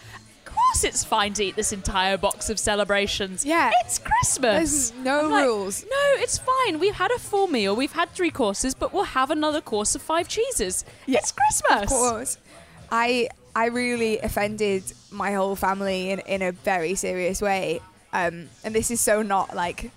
of 0.45 0.53
course 0.53 0.83
it's 0.83 1.03
fine 1.03 1.33
to 1.33 1.43
eat 1.43 1.55
this 1.55 1.73
entire 1.73 2.17
box 2.17 2.49
of 2.49 2.59
celebrations. 2.59 3.45
Yeah. 3.45 3.71
it's 3.83 3.99
Christmas. 3.99 4.91
There's 4.91 5.03
no 5.03 5.25
I'm 5.25 5.31
like, 5.31 5.45
rules. 5.45 5.83
No, 5.83 6.21
it's 6.21 6.37
fine. 6.37 6.79
We've 6.79 6.95
had 6.95 7.11
a 7.11 7.19
full 7.19 7.47
meal. 7.47 7.75
We've 7.75 7.91
had 7.91 8.09
three 8.11 8.31
courses, 8.31 8.73
but 8.73 8.93
we'll 8.93 9.03
have 9.03 9.31
another 9.31 9.61
course 9.61 9.95
of 9.95 10.01
five 10.01 10.27
cheeses. 10.27 10.85
Yeah, 11.05 11.19
it's 11.19 11.31
Christmas. 11.31 11.83
Of 11.83 11.89
course. 11.89 12.37
I 12.91 13.29
I 13.55 13.65
really 13.67 14.19
offended 14.19 14.83
my 15.11 15.33
whole 15.33 15.55
family 15.55 16.11
in, 16.11 16.19
in 16.19 16.41
a 16.41 16.51
very 16.51 16.95
serious 16.95 17.41
way. 17.41 17.81
Um, 18.13 18.49
and 18.63 18.75
this 18.75 18.91
is 18.91 18.99
so 19.01 19.21
not 19.21 19.55
like 19.55 19.91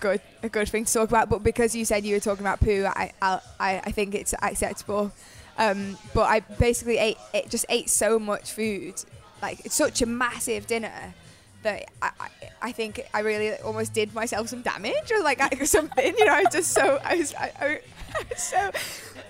good 0.00 0.20
a 0.42 0.48
good 0.48 0.68
thing 0.68 0.84
to 0.84 0.92
talk 0.92 1.08
about, 1.08 1.28
but 1.28 1.42
because 1.42 1.74
you 1.74 1.84
said 1.84 2.04
you 2.04 2.14
were 2.14 2.20
talking 2.20 2.44
about 2.44 2.60
poo, 2.60 2.86
I 2.86 3.12
I, 3.20 3.40
I 3.60 3.78
I 3.84 3.92
think 3.92 4.14
it's 4.14 4.34
acceptable. 4.42 5.12
Um, 5.58 5.98
but 6.14 6.28
I 6.28 6.40
basically 6.40 6.98
ate 6.98 7.18
it 7.34 7.50
just 7.50 7.66
ate 7.68 7.90
so 7.90 8.18
much 8.18 8.52
food, 8.52 8.94
like 9.42 9.64
it's 9.66 9.74
such 9.74 10.02
a 10.02 10.06
massive 10.06 10.66
dinner 10.66 11.14
that 11.62 11.86
I, 12.00 12.10
I, 12.20 12.28
I 12.62 12.72
think 12.72 13.00
I 13.12 13.20
really 13.20 13.52
almost 13.56 13.92
did 13.92 14.14
myself 14.14 14.48
some 14.48 14.62
damage 14.62 15.10
or 15.10 15.22
like 15.22 15.40
something. 15.66 16.14
You 16.16 16.24
know, 16.26 16.32
I 16.32 16.42
was 16.42 16.52
just 16.52 16.72
so 16.72 17.00
I 17.04 17.16
was 17.16 17.34
I, 17.34 17.52
I, 17.60 17.66
I 17.66 18.24
was 18.30 18.42
so 18.42 18.70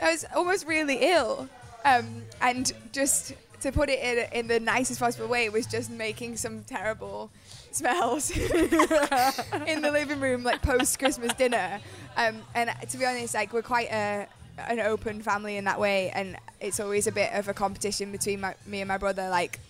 I 0.03 0.13
was 0.13 0.27
almost 0.37 0.67
really 0.67 0.99
ill, 1.13 1.49
um, 1.85 2.23
and 2.43 2.71
just 2.93 3.33
to 3.61 3.73
put 3.73 3.89
it 3.89 3.99
in, 4.01 4.41
in 4.41 4.47
the 4.49 4.61
nicest 4.61 5.01
possible 5.01 5.27
way, 5.27 5.45
it 5.45 5.53
was 5.53 5.67
just 5.67 5.91
making 5.91 6.37
some 6.37 6.63
terrible 6.65 7.31
smells 7.71 8.31
in 8.37 9.83
the 9.83 9.91
living 9.93 10.21
room, 10.21 10.45
like 10.45 10.63
post 10.63 10.99
Christmas 10.99 11.33
dinner. 11.35 11.81
Um, 12.17 12.43
and 12.55 12.71
to 12.91 12.99
be 12.99 13.05
honest, 13.05 13.35
like 13.35 13.53
we're 13.53 13.63
quite 13.63 13.91
a 13.91 14.27
an 14.67 14.81
open 14.81 15.23
family 15.23 15.57
in 15.57 15.65
that 15.65 15.79
way, 15.81 16.11
and 16.11 16.37
it's 16.61 16.81
always 16.81 17.07
a 17.07 17.13
bit 17.13 17.33
of 17.33 17.49
a 17.49 17.55
competition 17.55 18.13
between 18.13 18.41
my, 18.41 18.55
me 18.67 18.81
and 18.81 18.89
my 18.89 18.99
brother, 18.99 19.29
like. 19.29 19.61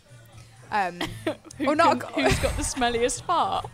Um, 0.71 1.01
or 1.67 1.75
not 1.75 2.01
can- 2.01 2.25
who's 2.25 2.39
got 2.41 2.57
the 2.57 2.63
smelliest 2.63 3.23
fart? 3.23 3.67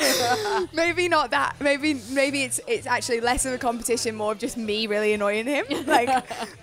maybe 0.72 1.08
not 1.08 1.30
that. 1.30 1.56
Maybe 1.60 2.00
maybe 2.10 2.42
it's 2.42 2.60
it's 2.66 2.86
actually 2.86 3.20
less 3.20 3.46
of 3.46 3.52
a 3.52 3.58
competition, 3.58 4.14
more 4.14 4.32
of 4.32 4.38
just 4.38 4.56
me 4.56 4.86
really 4.86 5.12
annoying 5.12 5.46
him. 5.46 5.64
Like, 5.86 6.08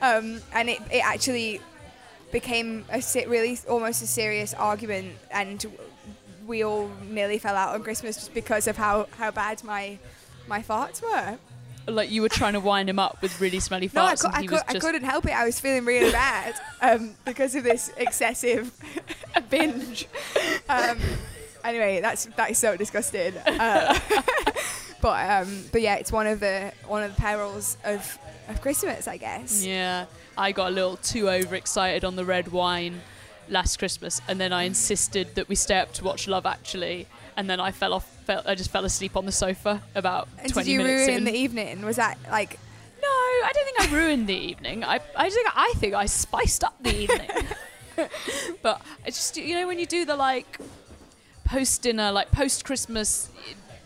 um, 0.01 0.41
and 0.53 0.69
it 0.69 0.79
it 0.91 1.05
actually 1.05 1.61
became 2.31 2.85
a 2.91 3.01
really 3.27 3.59
almost 3.67 4.01
a 4.01 4.07
serious 4.07 4.53
argument, 4.53 5.15
and 5.31 5.65
we 6.45 6.63
all 6.63 6.89
nearly 7.07 7.37
fell 7.37 7.55
out 7.55 7.75
on 7.75 7.83
Christmas 7.83 8.15
just 8.15 8.33
because 8.33 8.67
of 8.67 8.77
how 8.77 9.07
how 9.17 9.31
bad 9.31 9.63
my 9.63 9.99
my 10.47 10.61
farts 10.61 11.01
were. 11.01 11.37
Like 11.91 12.11
you 12.11 12.21
were 12.21 12.29
trying 12.29 12.53
to 12.53 12.59
wind 12.59 12.89
him 12.89 12.99
up 12.99 13.21
with 13.21 13.39
really 13.41 13.59
smelly 13.59 13.89
farts, 13.89 14.23
No, 14.23 14.29
I, 14.31 14.39
and 14.39 14.49
I, 14.49 14.53
was 14.53 14.63
I 14.67 14.79
couldn't 14.79 15.03
help 15.03 15.25
it. 15.25 15.31
I 15.31 15.45
was 15.45 15.59
feeling 15.59 15.85
really 15.85 16.11
bad 16.11 16.55
um, 16.81 17.15
because 17.25 17.55
of 17.55 17.63
this 17.63 17.91
excessive 17.97 18.71
binge. 19.49 20.07
Um, 20.67 20.97
anyway, 21.63 22.01
that's 22.01 22.25
that 22.25 22.51
is 22.51 22.57
so 22.57 22.75
disgusting. 22.77 23.35
Uh, 23.37 23.97
but 25.01 25.29
um, 25.29 25.63
but 25.71 25.81
yeah, 25.81 25.95
it's 25.95 26.11
one 26.11 26.27
of 26.27 26.39
the 26.39 26.71
one 26.87 27.03
of 27.03 27.15
the 27.15 27.21
perils 27.21 27.77
of 27.83 28.17
of 28.47 28.61
Christmas, 28.61 29.07
I 29.07 29.17
guess. 29.17 29.65
Yeah, 29.65 30.05
I 30.37 30.51
got 30.51 30.69
a 30.69 30.71
little 30.71 30.97
too 30.97 31.29
overexcited 31.29 32.03
on 32.03 32.15
the 32.15 32.25
red 32.25 32.49
wine 32.49 33.01
last 33.49 33.77
Christmas, 33.77 34.21
and 34.27 34.39
then 34.39 34.53
I 34.53 34.63
insisted 34.63 35.35
that 35.35 35.49
we 35.49 35.55
stay 35.55 35.79
up 35.79 35.93
to 35.93 36.03
watch 36.03 36.27
Love 36.27 36.45
Actually, 36.45 37.07
and 37.39 37.49
then 37.49 37.59
I 37.61 37.71
fell 37.71 37.93
off. 37.93 38.05
Fell, 38.25 38.43
I 38.45 38.53
just 38.53 38.69
fell 38.69 38.83
asleep 38.83 39.15
on 39.15 39.25
the 39.25 39.31
sofa 39.31 39.81
about 39.95 40.27
And 40.37 40.47
did 40.47 40.53
twenty 40.53 40.71
you 40.71 40.79
minutes 40.79 41.07
ruin 41.07 41.17
in. 41.19 41.23
the 41.23 41.33
evening? 41.33 41.81
Was 41.85 41.95
that 41.95 42.17
like? 42.29 42.59
no, 43.01 43.07
I 43.07 43.51
don't 43.53 43.65
think 43.65 43.81
I 43.81 43.95
ruined 43.95 44.27
the 44.27 44.35
evening. 44.35 44.83
I, 44.83 44.99
I 45.15 45.29
think 45.29 45.47
I 45.55 45.73
think 45.77 45.93
I 45.93 46.05
spiced 46.05 46.63
up 46.65 46.75
the 46.83 46.93
evening. 46.95 47.29
but 48.61 48.81
I 49.05 49.09
just 49.09 49.37
you 49.37 49.55
know 49.55 49.67
when 49.67 49.79
you 49.79 49.85
do 49.85 50.03
the 50.05 50.17
like 50.17 50.59
post 51.45 51.81
dinner, 51.81 52.11
like 52.11 52.29
post 52.31 52.65
Christmas. 52.65 53.29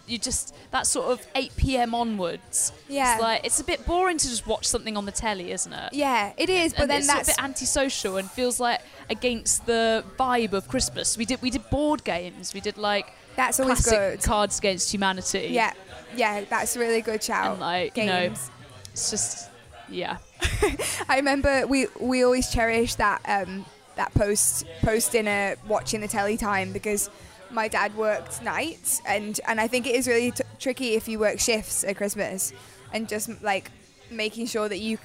You 0.05 0.17
just 0.17 0.53
that 0.71 0.85
sort 0.85 1.07
of 1.13 1.25
8 1.33 1.55
p.m. 1.55 1.95
onwards. 1.95 2.73
Yeah. 2.89 3.13
It's 3.13 3.21
like 3.21 3.45
it's 3.45 3.59
a 3.61 3.63
bit 3.63 3.85
boring 3.85 4.17
to 4.17 4.27
just 4.27 4.45
watch 4.45 4.65
something 4.67 4.97
on 4.97 5.05
the 5.05 5.13
telly, 5.13 5.51
isn't 5.53 5.71
it? 5.71 5.93
Yeah, 5.93 6.33
it 6.35 6.49
is. 6.49 6.73
But 6.73 6.81
and 6.81 6.91
then 6.91 6.97
it's 6.97 7.07
that's 7.07 7.29
a 7.29 7.31
bit 7.31 7.43
antisocial 7.43 8.17
and 8.17 8.29
feels 8.29 8.59
like 8.59 8.81
against 9.09 9.65
the 9.65 10.03
vibe 10.19 10.51
of 10.51 10.67
Christmas. 10.67 11.17
We 11.17 11.23
did 11.23 11.41
we 11.41 11.49
did 11.49 11.69
board 11.69 12.03
games. 12.03 12.53
We 12.53 12.59
did 12.59 12.77
like 12.77 13.13
that's 13.35 13.59
always 13.59 13.81
classic 13.81 14.19
good. 14.19 14.23
Cards 14.23 14.59
Against 14.59 14.93
Humanity. 14.93 15.49
Yeah, 15.51 15.73
yeah, 16.15 16.45
that's 16.49 16.75
a 16.75 16.79
really 16.79 17.01
good 17.01 17.23
shout. 17.23 17.51
and 17.51 17.59
like 17.59 17.97
you 17.97 18.05
know, 18.05 18.27
Games. 18.29 18.51
it's 18.91 19.11
just 19.11 19.49
yeah. 19.89 20.17
I 21.09 21.17
remember 21.17 21.65
we 21.67 21.87
we 21.99 22.23
always 22.23 22.49
cherish 22.51 22.95
that 22.95 23.21
um, 23.27 23.65
that 23.95 24.13
post 24.13 24.65
post 24.81 25.11
dinner 25.11 25.55
watching 25.67 26.01
the 26.01 26.07
telly 26.07 26.37
time 26.37 26.73
because 26.73 27.09
my 27.51 27.67
dad 27.67 27.95
worked 27.95 28.41
nights 28.41 29.01
and 29.05 29.39
and 29.47 29.59
I 29.61 29.67
think 29.67 29.85
it 29.87 29.95
is 29.95 30.07
really 30.07 30.31
t- 30.31 30.43
tricky 30.59 30.95
if 30.95 31.07
you 31.07 31.19
work 31.19 31.39
shifts 31.39 31.83
at 31.83 31.95
Christmas 31.97 32.51
and 32.91 33.07
just 33.07 33.29
like 33.43 33.71
making 34.09 34.47
sure 34.47 34.67
that 34.67 34.79
you 34.79 34.97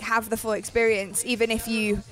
have 0.00 0.28
the 0.28 0.36
full 0.36 0.52
experience 0.52 1.24
even 1.24 1.50
if 1.50 1.66
you 1.66 2.02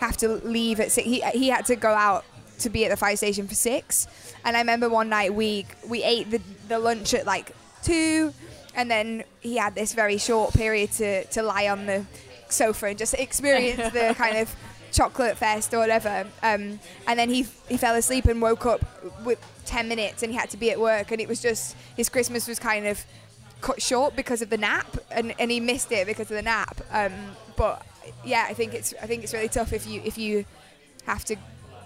have 0.00 0.16
to 0.18 0.28
leave 0.28 0.80
at 0.80 0.92
six. 0.92 1.06
He 1.06 1.20
he 1.32 1.48
had 1.48 1.64
to 1.66 1.76
go 1.76 1.90
out 1.90 2.24
to 2.60 2.70
be 2.70 2.84
at 2.84 2.90
the 2.90 2.96
fire 2.96 3.16
station 3.16 3.46
for 3.48 3.54
six, 3.54 4.06
and 4.44 4.56
I 4.56 4.60
remember 4.60 4.88
one 4.88 5.08
night 5.08 5.34
we 5.34 5.66
we 5.88 6.02
ate 6.02 6.30
the 6.30 6.40
the 6.68 6.78
lunch 6.78 7.14
at 7.14 7.26
like 7.26 7.52
two, 7.82 8.32
and 8.74 8.90
then 8.90 9.24
he 9.40 9.56
had 9.56 9.74
this 9.74 9.94
very 9.94 10.18
short 10.18 10.54
period 10.54 10.92
to 10.92 11.24
to 11.26 11.42
lie 11.42 11.68
on 11.68 11.86
the 11.86 12.04
sofa 12.48 12.86
and 12.86 12.98
just 12.98 13.14
experience 13.14 13.92
the 13.92 14.14
kind 14.18 14.38
of 14.38 14.54
chocolate 14.92 15.36
fest 15.36 15.74
or 15.74 15.78
whatever. 15.78 16.26
Um, 16.42 16.78
and 17.06 17.18
then 17.18 17.28
he 17.28 17.46
he 17.68 17.76
fell 17.76 17.96
asleep 17.96 18.26
and 18.26 18.40
woke 18.40 18.66
up 18.66 18.80
with 19.24 19.38
ten 19.66 19.88
minutes, 19.88 20.22
and 20.22 20.32
he 20.32 20.38
had 20.38 20.50
to 20.50 20.56
be 20.56 20.70
at 20.70 20.80
work, 20.80 21.10
and 21.10 21.20
it 21.20 21.28
was 21.28 21.40
just 21.40 21.76
his 21.96 22.08
Christmas 22.08 22.48
was 22.48 22.58
kind 22.58 22.86
of 22.86 23.04
cut 23.60 23.80
short 23.80 24.14
because 24.14 24.42
of 24.42 24.50
the 24.50 24.58
nap, 24.58 24.96
and, 25.10 25.34
and 25.38 25.50
he 25.50 25.60
missed 25.60 25.90
it 25.90 26.06
because 26.06 26.30
of 26.30 26.36
the 26.36 26.42
nap. 26.42 26.80
Um, 26.92 27.12
but 27.56 27.84
yeah, 28.24 28.46
I 28.48 28.54
think 28.54 28.74
it's 28.74 28.94
I 29.02 29.06
think 29.06 29.24
it's 29.24 29.32
really 29.32 29.48
tough 29.48 29.72
if 29.72 29.86
you 29.86 30.00
if 30.04 30.18
you 30.18 30.44
have 31.06 31.24
to 31.26 31.36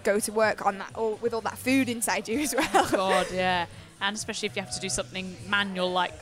go 0.05 0.19
to 0.21 0.33
work 0.33 0.65
on 0.67 0.79
that 0.79 0.91
all 0.95 1.17
with 1.23 1.33
all 1.35 1.41
that 1.43 1.59
food 1.59 1.89
inside 1.89 2.29
you 2.29 2.41
as 2.41 2.55
well. 2.55 2.89
God, 2.91 3.27
yeah. 3.33 3.67
And 4.01 4.15
especially 4.17 4.47
if 4.47 4.57
you 4.57 4.63
have 4.63 4.75
to 4.75 4.81
do 4.81 4.89
something 4.89 5.37
manual 5.49 5.91
like 5.91 6.13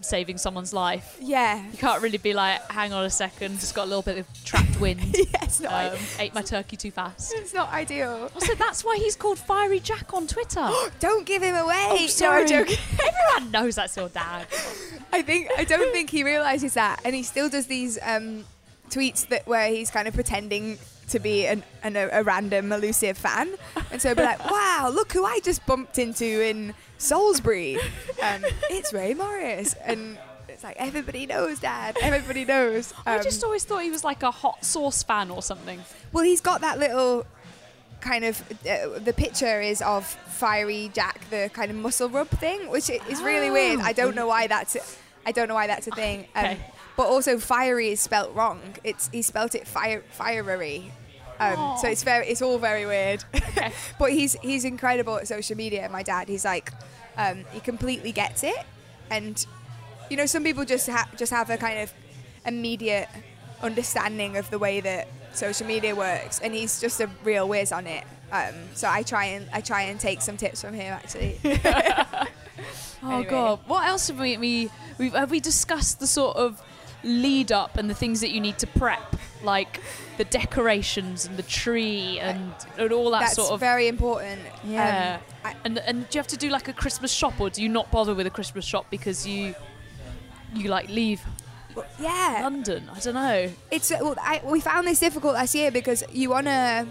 saving 0.00 0.38
someone's 0.38 0.72
life. 0.72 1.16
yeah. 1.20 1.60
You 1.72 1.76
can't 1.78 2.00
really 2.02 2.18
be 2.18 2.32
like, 2.32 2.60
hang 2.70 2.92
on 2.92 3.04
a 3.04 3.10
second, 3.10 3.58
just 3.58 3.74
got 3.74 3.82
a 3.84 3.88
little 3.88 4.02
bit 4.02 4.18
of 4.18 4.44
trapped 4.44 4.78
wind. 4.80 5.00
Yeah, 5.18 5.24
it's 5.42 5.58
not. 5.60 5.92
um, 5.92 5.98
ate 6.20 6.34
my 6.34 6.42
turkey 6.42 6.76
too 6.76 6.92
fast. 6.92 7.32
it's 7.36 7.52
not 7.52 7.72
ideal. 7.72 8.30
Also, 8.34 8.54
that's 8.54 8.84
why 8.84 8.96
he's 8.96 9.16
called 9.16 9.38
Fiery 9.40 9.80
Jack 9.80 10.14
on 10.14 10.26
Twitter. 10.28 10.70
Don't 11.00 11.26
give 11.26 11.42
him 11.42 11.56
away. 11.56 11.86
Oh, 11.90 12.06
sorry. 12.06 12.46
Joking. 12.46 12.76
Everyone 12.92 13.50
knows 13.50 13.74
that's 13.74 13.96
your 13.96 14.08
dad. 14.08 14.46
I 15.12 15.22
think 15.22 15.48
I 15.56 15.64
don't 15.64 15.90
think 15.92 16.10
he 16.10 16.22
realizes 16.22 16.74
that, 16.74 17.00
and 17.04 17.14
he 17.14 17.22
still 17.22 17.48
does 17.48 17.66
these 17.66 17.98
um, 18.02 18.44
tweets 18.90 19.26
that 19.28 19.46
where 19.48 19.68
he's 19.70 19.90
kind 19.90 20.06
of 20.06 20.14
pretending 20.14 20.78
to 21.08 21.18
be 21.18 21.46
an, 21.46 21.62
an, 21.82 21.96
a, 21.96 22.22
random 22.22 22.72
elusive 22.72 23.16
fan, 23.18 23.50
and 23.90 24.00
so 24.00 24.14
be 24.14 24.22
like, 24.22 24.50
"Wow, 24.50 24.90
look 24.92 25.12
who 25.12 25.24
I 25.24 25.40
just 25.42 25.64
bumped 25.66 25.98
into 25.98 26.24
in 26.24 26.74
Salisbury. 26.98 27.76
Um, 28.22 28.44
it's 28.70 28.92
Rae 28.92 29.14
Morris," 29.14 29.74
and 29.84 30.18
it's 30.48 30.64
like 30.64 30.76
everybody 30.78 31.26
knows, 31.26 31.60
Dad. 31.60 31.96
Everybody 32.02 32.44
knows. 32.44 32.92
I 33.06 33.16
Um, 33.16 33.22
just 33.22 33.42
always 33.44 33.64
thought 33.64 33.82
he 33.82 33.90
was 33.90 34.04
like 34.04 34.22
a 34.22 34.30
hot 34.30 34.64
sauce 34.64 35.02
fan 35.02 35.30
or 35.30 35.42
something. 35.42 35.80
Well, 36.12 36.24
he's 36.24 36.40
got 36.40 36.60
that 36.62 36.78
little 36.78 37.26
kind 38.00 38.24
of 38.24 38.40
uh, 38.66 38.98
the 38.98 39.12
picture 39.12 39.60
is 39.60 39.82
of 39.82 40.06
fiery 40.06 40.90
Jack, 40.94 41.20
the 41.30 41.50
kind 41.52 41.70
of 41.70 41.76
muscle 41.76 42.08
rub 42.08 42.28
thing, 42.28 42.68
which 42.70 42.90
is 42.90 43.22
really 43.22 43.50
weird. 43.50 43.80
I 43.80 43.92
don't 43.92 44.14
know 44.14 44.26
why 44.26 44.46
that's 44.46 44.76
I 45.26 45.32
don't 45.32 45.48
know 45.48 45.54
why 45.54 45.66
that's 45.66 45.86
a 45.86 45.90
thing. 45.92 46.26
Um, 46.34 46.44
Okay. 46.44 46.58
But 46.98 47.06
also, 47.06 47.38
fiery 47.38 47.88
is 47.90 48.00
spelt 48.00 48.34
wrong. 48.34 48.60
It's 48.84 49.08
he 49.10 49.22
spelt 49.22 49.54
it 49.54 49.66
fire 49.66 50.02
fiery. 50.10 50.92
Um, 51.40 51.76
so 51.80 51.86
it's 51.88 52.02
very 52.02 52.26
it's 52.26 52.42
all 52.42 52.58
very 52.58 52.84
weird. 52.84 53.24
Okay. 53.58 53.72
but 53.98 54.10
he's 54.12 54.34
he's 54.42 54.64
incredible 54.64 55.16
at 55.16 55.26
social 55.28 55.56
media. 55.56 55.88
My 55.88 56.02
dad, 56.02 56.28
he's 56.28 56.44
like 56.44 56.72
um, 57.16 57.44
he 57.52 57.60
completely 57.60 58.10
gets 58.12 58.42
it, 58.42 58.58
and 59.10 59.46
you 60.10 60.16
know 60.16 60.26
some 60.26 60.42
people 60.44 60.64
just 60.64 60.88
ha- 60.88 61.08
just 61.16 61.32
have 61.32 61.48
a 61.50 61.56
kind 61.56 61.78
of 61.80 61.92
immediate 62.44 63.08
understanding 63.62 64.36
of 64.36 64.50
the 64.50 64.58
way 64.58 64.80
that 64.80 65.06
social 65.32 65.66
media 65.68 65.94
works, 65.94 66.40
and 66.40 66.52
he's 66.52 66.80
just 66.80 67.00
a 67.00 67.08
real 67.24 67.48
whiz 67.48 67.70
on 67.72 67.86
it. 67.86 68.04
Um, 68.32 68.54
so 68.74 68.88
I 68.88 69.02
try 69.04 69.26
and 69.26 69.48
I 69.52 69.60
try 69.60 69.82
and 69.82 69.98
take 70.00 70.20
some 70.20 70.36
tips 70.36 70.60
from 70.62 70.74
him 70.74 70.92
actually. 70.92 71.38
Oh 73.00 73.10
Anyway. 73.18 73.30
god, 73.30 73.60
what 73.68 73.86
else 73.86 74.08
have 74.08 74.18
we 74.18 74.36
we 74.36 74.70
have 75.10 75.30
we 75.30 75.38
discussed 75.38 76.00
the 76.00 76.06
sort 76.08 76.36
of 76.36 76.60
lead 77.04 77.52
up 77.52 77.76
and 77.76 77.88
the 77.88 77.94
things 77.94 78.20
that 78.20 78.30
you 78.30 78.40
need 78.40 78.58
to 78.58 78.66
prep, 78.66 79.16
like 79.42 79.80
the 80.16 80.24
decorations 80.24 81.26
and 81.26 81.36
the 81.36 81.42
tree 81.44 82.18
and, 82.18 82.52
and 82.76 82.92
all 82.92 83.10
that 83.12 83.20
That's 83.20 83.34
sort 83.36 83.52
of 83.52 83.60
very 83.60 83.86
important. 83.88 84.40
yeah. 84.64 85.18
Um, 85.44 85.54
and 85.64 85.78
and 85.78 86.08
do 86.10 86.16
you 86.16 86.20
have 86.20 86.26
to 86.28 86.36
do 86.36 86.48
like 86.50 86.66
a 86.68 86.72
Christmas 86.72 87.12
shop 87.12 87.40
or 87.40 87.48
do 87.50 87.62
you 87.62 87.68
not 87.68 87.90
bother 87.92 88.14
with 88.14 88.26
a 88.26 88.30
Christmas 88.30 88.64
shop 88.64 88.86
because 88.90 89.26
you 89.26 89.54
you 90.54 90.68
like 90.68 90.88
leave 90.88 91.22
Yeah. 92.00 92.40
London. 92.42 92.88
I 92.94 92.98
don't 93.00 93.14
know. 93.14 93.50
It's 93.70 93.90
well, 93.90 94.16
I, 94.20 94.40
we 94.44 94.60
found 94.60 94.86
this 94.88 94.98
difficult 94.98 95.34
last 95.34 95.54
year 95.54 95.70
because 95.70 96.02
you 96.12 96.30
wanna, 96.30 96.86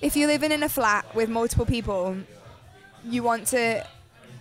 if 0.00 0.14
you're 0.16 0.28
living 0.28 0.52
in 0.52 0.62
a 0.62 0.68
flat 0.68 1.12
with 1.14 1.28
multiple 1.28 1.66
people, 1.66 2.16
you 3.04 3.22
want 3.24 3.48
to 3.48 3.84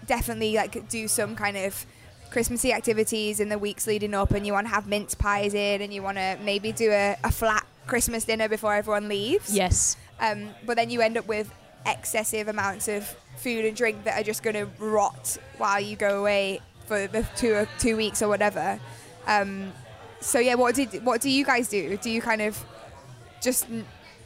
definitely 0.06 0.54
like 0.54 0.88
do 0.89 1.08
some 1.08 1.36
kind 1.36 1.58
of 1.58 1.86
Christmassy 2.32 2.74
activities 2.74 3.40
in 3.40 3.50
the 3.50 3.60
weeks 3.60 3.86
leading 3.86 4.14
up, 4.14 4.32
and 4.32 4.48
you 4.48 4.54
want 4.54 4.66
to 4.68 4.74
have 4.74 4.88
mince 4.88 5.14
pies 5.14 5.54
in, 5.54 5.82
and 5.82 5.94
you 5.94 6.02
want 6.02 6.18
to 6.18 6.38
maybe 6.44 6.72
do 6.72 6.90
a, 6.92 7.16
a 7.24 7.32
flat 7.32 7.66
Christmas 7.88 8.24
dinner 8.26 8.48
before 8.48 8.74
everyone 8.74 9.08
leaves. 9.08 9.54
Yes. 9.56 9.98
Um, 10.20 10.50
but 10.66 10.78
then 10.78 10.90
you 10.90 11.02
end 11.02 11.18
up 11.18 11.28
with 11.28 11.54
excessive 11.86 12.48
amounts 12.48 12.88
of 12.88 13.08
food 13.38 13.66
and 13.66 13.76
drink 13.76 14.04
that 14.06 14.20
are 14.20 14.24
just 14.24 14.44
going 14.44 14.54
to 14.56 14.68
rot 14.80 15.38
while 15.58 15.80
you 15.80 15.96
go 15.96 16.20
away 16.20 16.62
for 16.86 17.08
the 17.08 17.28
two 17.36 17.68
two 17.80 17.98
weeks 17.98 18.22
or 18.22 18.28
whatever. 18.28 18.80
Um, 19.28 19.72
so 20.20 20.40
yeah, 20.40 20.56
what 20.56 20.76
did 20.76 21.04
what 21.04 21.22
do 21.22 21.30
you 21.30 21.44
guys 21.44 21.68
do? 21.70 21.98
Do 21.98 22.10
you 22.10 22.22
kind 22.22 22.42
of 22.42 22.64
just 23.42 23.66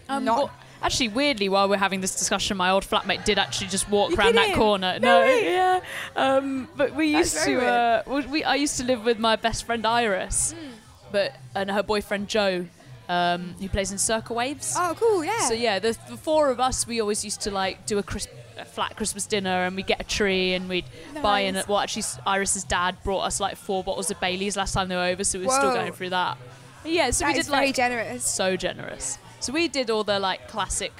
Um, 0.09 0.25
not? 0.25 0.37
well, 0.37 0.51
actually, 0.85 1.09
weirdly, 1.09 1.49
while 1.49 1.67
we're 1.67 1.77
having 1.77 2.01
this 2.01 2.15
discussion, 2.15 2.55
my 2.57 2.69
old 2.69 2.83
flatmate 2.85 3.25
did 3.25 3.37
actually 3.39 3.67
just 3.67 3.89
walk 3.89 4.11
You 4.11 4.17
around 4.17 4.35
that 4.35 4.55
corner. 4.55 4.97
No 4.99 5.21
No, 5.21 5.25
yeah. 5.25 5.79
Um, 6.15 6.69
but 6.77 6.95
we 6.95 7.07
used 7.07 7.37
to. 7.45 7.65
Uh, 7.65 8.21
we, 8.29 8.43
I 8.43 8.55
used 8.55 8.77
to 8.77 8.83
live 8.85 9.03
with 9.03 9.19
my 9.19 9.35
best 9.35 9.65
friend 9.65 9.85
Iris, 9.85 10.53
Hmm. 10.53 10.69
but 11.11 11.33
and 11.55 11.69
her 11.71 11.83
boyfriend 11.83 12.27
Joe, 12.27 12.67
um, 13.09 13.55
who 13.59 13.67
plays 13.69 13.91
in 13.91 13.97
Circa 13.97 14.33
Waves. 14.33 14.75
oh, 14.77 14.95
cool, 14.99 15.25
yeah. 15.25 15.47
So 15.47 15.53
yeah, 15.53 15.79
the, 15.79 15.97
the 16.09 16.17
four 16.17 16.49
of 16.49 16.59
us, 16.59 16.87
we 16.87 17.01
always 17.01 17.23
used 17.23 17.41
to 17.41 17.51
like 17.51 17.85
do 17.85 17.97
a, 17.97 18.03
Chris, 18.03 18.27
a 18.57 18.65
flat 18.65 18.95
Christmas 18.95 19.25
dinner, 19.25 19.65
and 19.65 19.75
we'd 19.75 19.87
get 19.87 19.99
a 19.99 20.03
tree, 20.05 20.53
and 20.53 20.69
we'd 20.69 20.85
buy 21.21 21.41
in. 21.41 21.55
Nice. 21.55 21.67
Well, 21.67 21.79
actually, 21.79 22.03
Iris's 22.25 22.63
dad 22.63 22.97
brought 23.03 23.21
us 23.21 23.39
like 23.39 23.57
four 23.57 23.83
bottles 23.83 24.09
of 24.11 24.19
Bailey's 24.19 24.55
last 24.57 24.73
time 24.73 24.87
they 24.89 24.95
were 24.95 25.03
over, 25.03 25.23
so 25.23 25.39
we 25.39 25.45
were 25.45 25.51
still 25.51 25.73
going 25.73 25.93
through 25.93 26.11
that. 26.11 26.37
Yeah, 26.83 27.09
so 27.09 27.25
That 27.25 27.31
we 27.31 27.33
did 27.41 27.45
very 27.47 27.65
like 27.67 27.75
generous. 27.75 28.23
so 28.25 28.55
generous. 28.55 29.17
So 29.45 29.53
we 29.53 29.67
did 29.67 29.91
all 29.91 30.03
the 30.03 30.17
like 30.17 30.47
classic 30.47 30.91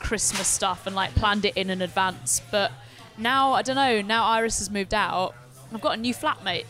Christmas 0.00 0.46
stuff 0.46 0.86
and 0.86 0.96
like 0.96 1.14
planned 1.14 1.44
it 1.44 1.54
in 1.58 1.68
in 1.68 1.82
advance. 1.82 2.40
But 2.50 2.72
now 3.18 3.52
I 3.52 3.60
don't 3.60 3.76
know. 3.76 4.00
Now 4.00 4.24
Iris 4.24 4.60
has 4.60 4.70
moved 4.70 4.94
out. 4.94 5.34
I've 5.74 5.82
got 5.82 5.98
a 5.98 6.00
new 6.00 6.14
flatmate, 6.14 6.64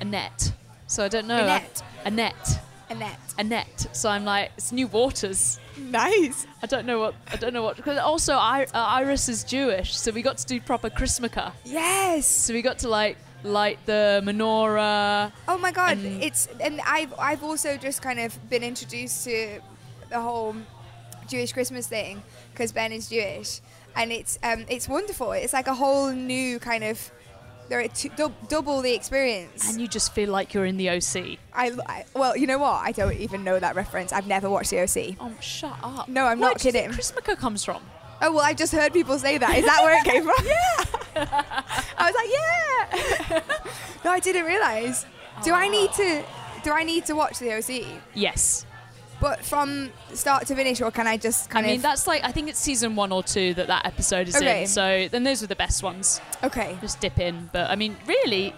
Annette. 0.00 0.52
So 0.86 1.04
I 1.04 1.08
don't 1.08 1.26
know. 1.26 1.42
Annette? 1.42 1.82
Annette. 2.04 2.60
Annette. 2.88 3.34
Annette. 3.36 3.86
So 3.90 4.10
I'm 4.10 4.24
like, 4.24 4.52
it's 4.56 4.70
new 4.70 4.86
waters. 4.86 5.58
Nice. 5.76 6.46
I 6.62 6.66
don't 6.66 6.86
know 6.86 7.00
what. 7.00 7.16
I 7.32 7.34
don't 7.34 7.52
know 7.52 7.64
what. 7.64 7.74
Because 7.76 7.98
also, 7.98 8.34
I, 8.34 8.62
uh, 8.72 8.78
Iris 8.78 9.28
is 9.28 9.42
Jewish, 9.42 9.96
so 9.96 10.12
we 10.12 10.22
got 10.22 10.38
to 10.38 10.46
do 10.46 10.60
proper 10.60 10.88
Chrismukkah. 10.88 11.50
Yes. 11.64 12.28
So 12.28 12.52
we 12.54 12.62
got 12.62 12.78
to 12.78 12.88
like 12.88 13.16
light 13.42 13.80
the 13.86 14.22
menorah. 14.24 15.32
Oh 15.48 15.58
my 15.58 15.72
god, 15.72 15.98
And- 15.98 16.22
it's 16.22 16.46
and 16.60 16.80
I've 16.86 17.12
I've 17.18 17.42
also 17.42 17.76
just 17.76 18.02
kind 18.02 18.20
of 18.20 18.38
been 18.48 18.62
introduced 18.62 19.24
to 19.24 19.60
the 20.12 20.20
whole 20.20 20.54
Jewish 21.28 21.52
Christmas 21.52 21.86
thing 21.86 22.22
because 22.52 22.72
Ben 22.72 22.92
is 22.92 23.08
Jewish, 23.08 23.60
and 23.96 24.12
it's 24.12 24.38
um 24.42 24.64
it's 24.68 24.88
wonderful. 24.88 25.32
It's 25.32 25.52
like 25.52 25.66
a 25.66 25.74
whole 25.74 26.12
new 26.12 26.58
kind 26.58 26.84
of 26.84 27.10
there 27.68 27.80
are 27.80 27.88
two, 27.88 28.10
double 28.48 28.82
the 28.82 28.92
experience. 28.92 29.70
And 29.70 29.80
you 29.80 29.88
just 29.88 30.12
feel 30.12 30.30
like 30.30 30.52
you're 30.52 30.66
in 30.66 30.76
the 30.76 30.90
OC. 30.90 31.38
I, 31.54 31.72
I 31.86 32.04
well, 32.14 32.36
you 32.36 32.46
know 32.46 32.58
what? 32.58 32.74
I 32.84 32.92
don't 32.92 33.16
even 33.16 33.44
know 33.44 33.58
that 33.58 33.74
reference. 33.74 34.12
I've 34.12 34.26
never 34.26 34.50
watched 34.50 34.70
the 34.70 34.80
OC. 34.80 35.16
Oh, 35.18 35.32
shut 35.40 35.76
up. 35.82 36.08
No, 36.08 36.26
I'm 36.26 36.38
Where 36.38 36.50
not 36.50 36.58
kidding. 36.60 36.90
kidding. 36.90 36.96
Chrismukkah 36.96 37.38
comes 37.38 37.64
from. 37.64 37.82
Oh 38.20 38.30
well, 38.32 38.44
I 38.44 38.52
just 38.54 38.72
heard 38.72 38.92
people 38.92 39.18
say 39.18 39.38
that. 39.38 39.56
Is 39.56 39.64
that 39.64 39.80
where 39.82 39.98
it 39.98 40.04
came 40.04 40.22
from? 40.22 40.34
yeah. 40.46 41.42
I 41.98 42.10
was 42.10 42.14
like, 42.14 43.30
yeah. 43.30 43.58
no, 44.04 44.10
I 44.10 44.20
didn't 44.20 44.44
realize. 44.44 45.06
Do 45.42 45.54
I 45.54 45.68
need 45.68 45.92
to? 45.92 46.24
Do 46.62 46.72
I 46.72 46.84
need 46.84 47.06
to 47.06 47.14
watch 47.14 47.38
the 47.38 47.54
OC? 47.54 47.86
Yes. 48.14 48.66
But 49.22 49.44
from 49.44 49.90
start 50.14 50.48
to 50.48 50.54
finish, 50.56 50.80
or 50.80 50.90
can 50.90 51.06
I 51.06 51.16
just 51.16 51.48
I 51.48 51.52
kind 51.52 51.66
mean, 51.66 51.76
of? 51.76 51.82
that's 51.82 52.08
like, 52.08 52.24
I 52.24 52.32
think 52.32 52.48
it's 52.48 52.58
season 52.58 52.96
one 52.96 53.12
or 53.12 53.22
two 53.22 53.54
that 53.54 53.68
that 53.68 53.86
episode 53.86 54.26
is 54.26 54.34
Okay. 54.34 54.62
in. 54.62 54.66
So 54.66 55.06
then 55.12 55.22
those 55.22 55.44
are 55.44 55.46
the 55.46 55.54
best 55.56 55.82
ones. 55.84 56.20
okay. 56.42 56.76
Just 56.80 56.98
dip 57.00 57.20
in. 57.20 57.48
But 57.52 57.70
I 57.70 57.76
mean, 57.76 57.96
really, 58.06 58.52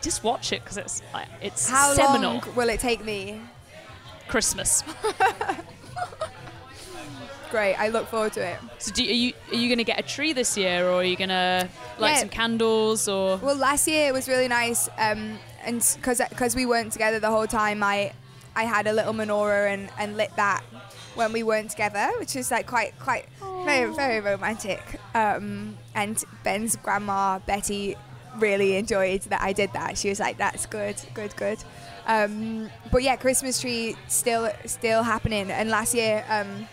just 0.00 0.24
watch 0.24 0.50
it 0.54 0.62
because 0.64 0.78
it's 0.78 1.02
like, 1.12 1.28
it's 1.42 1.68
How 1.68 1.92
seminal. 1.92 2.32
long 2.40 2.42
will 2.56 2.70
it 2.70 2.80
take 2.80 3.04
me? 3.04 3.38
Christmas. 4.28 4.82
Great. 7.50 7.74
I 7.76 7.88
look 7.88 8.06
forward 8.08 8.32
to 8.34 8.46
it. 8.46 8.58
So 8.78 8.92
do 8.92 9.02
you, 9.02 9.10
are 9.10 9.14
you 9.14 9.32
are 9.52 9.54
you 9.62 9.68
going 9.68 9.78
to 9.78 9.84
get 9.84 9.98
a 9.98 10.02
tree 10.02 10.32
this 10.34 10.56
year 10.56 10.86
or 10.86 10.96
are 11.00 11.04
you 11.04 11.16
going 11.16 11.30
to 11.30 11.68
light 11.98 12.10
Yeah. 12.12 12.18
some 12.20 12.28
candles 12.28 13.08
or 13.08 13.38
Well, 13.38 13.56
last 13.56 13.88
year 13.88 14.08
it 14.08 14.12
was 14.12 14.28
really 14.28 14.48
nice, 14.48 14.88
um, 14.98 15.38
and 15.64 15.82
because 15.96 16.20
because 16.28 16.54
we 16.54 16.66
weren't 16.66 16.92
together 16.92 17.18
the 17.20 17.30
whole 17.30 17.46
time, 17.46 17.82
I 17.82 18.12
I 18.58 18.64
had 18.64 18.88
a 18.88 18.92
little 18.92 19.12
menorah 19.12 19.72
and, 19.72 19.88
and 20.00 20.16
lit 20.16 20.34
that 20.34 20.64
when 21.14 21.32
we 21.32 21.44
weren't 21.44 21.70
together, 21.70 22.10
which 22.18 22.34
is 22.34 22.50
like 22.50 22.66
quite 22.66 22.98
quite 22.98 23.26
very 23.64 23.94
very 23.94 24.18
romantic. 24.18 24.82
Um, 25.14 25.78
and 25.94 26.22
Ben's 26.42 26.74
grandma 26.74 27.38
Betty 27.38 27.94
really 28.38 28.74
enjoyed 28.76 29.22
that 29.30 29.40
I 29.42 29.52
did 29.52 29.72
that. 29.74 29.96
She 29.96 30.08
was 30.08 30.18
like, 30.18 30.38
"That's 30.38 30.66
good, 30.66 30.96
good, 31.14 31.36
good." 31.36 31.58
Um, 32.08 32.68
but 32.90 33.04
yeah, 33.04 33.14
Christmas 33.14 33.60
tree 33.60 33.94
still 34.08 34.50
still 34.66 35.04
happening. 35.04 35.52
And 35.52 35.70
last 35.70 35.94
year 35.94 36.24
um, 36.28 36.66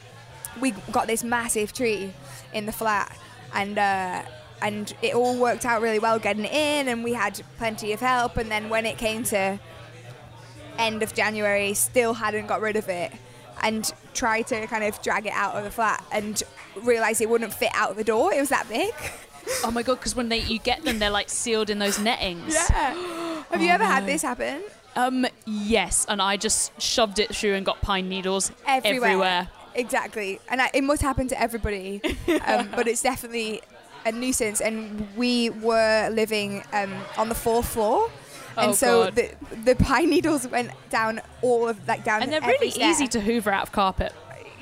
we 0.59 0.71
got 0.91 1.05
this 1.05 1.23
massive 1.23 1.71
tree 1.71 2.11
in 2.51 2.65
the 2.65 2.71
flat, 2.71 3.15
and 3.53 3.77
uh, 3.77 4.23
and 4.59 4.91
it 5.03 5.13
all 5.13 5.37
worked 5.37 5.67
out 5.67 5.83
really 5.83 5.99
well 5.99 6.17
getting 6.17 6.45
it 6.45 6.51
in, 6.51 6.87
and 6.87 7.03
we 7.03 7.13
had 7.13 7.39
plenty 7.59 7.93
of 7.93 7.99
help. 7.99 8.37
And 8.37 8.49
then 8.49 8.69
when 8.69 8.87
it 8.87 8.97
came 8.97 9.23
to 9.25 9.59
end 10.77 11.03
of 11.03 11.13
January, 11.13 11.73
still 11.73 12.13
hadn't 12.13 12.47
got 12.47 12.61
rid 12.61 12.75
of 12.75 12.89
it, 12.89 13.11
and 13.61 13.91
tried 14.13 14.47
to 14.47 14.67
kind 14.67 14.83
of 14.83 15.01
drag 15.01 15.25
it 15.25 15.33
out 15.33 15.55
of 15.55 15.63
the 15.63 15.71
flat, 15.71 16.03
and 16.11 16.41
realised 16.83 17.21
it 17.21 17.29
wouldn't 17.29 17.53
fit 17.53 17.71
out 17.73 17.95
the 17.95 18.03
door. 18.03 18.33
It 18.33 18.39
was 18.39 18.49
that 18.49 18.67
big. 18.69 18.93
oh 19.63 19.69
my 19.71 19.83
god 19.83 19.95
because 19.95 20.15
when 20.15 20.29
they 20.29 20.39
you 20.39 20.57
get 20.57 20.83
them 20.83 20.97
they're 20.97 21.11
like 21.11 21.29
sealed 21.29 21.69
in 21.69 21.77
those 21.77 21.99
nettings 21.99 22.55
Yeah. 22.55 22.93
Have 23.51 23.61
you 23.61 23.69
Oh, 23.69 23.73
ever 23.75 23.85
had 23.85 24.07
this 24.07 24.23
happen? 24.23 24.63
um 24.95 25.27
yes 25.45 26.03
and 26.09 26.19
i 26.19 26.35
just 26.35 26.71
shoved 26.81 27.19
it 27.19 27.35
through 27.35 27.53
and 27.53 27.63
got 27.63 27.79
pine 27.79 28.09
needles 28.09 28.51
Everywhere. 28.65 29.09
everywhere. 29.09 29.47
Exactly, 29.75 30.39
and 30.49 30.61
I, 30.63 30.71
it 30.73 30.83
must 30.83 31.01
happen 31.03 31.27
to 31.27 31.39
everybody, 31.39 32.01
um, 32.47 32.69
but 32.75 32.87
it's 32.87 33.01
definitely 33.03 33.61
a 34.05 34.11
nuisance. 34.13 34.61
And 34.61 35.05
we 35.17 35.49
were 35.49 36.09
living 36.13 36.63
um, 36.73 36.93
on 37.17 37.27
the 37.29 37.35
fourth 37.35 37.67
floor, 37.67 38.09
and 38.57 38.71
Oh, 38.71 38.73
so 38.73 39.03
God. 39.05 39.15
the 39.15 39.35
the 39.63 39.75
pine 39.75 40.09
needles 40.09 40.47
went 40.47 40.71
down 40.89 41.21
all 41.41 41.67
of 41.67 41.87
like 41.87 42.03
down. 42.03 42.21
and 42.23 42.31
they're 42.31 42.41
really 42.41 42.71
stair. 42.71 42.89
easy 42.89 43.07
to 43.07 43.19
hoover 43.19 43.51
out 43.51 43.63
of 43.63 43.71
carpet 43.71 44.13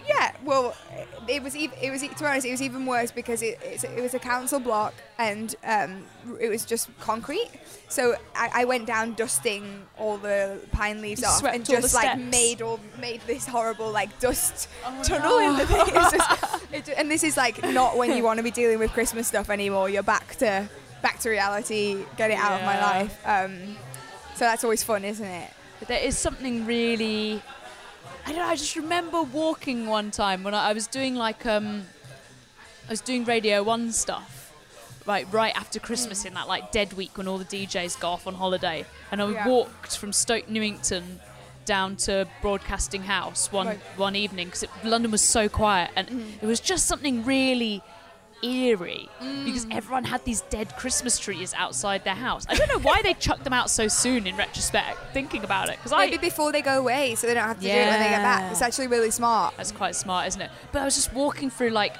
Yeah, 0.07 0.31
well, 0.43 0.75
it 1.29 1.41
was 1.41 1.55
even 1.55 1.77
it 1.81 1.89
was 1.91 2.01
to 2.01 2.09
be 2.09 2.25
honest, 2.25 2.45
it 2.45 2.51
was 2.51 2.61
even 2.61 2.85
worse 2.85 3.11
because 3.11 3.41
it 3.41 3.57
it's, 3.63 3.83
it 3.85 4.01
was 4.01 4.13
a 4.13 4.19
council 4.19 4.59
block 4.59 4.93
and 5.17 5.55
um, 5.63 6.03
it 6.41 6.49
was 6.49 6.65
just 6.65 6.89
concrete. 6.99 7.49
So 7.87 8.15
I, 8.35 8.49
I 8.61 8.65
went 8.65 8.85
down 8.87 9.13
dusting 9.13 9.63
all 9.97 10.17
the 10.17 10.59
pine 10.71 11.01
leaves 11.01 11.21
You 11.21 11.27
off 11.27 11.43
and 11.45 11.63
just 11.63 11.93
like 11.93 12.05
steps. 12.05 12.21
made 12.31 12.61
all 12.61 12.79
made 12.99 13.21
this 13.27 13.45
horrible 13.47 13.91
like 13.91 14.11
dust 14.19 14.67
Oh, 14.85 15.03
tunnel 15.03 15.37
in 15.37 15.55
the 15.57 15.65
thing. 15.71 15.85
Just, 15.93 16.89
it, 16.89 16.89
and 16.97 17.09
this 17.09 17.23
is 17.23 17.37
like 17.37 17.63
not 17.63 17.95
when 17.95 18.17
you 18.17 18.23
want 18.23 18.37
to 18.39 18.43
be 18.43 18.51
dealing 18.51 18.79
with 18.79 18.91
Christmas 18.91 19.27
stuff 19.27 19.49
anymore. 19.49 19.89
You're 19.89 20.03
back 20.03 20.35
to 20.37 20.67
back 21.03 21.19
to 21.19 21.29
reality. 21.29 22.03
Get 22.17 22.31
it 22.31 22.37
out 22.39 22.53
of 22.59 22.65
my 22.65 22.79
life. 22.81 23.19
Um, 23.27 23.75
so 24.33 24.45
that's 24.45 24.63
always 24.63 24.81
fun, 24.81 25.03
isn't 25.05 25.23
it? 25.25 25.51
But 25.77 25.87
there 25.89 25.99
is 26.01 26.17
something 26.17 26.65
really. 26.65 27.43
I 28.25 28.29
don't 28.29 28.37
know. 28.37 28.45
I 28.45 28.55
just 28.55 28.75
remember 28.75 29.21
walking 29.21 29.85
one 29.85 30.09
time 30.09 30.43
when 30.43 30.55
I, 30.55 30.69
I 30.69 30.73
was 30.73 30.87
doing 30.87 31.13
like 31.15 31.45
um, 31.45 31.83
I 32.87 32.91
was 32.91 33.01
doing 33.01 33.25
Radio 33.25 33.61
One 33.63 33.91
stuff, 33.91 34.51
right 35.05 35.27
right 35.31 35.55
after 35.55 35.79
Christmas 35.79 36.25
in 36.25 36.33
that 36.33 36.47
like 36.47 36.71
dead 36.71 36.93
week 36.93 37.17
when 37.17 37.27
all 37.27 37.37
the 37.37 37.45
DJs 37.45 37.99
go 37.99 38.07
off 38.09 38.25
on 38.25 38.33
holiday, 38.35 38.85
and 39.11 39.21
I 39.21 39.29
Yeah. 39.29 39.47
walked 39.47 39.97
from 39.97 40.13
Stoke 40.13 40.47
Newington 40.49 41.19
down 41.65 41.95
to 41.95 42.27
Broadcasting 42.41 43.03
House 43.03 43.49
one 43.51 43.67
Right. 43.67 43.79
one 43.97 44.15
evening 44.15 44.47
because 44.47 44.65
London 44.83 45.11
was 45.11 45.21
so 45.21 45.49
quiet, 45.49 45.91
and 45.97 46.07
it 46.41 46.45
was 46.45 46.59
just 46.61 46.87
something 46.87 47.25
really 47.25 47.81
eerie 48.43 49.09
because 49.45 49.65
everyone 49.71 50.03
had 50.03 50.23
these 50.25 50.41
dead 50.41 50.75
Christmas 50.75 51.17
trees 51.17 51.53
outside 51.55 52.03
their 52.03 52.15
house. 52.15 52.45
I 52.49 52.55
don't 52.55 52.67
know 52.69 52.79
why 52.79 53.01
they 53.01 53.13
chucked 53.13 53.43
them 53.43 53.53
out 53.53 53.69
so 53.69 53.87
soon 53.87 54.27
in 54.27 54.35
retrospect, 54.35 54.97
thinking 55.13 55.43
about 55.43 55.69
it. 55.69 55.77
Because 55.77 55.91
I 55.93 56.05
Maybe 56.05 56.17
before 56.17 56.51
they 56.51 56.61
go 56.61 56.79
away, 56.79 57.15
so 57.15 57.25
they 57.27 57.33
don't 57.33 57.47
have 57.47 57.57
to 57.57 57.63
do 57.63 57.69
it 57.69 57.87
when 57.87 57.99
they 57.99 58.09
get 58.09 58.21
back. 58.21 58.51
It's 58.51 58.61
actually 58.61 58.87
really 58.87 59.11
smart. 59.11 59.55
That's 59.57 59.71
quite 59.71 59.95
smart, 59.95 60.27
isn't 60.27 60.41
it? 60.41 60.51
But 60.71 60.81
I 60.81 60.85
was 60.85 60.95
just 60.95 61.13
walking 61.13 61.49
through 61.49 61.69
like, 61.69 61.95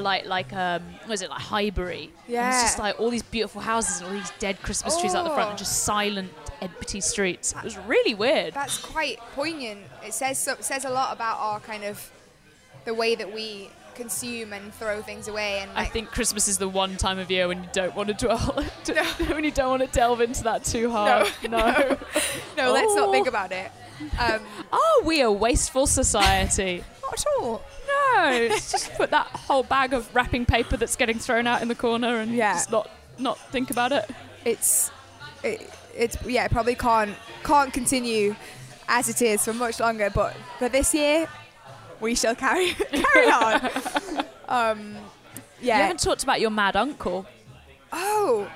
like 0.00 0.26
like 0.26 0.52
um, 0.52 0.82
what 1.06 1.14
is 1.14 1.22
it 1.22 1.30
like 1.30 1.40
Highbury? 1.40 2.04
And 2.26 2.34
Yeah. 2.34 2.50
it's 2.50 2.62
just 2.62 2.78
like 2.78 2.98
all 3.00 3.10
these 3.10 3.22
beautiful 3.22 3.60
houses 3.60 4.00
and 4.00 4.08
all 4.10 4.14
these 4.16 4.32
dead 4.38 4.60
Christmas 4.62 4.98
trees 5.00 5.14
out 5.14 5.24
the 5.24 5.30
front, 5.30 5.46
Oh. 5.48 5.50
and 5.50 5.58
just 5.58 5.84
silent, 5.84 6.32
empty 6.60 7.00
streets. 7.00 7.52
It 7.56 7.64
was 7.64 7.78
really 7.78 8.14
weird. 8.14 8.54
That's 8.54 8.78
quite 8.78 9.18
poignant. 9.34 9.80
It 10.04 10.12
says 10.14 10.38
so, 10.38 10.56
says 10.60 10.84
a 10.84 10.90
lot 10.90 11.12
about 11.12 11.38
our 11.38 11.60
kind 11.60 11.84
of 11.84 12.10
the 12.84 12.94
way 12.94 13.14
that 13.14 13.32
we 13.32 13.70
consume 14.00 14.52
and 14.52 14.72
throw 14.74 15.02
things 15.02 15.28
away 15.28 15.58
and 15.60 15.70
I 15.74 15.84
think 15.84 16.10
Christmas 16.10 16.48
is 16.48 16.58
the 16.58 16.68
one 16.68 16.96
time 16.96 17.18
of 17.18 17.30
year 17.30 17.46
when 17.48 17.62
you 17.62 17.68
don't 17.72 17.94
want 17.94 18.08
to 18.08 18.14
dwell, 18.14 18.64
when 19.34 19.44
you 19.44 19.50
don't 19.50 19.68
want 19.70 19.82
to 19.82 19.88
delve 19.88 20.20
into 20.20 20.42
that 20.44 20.64
too 20.64 20.90
hard. 20.90 21.30
No, 21.42 21.96
no, 22.56 22.72
let's 22.72 22.94
not 22.94 23.08
Oh. 23.08 23.12
think 23.12 23.26
about 23.28 23.52
it. 23.52 23.70
Um, 24.18 24.40
Oh, 24.72 25.02
we 25.04 25.20
a 25.20 25.30
wasteful 25.30 25.86
society. 25.86 26.82
not 27.02 27.12
at 27.20 27.24
all. 27.38 27.62
no, 27.88 28.48
just 28.48 28.92
put 28.94 29.10
that 29.10 29.26
whole 29.26 29.62
bag 29.62 29.92
of 29.92 30.12
wrapping 30.14 30.46
paper 30.46 30.76
that's 30.76 30.96
getting 30.96 31.18
thrown 31.18 31.46
out 31.46 31.60
in 31.62 31.68
the 31.68 31.74
corner 31.74 32.16
and 32.16 32.32
Yeah. 32.34 32.54
just 32.54 32.70
not 32.70 32.88
not 33.18 33.38
think 33.52 33.70
about 33.70 33.92
it. 33.92 34.08
It's 34.44 34.90
it, 35.42 35.70
it's 35.94 36.16
yeah, 36.26 36.44
it 36.46 36.50
probably 36.50 36.74
can't 36.74 37.14
can't 37.44 37.72
continue 37.72 38.34
as 38.88 39.08
it 39.08 39.20
is 39.22 39.44
for 39.44 39.52
much 39.52 39.78
longer. 39.80 40.08
But 40.10 40.34
for 40.58 40.68
this 40.70 40.94
year, 40.94 41.28
we 42.00 42.14
shall 42.14 42.34
carry 42.34 42.70
carry 42.74 43.30
on. 43.30 43.70
Um, 44.48 44.96
You 45.60 45.70
haven't 45.70 46.00
talked 46.00 46.24
about 46.24 46.40
your 46.40 46.50
mad 46.50 46.74
uncle. 46.74 47.24
Oh, 47.92 48.50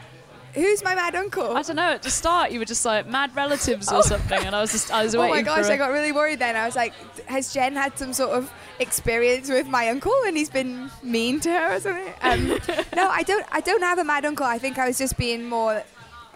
who's 0.54 0.82
my 0.82 0.96
mad 0.96 1.14
uncle? 1.14 1.56
I 1.56 1.62
don't 1.62 1.76
know. 1.76 1.92
At 1.92 2.02
the 2.02 2.10
start, 2.10 2.50
you 2.50 2.58
were 2.58 2.64
just 2.64 2.84
like 2.84 3.06
mad 3.06 3.34
relatives 3.36 3.92
or 3.92 4.02
something, 4.02 4.42
and 4.44 4.56
I 4.56 4.60
was 4.60 4.72
just 4.72 4.90
I 4.90 5.04
was 5.04 5.16
waiting. 5.16 5.30
Oh 5.32 5.36
my 5.36 5.42
gosh, 5.42 5.66
I 5.70 5.76
got 5.76 5.92
really 5.92 6.10
worried 6.10 6.40
then. 6.40 6.56
I 6.56 6.66
was 6.66 6.74
like, 6.74 6.92
has 7.26 7.52
Jen 7.54 7.76
had 7.76 7.96
some 7.96 8.12
sort 8.12 8.30
of 8.30 8.52
experience 8.80 9.48
with 9.48 9.68
my 9.68 9.88
uncle 9.88 10.12
and 10.26 10.36
he's 10.36 10.50
been 10.50 10.90
mean 11.02 11.38
to 11.40 11.50
her 11.50 11.76
or 11.76 11.80
something? 11.80 12.12
Um, 12.22 12.48
no, 12.96 13.08
I 13.08 13.22
don't. 13.22 13.46
I 13.52 13.60
don't 13.60 13.82
have 13.82 13.98
a 13.98 14.04
mad 14.04 14.24
uncle. 14.24 14.46
I 14.46 14.58
think 14.58 14.78
I 14.78 14.88
was 14.88 14.98
just 14.98 15.16
being 15.16 15.44
more 15.48 15.84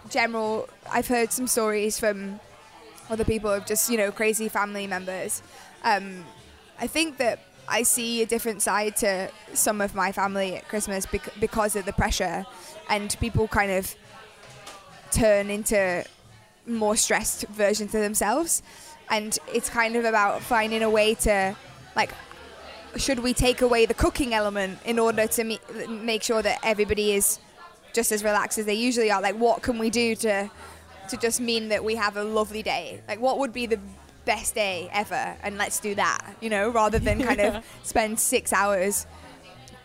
general. 0.09 0.69
I've 0.89 1.07
heard 1.09 1.33
some 1.33 1.47
stories 1.47 1.99
from 1.99 2.39
other 3.09 3.25
people 3.25 3.51
of 3.51 3.65
just 3.65 3.89
you 3.89 3.97
know 3.97 4.09
crazy 4.09 4.47
family 4.47 4.87
members. 4.87 5.41
Um, 5.83 6.23
I 6.79 6.87
think 6.87 7.17
that 7.17 7.39
I 7.67 7.83
see 7.83 8.21
a 8.21 8.25
different 8.25 8.61
side 8.61 8.95
to 8.97 9.29
some 9.53 9.81
of 9.81 9.93
my 9.93 10.11
family 10.11 10.55
at 10.55 10.67
Christmas 10.67 11.05
bec- 11.05 11.33
because 11.39 11.75
of 11.75 11.85
the 11.85 11.93
pressure, 11.93 12.45
and 12.89 13.15
people 13.19 13.47
kind 13.47 13.71
of 13.71 13.95
turn 15.11 15.49
into 15.49 16.03
more 16.65 16.95
stressed 16.95 17.45
versions 17.47 17.93
of 17.93 18.01
themselves. 18.01 18.63
And 19.09 19.37
it's 19.53 19.69
kind 19.69 19.95
of 19.95 20.05
about 20.05 20.41
finding 20.41 20.83
a 20.83 20.89
way 20.89 21.15
to, 21.15 21.55
like, 21.95 22.11
should 22.95 23.19
we 23.19 23.33
take 23.33 23.61
away 23.61 23.85
the 23.85 23.93
cooking 23.93 24.33
element 24.33 24.79
in 24.85 24.97
order 24.99 25.27
to 25.27 25.43
me- 25.43 25.59
make 25.87 26.23
sure 26.23 26.41
that 26.41 26.59
everybody 26.63 27.13
is 27.13 27.39
just 27.93 28.11
as 28.11 28.23
relaxed 28.23 28.57
as 28.57 28.65
they 28.65 28.73
usually 28.73 29.11
are? 29.11 29.21
Like, 29.21 29.35
what 29.35 29.61
can 29.61 29.77
we 29.77 29.89
do 29.89 30.15
to 30.15 30.49
to 31.09 31.17
just 31.17 31.41
mean 31.41 31.69
that 31.69 31.83
we 31.83 31.95
have 31.95 32.17
a 32.17 32.23
lovely 32.23 32.61
day? 32.61 33.01
Like, 33.07 33.19
what 33.19 33.39
would 33.39 33.51
be 33.51 33.65
the 33.65 33.79
best 34.33 34.55
day 34.55 34.89
ever? 34.93 35.23
And 35.43 35.57
let's 35.57 35.79
do 35.79 35.91
that, 35.95 36.21
you 36.43 36.49
know, 36.49 36.69
rather 36.69 36.99
than 36.99 37.17
kind 37.29 37.39
Yeah. 37.45 37.57
of 37.57 37.65
spend 37.83 38.19
six 38.19 38.53
hours 38.53 39.05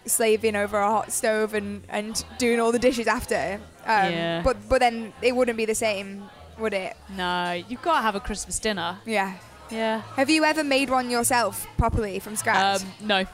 slaving 0.07 0.55
over 0.57 0.79
a 0.79 0.87
hot 0.97 1.11
stove 1.13 1.55
and, 1.55 1.83
and 1.89 2.25
doing 2.39 2.61
all 2.61 2.73
the 2.73 2.79
dishes 2.79 3.07
after. 3.07 3.61
Um, 3.87 4.13
Yeah. 4.13 4.43
But 4.45 4.57
but 4.69 4.79
then 4.85 5.13
it 5.23 5.33
wouldn't 5.37 5.57
be 5.57 5.67
the 5.67 5.75
same, 5.75 6.07
would 6.59 6.75
it? 6.75 6.95
no, 7.17 7.53
you've 7.69 7.83
got 7.83 7.97
to 7.97 8.03
have 8.03 8.15
a 8.15 8.21
Christmas 8.21 8.59
dinner. 8.59 8.99
Yeah. 9.07 9.31
Yeah. 9.71 10.03
Have 10.17 10.29
you 10.31 10.45
ever 10.45 10.63
made 10.63 10.91
one 10.91 11.11
yourself 11.11 11.67
properly 11.79 12.19
from 12.21 12.37
scratch? 12.37 12.83
Um, 12.83 12.89
no. 13.01 13.25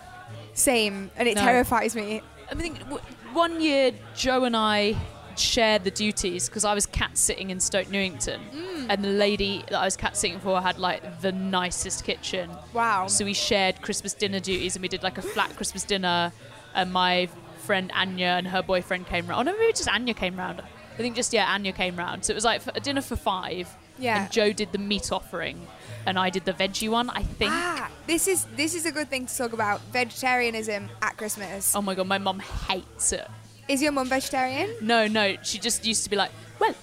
Same, 0.55 1.11
and 1.17 1.27
it 1.29 1.35
no. 1.37 1.43
terrifies 1.43 1.95
me. 1.97 2.23
I 2.51 2.55
think 2.55 2.79
w- 2.81 3.03
one 3.33 3.61
year 3.61 3.93
Joe 4.15 4.45
and 4.45 4.57
I 4.57 4.97
shared 5.37 5.83
the 5.85 5.91
duties 5.91 6.49
because 6.49 6.65
I 6.65 6.75
was 6.75 6.87
cat 6.87 7.17
sitting 7.19 7.51
in 7.51 7.59
Stoke 7.61 7.89
Newington, 7.91 8.41
Mm. 8.55 8.80
And 8.91 9.05
the 9.05 9.09
lady 9.09 9.63
that 9.69 9.79
I 9.79 9.85
was 9.85 9.97
cat 9.97 10.17
sitting 10.17 10.41
for 10.41 10.61
had 10.61 10.77
like 10.77 11.21
the 11.21 11.31
nicest 11.31 12.03
kitchen. 12.05 12.51
Wow. 12.75 13.07
So 13.07 13.25
we 13.25 13.35
shared 13.35 13.81
Christmas 13.83 14.15
dinner 14.15 14.41
duties, 14.41 14.75
and 14.75 14.83
we 14.83 14.89
did 14.89 15.05
like 15.05 15.17
a 15.17 15.23
flat 15.23 15.55
Christmas 15.55 15.85
dinner. 15.85 16.33
And 16.75 16.93
my 16.93 17.29
friend 17.59 17.93
Anya 17.95 18.35
and 18.39 18.49
her 18.49 18.63
boyfriend 18.63 19.07
came 19.07 19.29
round. 19.29 19.49
Oh 19.49 19.53
no, 19.53 19.57
maybe 19.57 19.73
just 19.73 19.89
Anya 19.89 20.13
came 20.13 20.37
round. 20.37 20.61
I 20.61 20.97
think 20.97 21.15
just 21.15 21.33
yeah, 21.33 21.47
Anya 21.53 21.73
came 21.73 21.95
round. 21.95 22.25
So 22.25 22.33
it 22.33 22.35
was 22.35 22.45
like 22.45 22.63
a 22.75 22.81
dinner 22.81 23.01
for 23.01 23.15
five. 23.15 23.69
Yeah. 23.97 24.25
And 24.25 24.33
Joe 24.33 24.53
did 24.53 24.73
the 24.73 24.79
meat 24.79 25.13
offering, 25.13 25.69
and 26.05 26.19
I 26.19 26.29
did 26.31 26.45
the 26.45 26.53
veggie 26.53 26.89
one. 26.89 27.11
I 27.11 27.23
think. 27.23 27.53
Ah, 27.53 27.89
this 28.09 28.27
is 28.27 28.45
this 28.57 28.75
is 28.75 28.87
a 28.87 28.93
good 28.93 29.09
thing 29.09 29.27
to 29.27 29.37
talk 29.37 29.53
about. 29.53 29.81
Vegetarianism 29.93 30.89
at 31.01 31.17
Christmas. 31.17 31.77
Oh 31.77 31.83
my 31.83 31.95
god, 31.95 32.09
my 32.09 32.19
mum 32.19 32.41
hates 32.41 33.13
it. 33.13 33.29
Is 33.69 33.81
your 33.81 33.93
mum 33.93 34.09
vegetarian? 34.09 34.75
No, 34.81 35.07
no, 35.07 35.37
she 35.45 35.61
just 35.61 35.87
used 35.87 36.03
to 36.03 36.11
be 36.11 36.17
like, 36.17 36.33
well, 36.59 36.75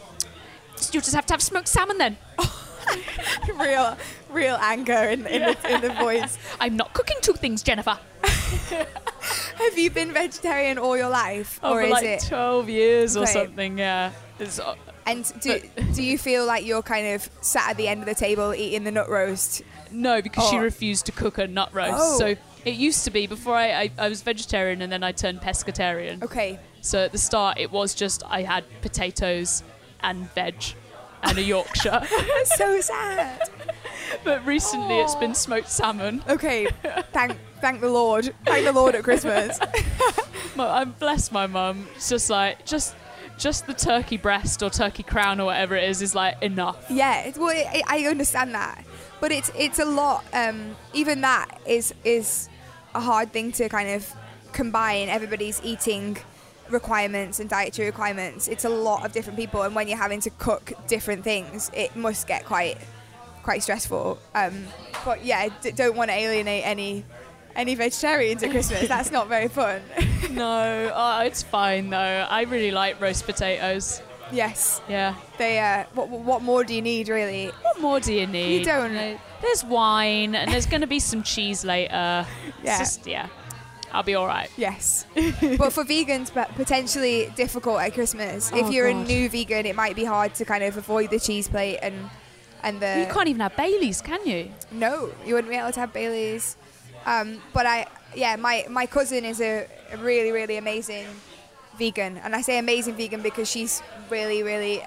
you 0.93 1.01
just 1.01 1.13
have 1.15 1.25
to 1.27 1.33
have 1.33 1.41
smoked 1.41 1.67
salmon 1.67 1.97
then. 1.97 2.17
real, 3.59 3.97
real 4.29 4.55
anger 4.61 4.93
in, 4.93 5.25
in, 5.27 5.41
the, 5.41 5.73
in 5.73 5.81
the 5.81 5.93
voice. 5.95 6.37
I'm 6.59 6.75
not 6.77 6.93
cooking 6.93 7.17
two 7.21 7.33
things, 7.33 7.63
Jennifer. 7.63 7.97
Have 9.57 9.77
you 9.77 9.89
been 9.89 10.13
vegetarian 10.13 10.77
all 10.77 10.95
your 10.95 11.09
life, 11.09 11.59
or 11.63 11.71
Over 11.71 11.81
is 11.81 11.91
like 11.91 12.03
it? 12.05 12.25
12 12.27 12.69
years 12.69 13.17
or 13.17 13.21
Right. 13.21 13.29
something, 13.29 13.77
yeah. 13.77 14.11
It's, 14.39 14.59
uh, 14.59 14.75
And 15.05 15.25
do 15.41 15.59
do 15.93 16.03
you 16.03 16.17
feel 16.17 16.45
like 16.45 16.65
you're 16.65 16.81
kind 16.83 17.07
of 17.15 17.29
sat 17.41 17.71
at 17.71 17.77
the 17.77 17.87
end 17.87 18.01
of 18.01 18.05
the 18.05 18.15
table 18.15 18.53
eating 18.53 18.83
the 18.83 18.91
nut 18.91 19.09
roast? 19.09 19.63
no, 19.91 20.21
because 20.21 20.49
she 20.49 20.57
Oh. 20.57 20.61
refused 20.61 21.05
to 21.07 21.11
cook 21.11 21.37
a 21.37 21.47
nut 21.47 21.73
roast. 21.73 21.93
Oh. 21.97 22.17
So 22.19 22.35
it 22.65 22.75
used 22.75 23.03
to 23.05 23.11
be 23.11 23.25
before 23.25 23.55
I, 23.55 23.71
I, 23.83 23.91
I 23.97 24.09
was 24.09 24.21
vegetarian 24.21 24.81
and 24.81 24.91
then 24.91 25.01
I 25.03 25.11
turned 25.13 25.41
pescatarian. 25.41 26.21
Okay. 26.23 26.59
So 26.81 27.05
at 27.05 27.11
the 27.13 27.17
start, 27.17 27.57
it 27.57 27.71
was 27.71 27.93
just 27.95 28.21
I 28.27 28.43
had 28.43 28.63
potatoes 28.81 29.63
and 30.01 30.31
veg 30.33 30.55
and 31.23 31.37
a 31.37 31.41
Yorkshire. 31.41 32.01
That's 32.09 32.55
so 32.57 32.81
sad. 32.81 33.49
but 34.23 34.45
recently, 34.45 34.99
it's 34.99 35.15
been 35.15 35.35
smoked 35.35 35.69
salmon. 35.69 36.23
Okay. 36.27 36.67
Thank 37.11 37.37
thank 37.61 37.81
the 37.81 37.89
Lord. 37.89 38.33
Thank 38.45 38.65
the 38.65 38.71
Lord 38.71 38.95
at 38.95 39.03
Christmas. 39.03 39.59
I'm 40.59 40.91
blessed 40.93 41.31
my 41.31 41.47
mum. 41.47 41.87
It's 41.95 42.09
just 42.09 42.29
like 42.29 42.65
just 42.65 42.95
just 43.37 43.67
the 43.67 43.73
turkey 43.73 44.17
breast 44.17 44.63
or 44.63 44.69
turkey 44.69 45.03
crown 45.03 45.39
or 45.39 45.45
whatever 45.45 45.75
it 45.75 45.89
is 45.89 46.01
is 46.01 46.15
like 46.15 46.41
enough. 46.41 46.85
Yeah, 46.89 47.21
it's, 47.21 47.37
well, 47.37 47.49
I, 47.49 47.83
I 47.87 48.05
understand 48.05 48.53
that, 48.55 48.83
but 49.19 49.31
it's 49.31 49.51
it's 49.55 49.79
a 49.79 49.85
lot. 49.85 50.25
Um, 50.33 50.75
even 50.93 51.21
that 51.21 51.59
is 51.65 51.93
is 52.03 52.49
a 52.95 52.99
hard 52.99 53.31
thing 53.31 53.51
to 53.53 53.69
kind 53.69 53.89
of 53.89 54.11
combine 54.53 55.09
everybody's 55.09 55.61
eating 55.63 56.17
requirements 56.69 57.39
and 57.39 57.49
dietary 57.49 57.87
requirements. 57.87 58.47
It's 58.47 58.65
a 58.65 58.69
lot 58.69 59.05
of 59.05 59.11
different 59.11 59.37
people, 59.39 59.63
and 59.63 59.73
when 59.75 59.87
you're 59.87 59.97
having 59.97 60.21
to 60.21 60.29
cook 60.31 60.73
different 60.87 61.23
things, 61.23 61.69
it 61.73 61.95
must 61.95 62.27
get 62.27 62.45
quite 62.45 62.77
quite 63.43 63.63
stressful. 63.63 64.19
Um, 64.35 64.65
but 65.05 65.23
yeah, 65.23 65.49
d- 65.61 65.71
don't 65.71 65.95
want 65.95 66.09
to 66.11 66.15
alienate 66.15 66.65
any 66.65 67.05
any 67.55 67.75
vegetarians 67.75 68.43
at 68.43 68.51
Christmas. 68.51 68.87
That's 68.95 69.11
not 69.11 69.27
very 69.27 69.47
fun. 69.47 69.81
no, 70.31 70.91
oh, 70.93 71.21
it's 71.21 71.43
fine 71.43 71.89
though. 71.89 71.97
I 72.29 72.43
really 72.43 72.71
like 72.71 72.99
roast 73.01 73.25
potatoes. 73.25 74.01
yes, 74.31 74.81
Yeah. 74.89 75.15
they. 75.37 75.59
Uh, 75.59 75.85
what 75.93 76.09
what 76.09 76.41
more 76.41 76.63
do 76.63 76.73
you 76.75 76.81
need 76.81 77.07
really? 77.09 77.47
What 77.61 77.79
more 77.79 77.99
do 77.99 78.13
you 78.13 78.27
need? 78.27 78.59
You 78.59 78.65
don't. 78.65 79.19
There's 79.41 79.63
wine 79.63 80.35
and 80.35 80.51
there's 80.51 80.65
going 80.65 80.81
to 80.81 80.87
be 80.87 80.99
some 80.99 81.23
cheese 81.23 81.63
later. 81.63 82.25
Yeah. 82.63 82.77
just, 82.79 83.05
yeah. 83.07 83.27
I'll 83.91 84.03
be 84.03 84.15
all 84.15 84.27
right. 84.27 84.49
Yes, 84.57 85.05
but 85.15 85.71
for 85.71 85.83
vegans, 85.83 86.33
but 86.33 86.53
potentially 86.55 87.31
difficult 87.35 87.79
at 87.81 87.93
Christmas. 87.93 88.51
if 88.51 88.65
Oh, 88.65 88.69
you're 88.69 88.91
God. 88.91 89.05
a 89.05 89.07
new 89.07 89.29
vegan, 89.29 89.65
it 89.65 89.75
might 89.75 89.95
be 89.95 90.03
hard 90.03 90.33
to 90.35 90.45
kind 90.45 90.63
of 90.63 90.75
avoid 90.77 91.09
the 91.09 91.19
cheese 91.19 91.47
plate 91.47 91.79
and 91.81 91.95
and 92.63 92.79
the. 92.79 93.05
you 93.07 93.13
can't 93.13 93.27
even 93.29 93.39
have 93.41 93.55
Baileys, 93.55 94.01
can 94.01 94.25
you? 94.25 94.51
No, 94.71 95.09
you 95.25 95.33
wouldn't 95.35 95.51
be 95.51 95.57
able 95.57 95.71
to 95.71 95.79
have 95.79 95.93
Bailey's. 95.93 96.57
Um, 97.05 97.41
but 97.53 97.65
I, 97.65 97.85
yeah, 98.15 98.35
my 98.35 98.65
my 98.69 98.85
cousin 98.85 99.23
is 99.23 99.39
a, 99.39 99.67
a 99.91 99.97
really 99.97 100.31
really 100.31 100.57
amazing 100.57 101.05
vegan, 101.77 102.17
and 102.17 102.35
I 102.35 102.41
say 102.41 102.57
amazing 102.57 102.95
vegan 102.95 103.21
because 103.21 103.49
she's 103.49 103.81
really 104.09 104.43
really 104.43 104.83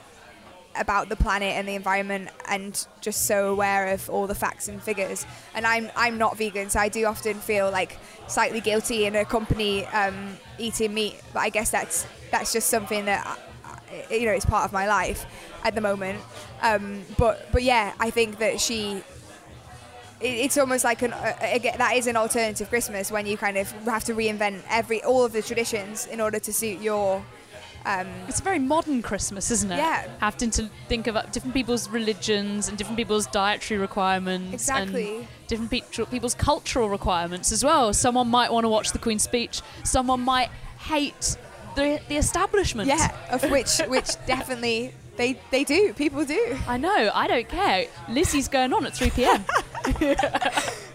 about 0.77 1.09
the 1.09 1.17
planet 1.17 1.55
and 1.57 1.67
the 1.67 1.75
environment 1.75 2.29
and 2.49 2.87
just 3.01 3.27
so 3.27 3.51
aware 3.51 3.89
of 3.89 4.09
all 4.09 4.27
the 4.27 4.35
facts 4.35 4.69
and 4.69 4.83
figures. 4.83 5.27
And 5.55 5.67
I'm 5.67 5.91
I'm 5.97 6.17
not 6.19 6.37
vegan 6.39 6.71
so 6.71 6.79
I 6.81 6.89
do 6.89 7.05
often 7.07 7.35
feel 7.35 7.71
like 7.71 7.99
slightly 8.29 8.61
guilty 8.61 9.05
in 9.07 9.17
a 9.17 9.25
company 9.25 9.85
um, 9.87 10.37
eating 10.59 10.95
meat 10.95 11.21
but 11.33 11.41
I 11.41 11.49
guess 11.49 11.71
that's 11.71 12.07
that's 12.31 12.53
just 12.53 12.71
something 12.71 13.05
that 13.07 13.27
I- 13.27 14.15
you 14.15 14.27
know 14.27 14.33
it's 14.33 14.45
part 14.47 14.65
of 14.65 14.73
my 14.73 14.87
life 14.87 15.27
at 15.65 15.75
the 15.75 15.81
moment. 15.81 16.21
Um, 16.63 17.03
but 17.19 17.51
but 17.53 17.63
yeah 17.65 17.93
I 17.99 18.11
think 18.11 18.39
that 18.39 18.61
she 18.61 19.03
it- 20.21 20.27
it's 20.45 20.59
almost 20.59 20.85
like 20.85 21.03
an 21.03 21.13
uh, 21.13 21.35
again, 21.41 21.77
that 21.79 21.97
is 21.97 22.07
an 22.07 22.17
alternative 22.17 22.69
Christmas 22.69 23.11
when 23.11 23.27
you 23.27 23.37
kind 23.37 23.57
of 23.59 23.71
have 23.87 24.05
to 24.05 24.15
reinvent 24.15 24.63
every 24.69 25.03
all 25.03 25.25
of 25.25 25.33
the 25.33 25.43
traditions 25.43 26.07
in 26.07 26.21
order 26.21 26.39
to 26.39 26.53
suit 26.53 26.81
your 26.81 27.25
um, 27.85 28.07
It's 28.29 28.41
a 28.41 28.43
very 28.43 28.59
modern 28.59 29.03
Christmas, 29.03 29.51
isn't 29.51 29.71
it? 29.71 29.77
Yeah. 29.77 30.09
Having 30.21 30.51
to 30.53 30.71
think 30.89 31.07
of 31.07 31.15
different 31.33 31.55
people's 31.55 31.89
religions 31.89 32.69
and 32.69 32.77
different 32.77 32.97
people's 32.97 33.27
dietary 33.27 33.81
requirements. 33.81 34.53
Exactly. 34.53 35.19
And 35.19 35.29
different 35.47 35.71
pe- 35.71 36.05
people's 36.11 36.35
cultural 36.35 36.89
requirements 36.89 37.53
as 37.53 37.65
well. 37.65 37.93
Someone 37.93 38.29
might 38.29 38.53
want 38.53 38.65
to 38.65 38.69
watch 38.69 38.93
the 38.93 38.99
Queen's 38.99 39.23
speech. 39.23 39.63
Someone 39.85 40.21
might 40.21 40.51
hate 40.79 41.37
the, 41.77 42.01
the 42.09 42.17
establishment. 42.17 42.89
Yeah, 42.89 43.15
of 43.31 43.51
which 43.51 43.79
which 43.89 44.11
definitely 44.27 44.93
they 45.17 45.39
they 45.51 45.65
do. 45.65 45.93
People 45.95 46.25
do. 46.25 46.59
I 46.67 46.77
know. 46.77 47.11
I 47.15 47.27
don't 47.27 47.49
care. 47.49 47.87
Lizzie's 48.09 48.49
going 48.49 48.73
on 48.73 48.87
at 48.87 48.95
3 48.95 49.11
p.m. 49.11 49.45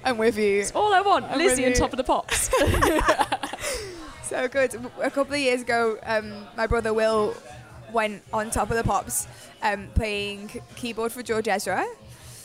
I'm 0.04 0.18
with 0.18 0.38
you. 0.38 0.60
It's 0.60 0.72
all 0.72 0.94
I 0.94 1.02
want, 1.02 1.26
I'm 1.26 1.38
Lizzie 1.40 1.64
and. 1.64 1.76
Top 1.76 1.92
of 1.92 1.98
the 1.98 2.04
Pops. 2.04 2.50
So 4.36 4.50
good. 4.50 4.76
A 5.02 5.10
couple 5.10 5.34
of 5.34 5.40
years 5.40 5.62
ago, 5.62 5.98
um, 6.04 6.46
my 6.58 6.68
brother 6.68 6.94
Will 6.94 7.34
went 7.94 8.22
on 8.34 8.50
top 8.50 8.70
of 8.70 8.76
the 8.76 8.84
pops 8.84 9.28
um, 9.62 9.88
playing 9.96 10.62
keyboard 10.76 11.14
for 11.14 11.24
George 11.24 11.48
Ezra, 11.48 11.86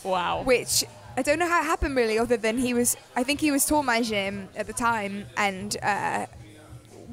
wow. 0.05 0.45
which 0.45 0.84
I 1.16 1.22
don't 1.22 1.41
know 1.41 1.49
how 1.49 1.62
it 1.62 1.64
happened 1.64 1.97
really, 1.97 2.16
other 2.16 2.36
than 2.36 2.59
he 2.59 2.74
was, 2.74 2.97
I 3.16 3.24
think 3.24 3.41
he 3.41 3.51
was 3.51 3.64
tour 3.64 3.82
managing 3.82 4.49
at 4.55 4.68
the 4.68 4.72
time 4.72 5.26
and 5.36 5.76
uh, 5.82 6.26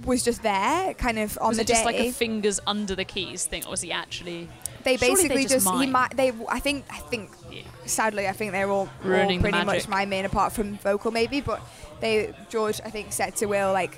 was 0.05 0.23
just 0.23 0.43
there 0.43 0.93
kind 0.93 1.17
of 1.17 1.39
on 1.41 1.49
was 1.49 1.57
the 1.57 1.63
it 1.63 1.67
just 1.67 1.83
like 1.83 1.95
a 1.95 2.11
fingers 2.11 2.59
under 2.67 2.93
the 2.93 3.05
keys 3.05 3.45
thing, 3.45 3.65
or 3.65 3.71
was 3.71 3.81
he 3.81 3.91
actually 3.91 4.47
they 4.83 4.95
basically 4.95 5.41
just 5.43 5.65
just, 5.65 5.81
he 5.81 5.87
might 5.87 6.15
they 6.15 6.31
I 6.47 6.59
think 6.59 6.85
I 6.91 6.99
think 6.99 7.31
Yeah. 7.51 7.61
sadly 7.85 8.27
I 8.27 8.31
think 8.31 8.51
they're 8.51 8.69
all, 8.69 8.87
all 9.03 9.39
pretty 9.39 9.65
much 9.65 9.87
miming 9.87 10.25
apart 10.25 10.53
from 10.53 10.77
vocal 10.77 11.11
maybe 11.11 11.41
but 11.41 11.61
they 11.99 12.33
George 12.49 12.79
I 12.85 12.91
think 12.91 13.11
said 13.11 13.35
to 13.37 13.47
Will 13.47 13.73
like 13.73 13.97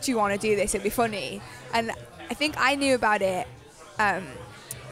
do 0.00 0.10
you 0.10 0.16
want 0.16 0.34
to 0.34 0.38
do 0.38 0.56
this? 0.56 0.74
It'd 0.74 0.84
be 0.84 0.90
funny. 0.90 1.40
And 1.72 1.90
I 2.30 2.34
think 2.34 2.54
I 2.58 2.74
knew 2.74 2.94
about 2.94 3.22
it 3.22 3.46
um, 3.98 4.26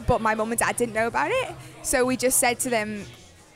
but 0.07 0.21
my 0.21 0.35
mum 0.35 0.51
and 0.51 0.59
dad 0.59 0.77
didn't 0.77 0.95
know 0.95 1.07
about 1.07 1.31
it. 1.31 1.55
So 1.83 2.05
we 2.05 2.17
just 2.17 2.39
said 2.39 2.59
to 2.61 2.71
them 2.71 3.05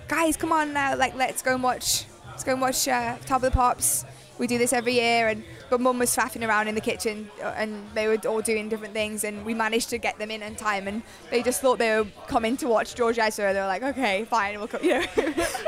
guys 0.06 0.36
come 0.38 0.52
on 0.52 0.72
now 0.72 0.96
like 0.96 1.14
let's 1.16 1.42
go 1.42 1.52
and 1.52 1.62
watch 1.62 2.06
let's 2.28 2.42
go 2.42 2.52
and 2.52 2.60
watch 2.60 2.88
uh, 2.88 3.16
Top 3.26 3.42
of 3.42 3.42
the 3.42 3.50
Pops. 3.50 4.04
We 4.38 4.46
do 4.46 4.58
this 4.58 4.72
every 4.72 4.94
year 4.94 5.28
and 5.28 5.44
but 5.70 5.80
mum 5.80 5.98
was 5.98 6.14
faffing 6.14 6.46
around 6.46 6.68
in 6.68 6.74
the 6.74 6.80
kitchen 6.80 7.30
uh, 7.42 7.52
and 7.56 7.84
they 7.94 8.06
were 8.08 8.16
all 8.26 8.40
doing 8.40 8.68
different 8.68 8.94
things 8.94 9.24
and 9.24 9.44
we 9.44 9.54
managed 9.54 9.90
to 9.90 9.98
get 9.98 10.18
them 10.18 10.30
in 10.30 10.42
on 10.42 10.54
time 10.54 10.88
and 10.88 11.02
they 11.30 11.42
just 11.42 11.60
thought 11.60 11.78
they 11.78 11.96
were 11.98 12.06
coming 12.26 12.56
to 12.56 12.66
watch 12.68 12.94
George 12.94 13.18
Ezra 13.18 13.52
they 13.52 13.60
were 13.60 13.66
like 13.66 13.82
okay 13.82 14.24
fine 14.24 14.58
we'll 14.58 14.68
come, 14.68 14.82
you 14.84 14.98
know, 15.00 15.06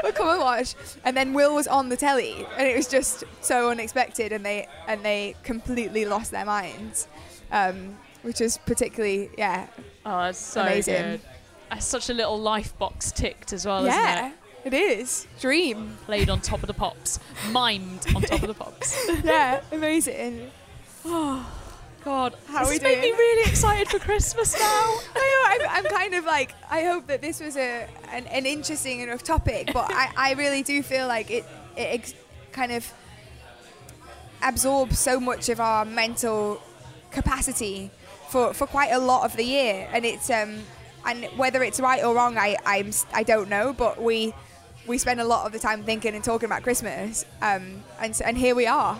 we'll 0.03 0.12
come 0.12 0.28
and 0.28 0.40
watch 0.40 0.74
and 1.05 1.16
then 1.16 1.32
Will 1.34 1.55
was 1.55 1.68
on 1.68 1.88
the 1.88 1.96
telly 1.96 2.46
and 2.57 2.66
it 2.66 2.76
was 2.76 2.88
just 2.88 3.24
so 3.40 3.70
unexpected 3.70 4.32
and 4.32 4.44
they 4.44 4.66
and 4.88 5.03
they 5.05 5.34
completely 5.42 6.05
lost 6.05 6.30
their 6.30 6.44
minds 6.44 7.07
um, 7.53 7.96
which 8.22 8.40
is 8.40 8.59
particularly 8.59 9.30
yeah 9.36 9.66
Oh, 10.07 10.22
that's 10.22 10.38
so 10.38 10.62
Amazing. 10.62 10.94
good. 11.03 11.20
That's 11.68 11.84
such 11.86 12.09
a 12.09 12.14
little 12.14 12.38
life 12.40 12.76
box 12.78 13.12
ticked 13.12 13.53
as 13.53 13.66
well, 13.66 13.84
isn't 13.86 13.92
yeah 14.01 14.28
it? 14.28 14.34
It 14.64 14.74
is. 14.74 15.26
Dream. 15.40 15.96
Played 16.06 16.30
on 16.30 16.40
top 16.40 16.62
of 16.62 16.66
the 16.66 16.74
pops, 16.74 17.18
mimed 17.50 18.14
on 18.14 18.22
top 18.22 18.42
of 18.42 18.48
the 18.48 18.54
pops. 18.54 19.08
yeah 19.24 19.61
amazing. 19.72 20.50
Oh, 21.04 21.50
God, 22.04 22.34
How 22.46 22.61
this 22.61 22.68
we 22.68 22.74
has 22.74 22.82
made 22.82 23.00
me 23.00 23.11
really 23.12 23.50
excited 23.50 23.88
for 23.88 23.98
Christmas 23.98 24.54
now. 24.54 24.61
I 25.16 25.58
know, 25.58 25.66
I'm, 25.66 25.84
I'm 25.84 25.90
kind 25.90 26.14
of 26.14 26.24
like 26.24 26.54
I 26.70 26.82
hope 26.84 27.06
that 27.08 27.20
this 27.20 27.40
was 27.40 27.56
a 27.56 27.86
an, 28.11 28.26
an 28.26 28.46
interesting 28.46 29.00
enough 29.00 29.22
topic, 29.22 29.70
but 29.72 29.90
I, 29.92 30.11
I 30.16 30.32
really 30.34 30.62
do 30.62 30.82
feel 30.82 31.06
like 31.06 31.30
it 31.30 31.44
it 31.76 31.82
ex- 31.82 32.14
kind 32.52 32.72
of 32.72 32.90
absorbs 34.42 34.98
so 34.98 35.20
much 35.20 35.48
of 35.48 35.61
our 35.61 35.84
mental 35.84 36.62
capacity 37.11 37.90
for, 38.30 38.54
for 38.54 38.66
quite 38.66 38.90
a 38.90 38.98
lot 38.98 39.24
of 39.24 39.36
the 39.36 39.44
year, 39.44 39.88
and 39.92 40.04
it's 40.04 40.30
um 40.30 40.61
and 41.06 41.24
whether 41.36 41.62
it's 41.62 41.80
right 41.80 42.02
or 42.02 42.14
wrong, 42.14 42.38
I 42.38 42.56
I'm 42.64 42.92
I 43.12 43.22
don't 43.22 43.48
know, 43.48 43.72
but 43.72 44.02
we 44.02 44.34
we 44.87 44.99
spend 44.99 45.20
a 45.20 45.24
lot 45.24 45.47
of 45.47 45.53
the 45.53 45.59
time 45.59 45.83
thinking 45.85 46.14
and 46.14 46.24
talking 46.24 46.47
about 46.47 46.62
Christmas, 46.62 47.24
um 47.43 47.83
and 48.01 48.20
and 48.24 48.37
here 48.37 48.55
we 48.55 48.66
are 48.66 48.99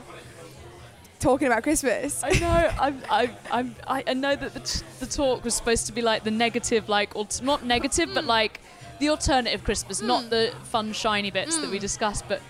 talking 1.20 1.47
about 1.47 1.62
Christmas. 1.62 2.24
I 2.24 2.31
know. 2.31 2.70
I'm, 2.81 3.03
I'm, 3.11 3.37
I'm, 3.51 3.76
I 3.87 4.14
know 4.14 4.35
that 4.35 4.55
the, 4.55 4.61
t- 4.61 4.85
the 4.99 5.07
talk 5.07 5.45
was 5.45 5.55
supposed 5.55 5.87
to 5.87 5.93
be 5.93 6.03
like 6.03 6.24
the 6.24 6.31
negative, 6.31 6.89
like 6.89 7.14
or 7.14 7.28
not 7.43 7.64
negative, 7.64 8.11
but 8.14 8.24
mm. 8.24 8.28
like 8.28 8.61
the 8.99 9.11
alternative 9.11 9.62
Christmas, 9.62 10.03
not 10.03 10.24
mm. 10.24 10.31
the 10.31 10.53
fun 10.64 10.93
shiny 10.93 11.31
bits 11.31 11.57
that 11.59 11.70
we 11.70 11.78
mm. 11.78 11.81
discussed. 11.81 12.24
But 12.26 12.41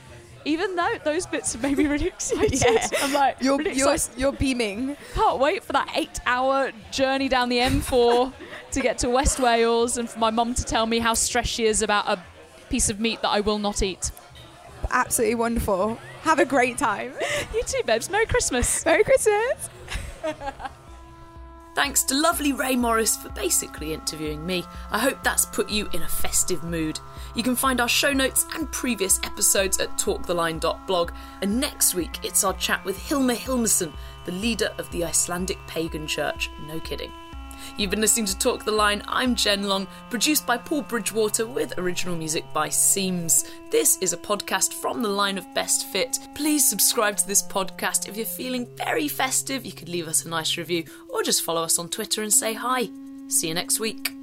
even 0.44 0.76
though 0.76 0.96
those 1.04 1.26
bits 1.26 1.52
have 1.52 1.62
made 1.62 1.76
me 1.76 1.86
really 1.86 2.06
excited, 2.18 2.60
Yeah. 2.62 2.86
I'm 3.02 3.12
like 3.12 3.36
You're 3.40 3.58
really 3.58 3.72
you're 3.72 3.96
you're 4.16 4.32
beaming. 4.32 4.96
Can't 5.14 5.38
wait 5.38 5.64
for 5.64 5.72
that 5.72 5.90
eight-hour 5.94 6.72
journey 6.90 7.28
down 7.28 7.48
the 7.48 7.58
M4 7.58 8.32
to 8.72 8.80
get 8.80 8.98
to 8.98 9.10
West 9.10 9.40
Wales, 9.40 9.98
and 9.98 10.08
for 10.08 10.18
my 10.18 10.30
mum 10.30 10.54
to 10.54 10.64
tell 10.64 10.86
me 10.86 10.98
how 10.98 11.14
stressed 11.14 11.50
she 11.50 11.66
is 11.66 11.82
about 11.82 12.08
a 12.08 12.22
piece 12.70 12.88
of 12.88 13.00
meat 13.00 13.20
that 13.22 13.28
I 13.28 13.40
will 13.40 13.58
not 13.58 13.82
eat. 13.82 14.10
absolutely 14.90 15.34
wonderful. 15.34 15.98
Have 16.22 16.38
a 16.38 16.44
great 16.44 16.78
time. 16.78 17.12
You 17.52 17.62
too, 17.64 17.82
babes. 17.84 18.08
Merry 18.08 18.26
Christmas. 18.26 18.84
Merry 18.86 19.02
Christmas. 19.02 19.68
Thanks 21.74 22.04
to 22.04 22.14
lovely 22.14 22.52
Rae 22.52 22.76
Morris 22.76 23.16
for 23.16 23.28
basically 23.30 23.92
interviewing 23.92 24.44
me. 24.46 24.64
I 24.90 24.98
hope 24.98 25.22
that's 25.24 25.46
put 25.46 25.68
you 25.68 25.88
in 25.92 26.02
a 26.02 26.08
festive 26.08 26.62
mood. 26.62 27.00
You 27.34 27.42
can 27.42 27.56
find 27.56 27.80
our 27.80 27.88
show 27.88 28.12
notes 28.12 28.46
and 28.54 28.70
previous 28.70 29.18
episodes 29.24 29.78
at 29.80 29.90
talktheline.blog. 29.98 31.12
And 31.42 31.60
next 31.60 31.94
week, 31.94 32.24
it's 32.24 32.44
our 32.44 32.54
chat 32.54 32.84
with 32.84 32.98
Hilmar 32.98 33.36
Hilmarsson, 33.36 33.92
the 34.26 34.32
leader 34.32 34.70
of 34.78 34.90
the 34.92 35.04
Icelandic 35.04 35.58
pagan 35.66 36.06
church. 36.06 36.50
No 36.66 36.78
kidding. 36.80 37.12
You've 37.76 37.90
been 37.90 38.00
listening 38.00 38.26
to 38.26 38.38
Talk 38.38 38.64
the 38.64 38.70
Line. 38.70 39.02
I'm 39.08 39.34
Jen 39.34 39.68
Long, 39.68 39.86
produced 40.08 40.46
by 40.46 40.56
Paul 40.56 40.82
Bridgewater 40.82 41.46
with 41.46 41.78
original 41.78 42.16
music 42.16 42.44
by 42.52 42.68
Seams. 42.68 43.50
This 43.70 43.98
is 43.98 44.12
a 44.12 44.18
podcast 44.18 44.74
from 44.74 45.02
the 45.02 45.08
line 45.08 45.38
of 45.38 45.54
Best 45.54 45.86
Fit. 45.86 46.18
Please 46.34 46.68
subscribe 46.68 47.16
to 47.16 47.26
this 47.26 47.42
podcast. 47.42 48.08
If 48.08 48.16
you're 48.16 48.26
feeling 48.26 48.68
very 48.76 49.08
festive, 49.08 49.64
you 49.64 49.72
could 49.72 49.88
leave 49.88 50.08
us 50.08 50.24
a 50.24 50.28
nice 50.28 50.56
review 50.56 50.84
or 51.08 51.22
just 51.22 51.42
follow 51.42 51.62
us 51.62 51.78
on 51.78 51.88
Twitter 51.88 52.22
and 52.22 52.32
say 52.32 52.52
hi. 52.54 52.88
See 53.28 53.48
you 53.48 53.54
next 53.54 53.80
week. 53.80 54.19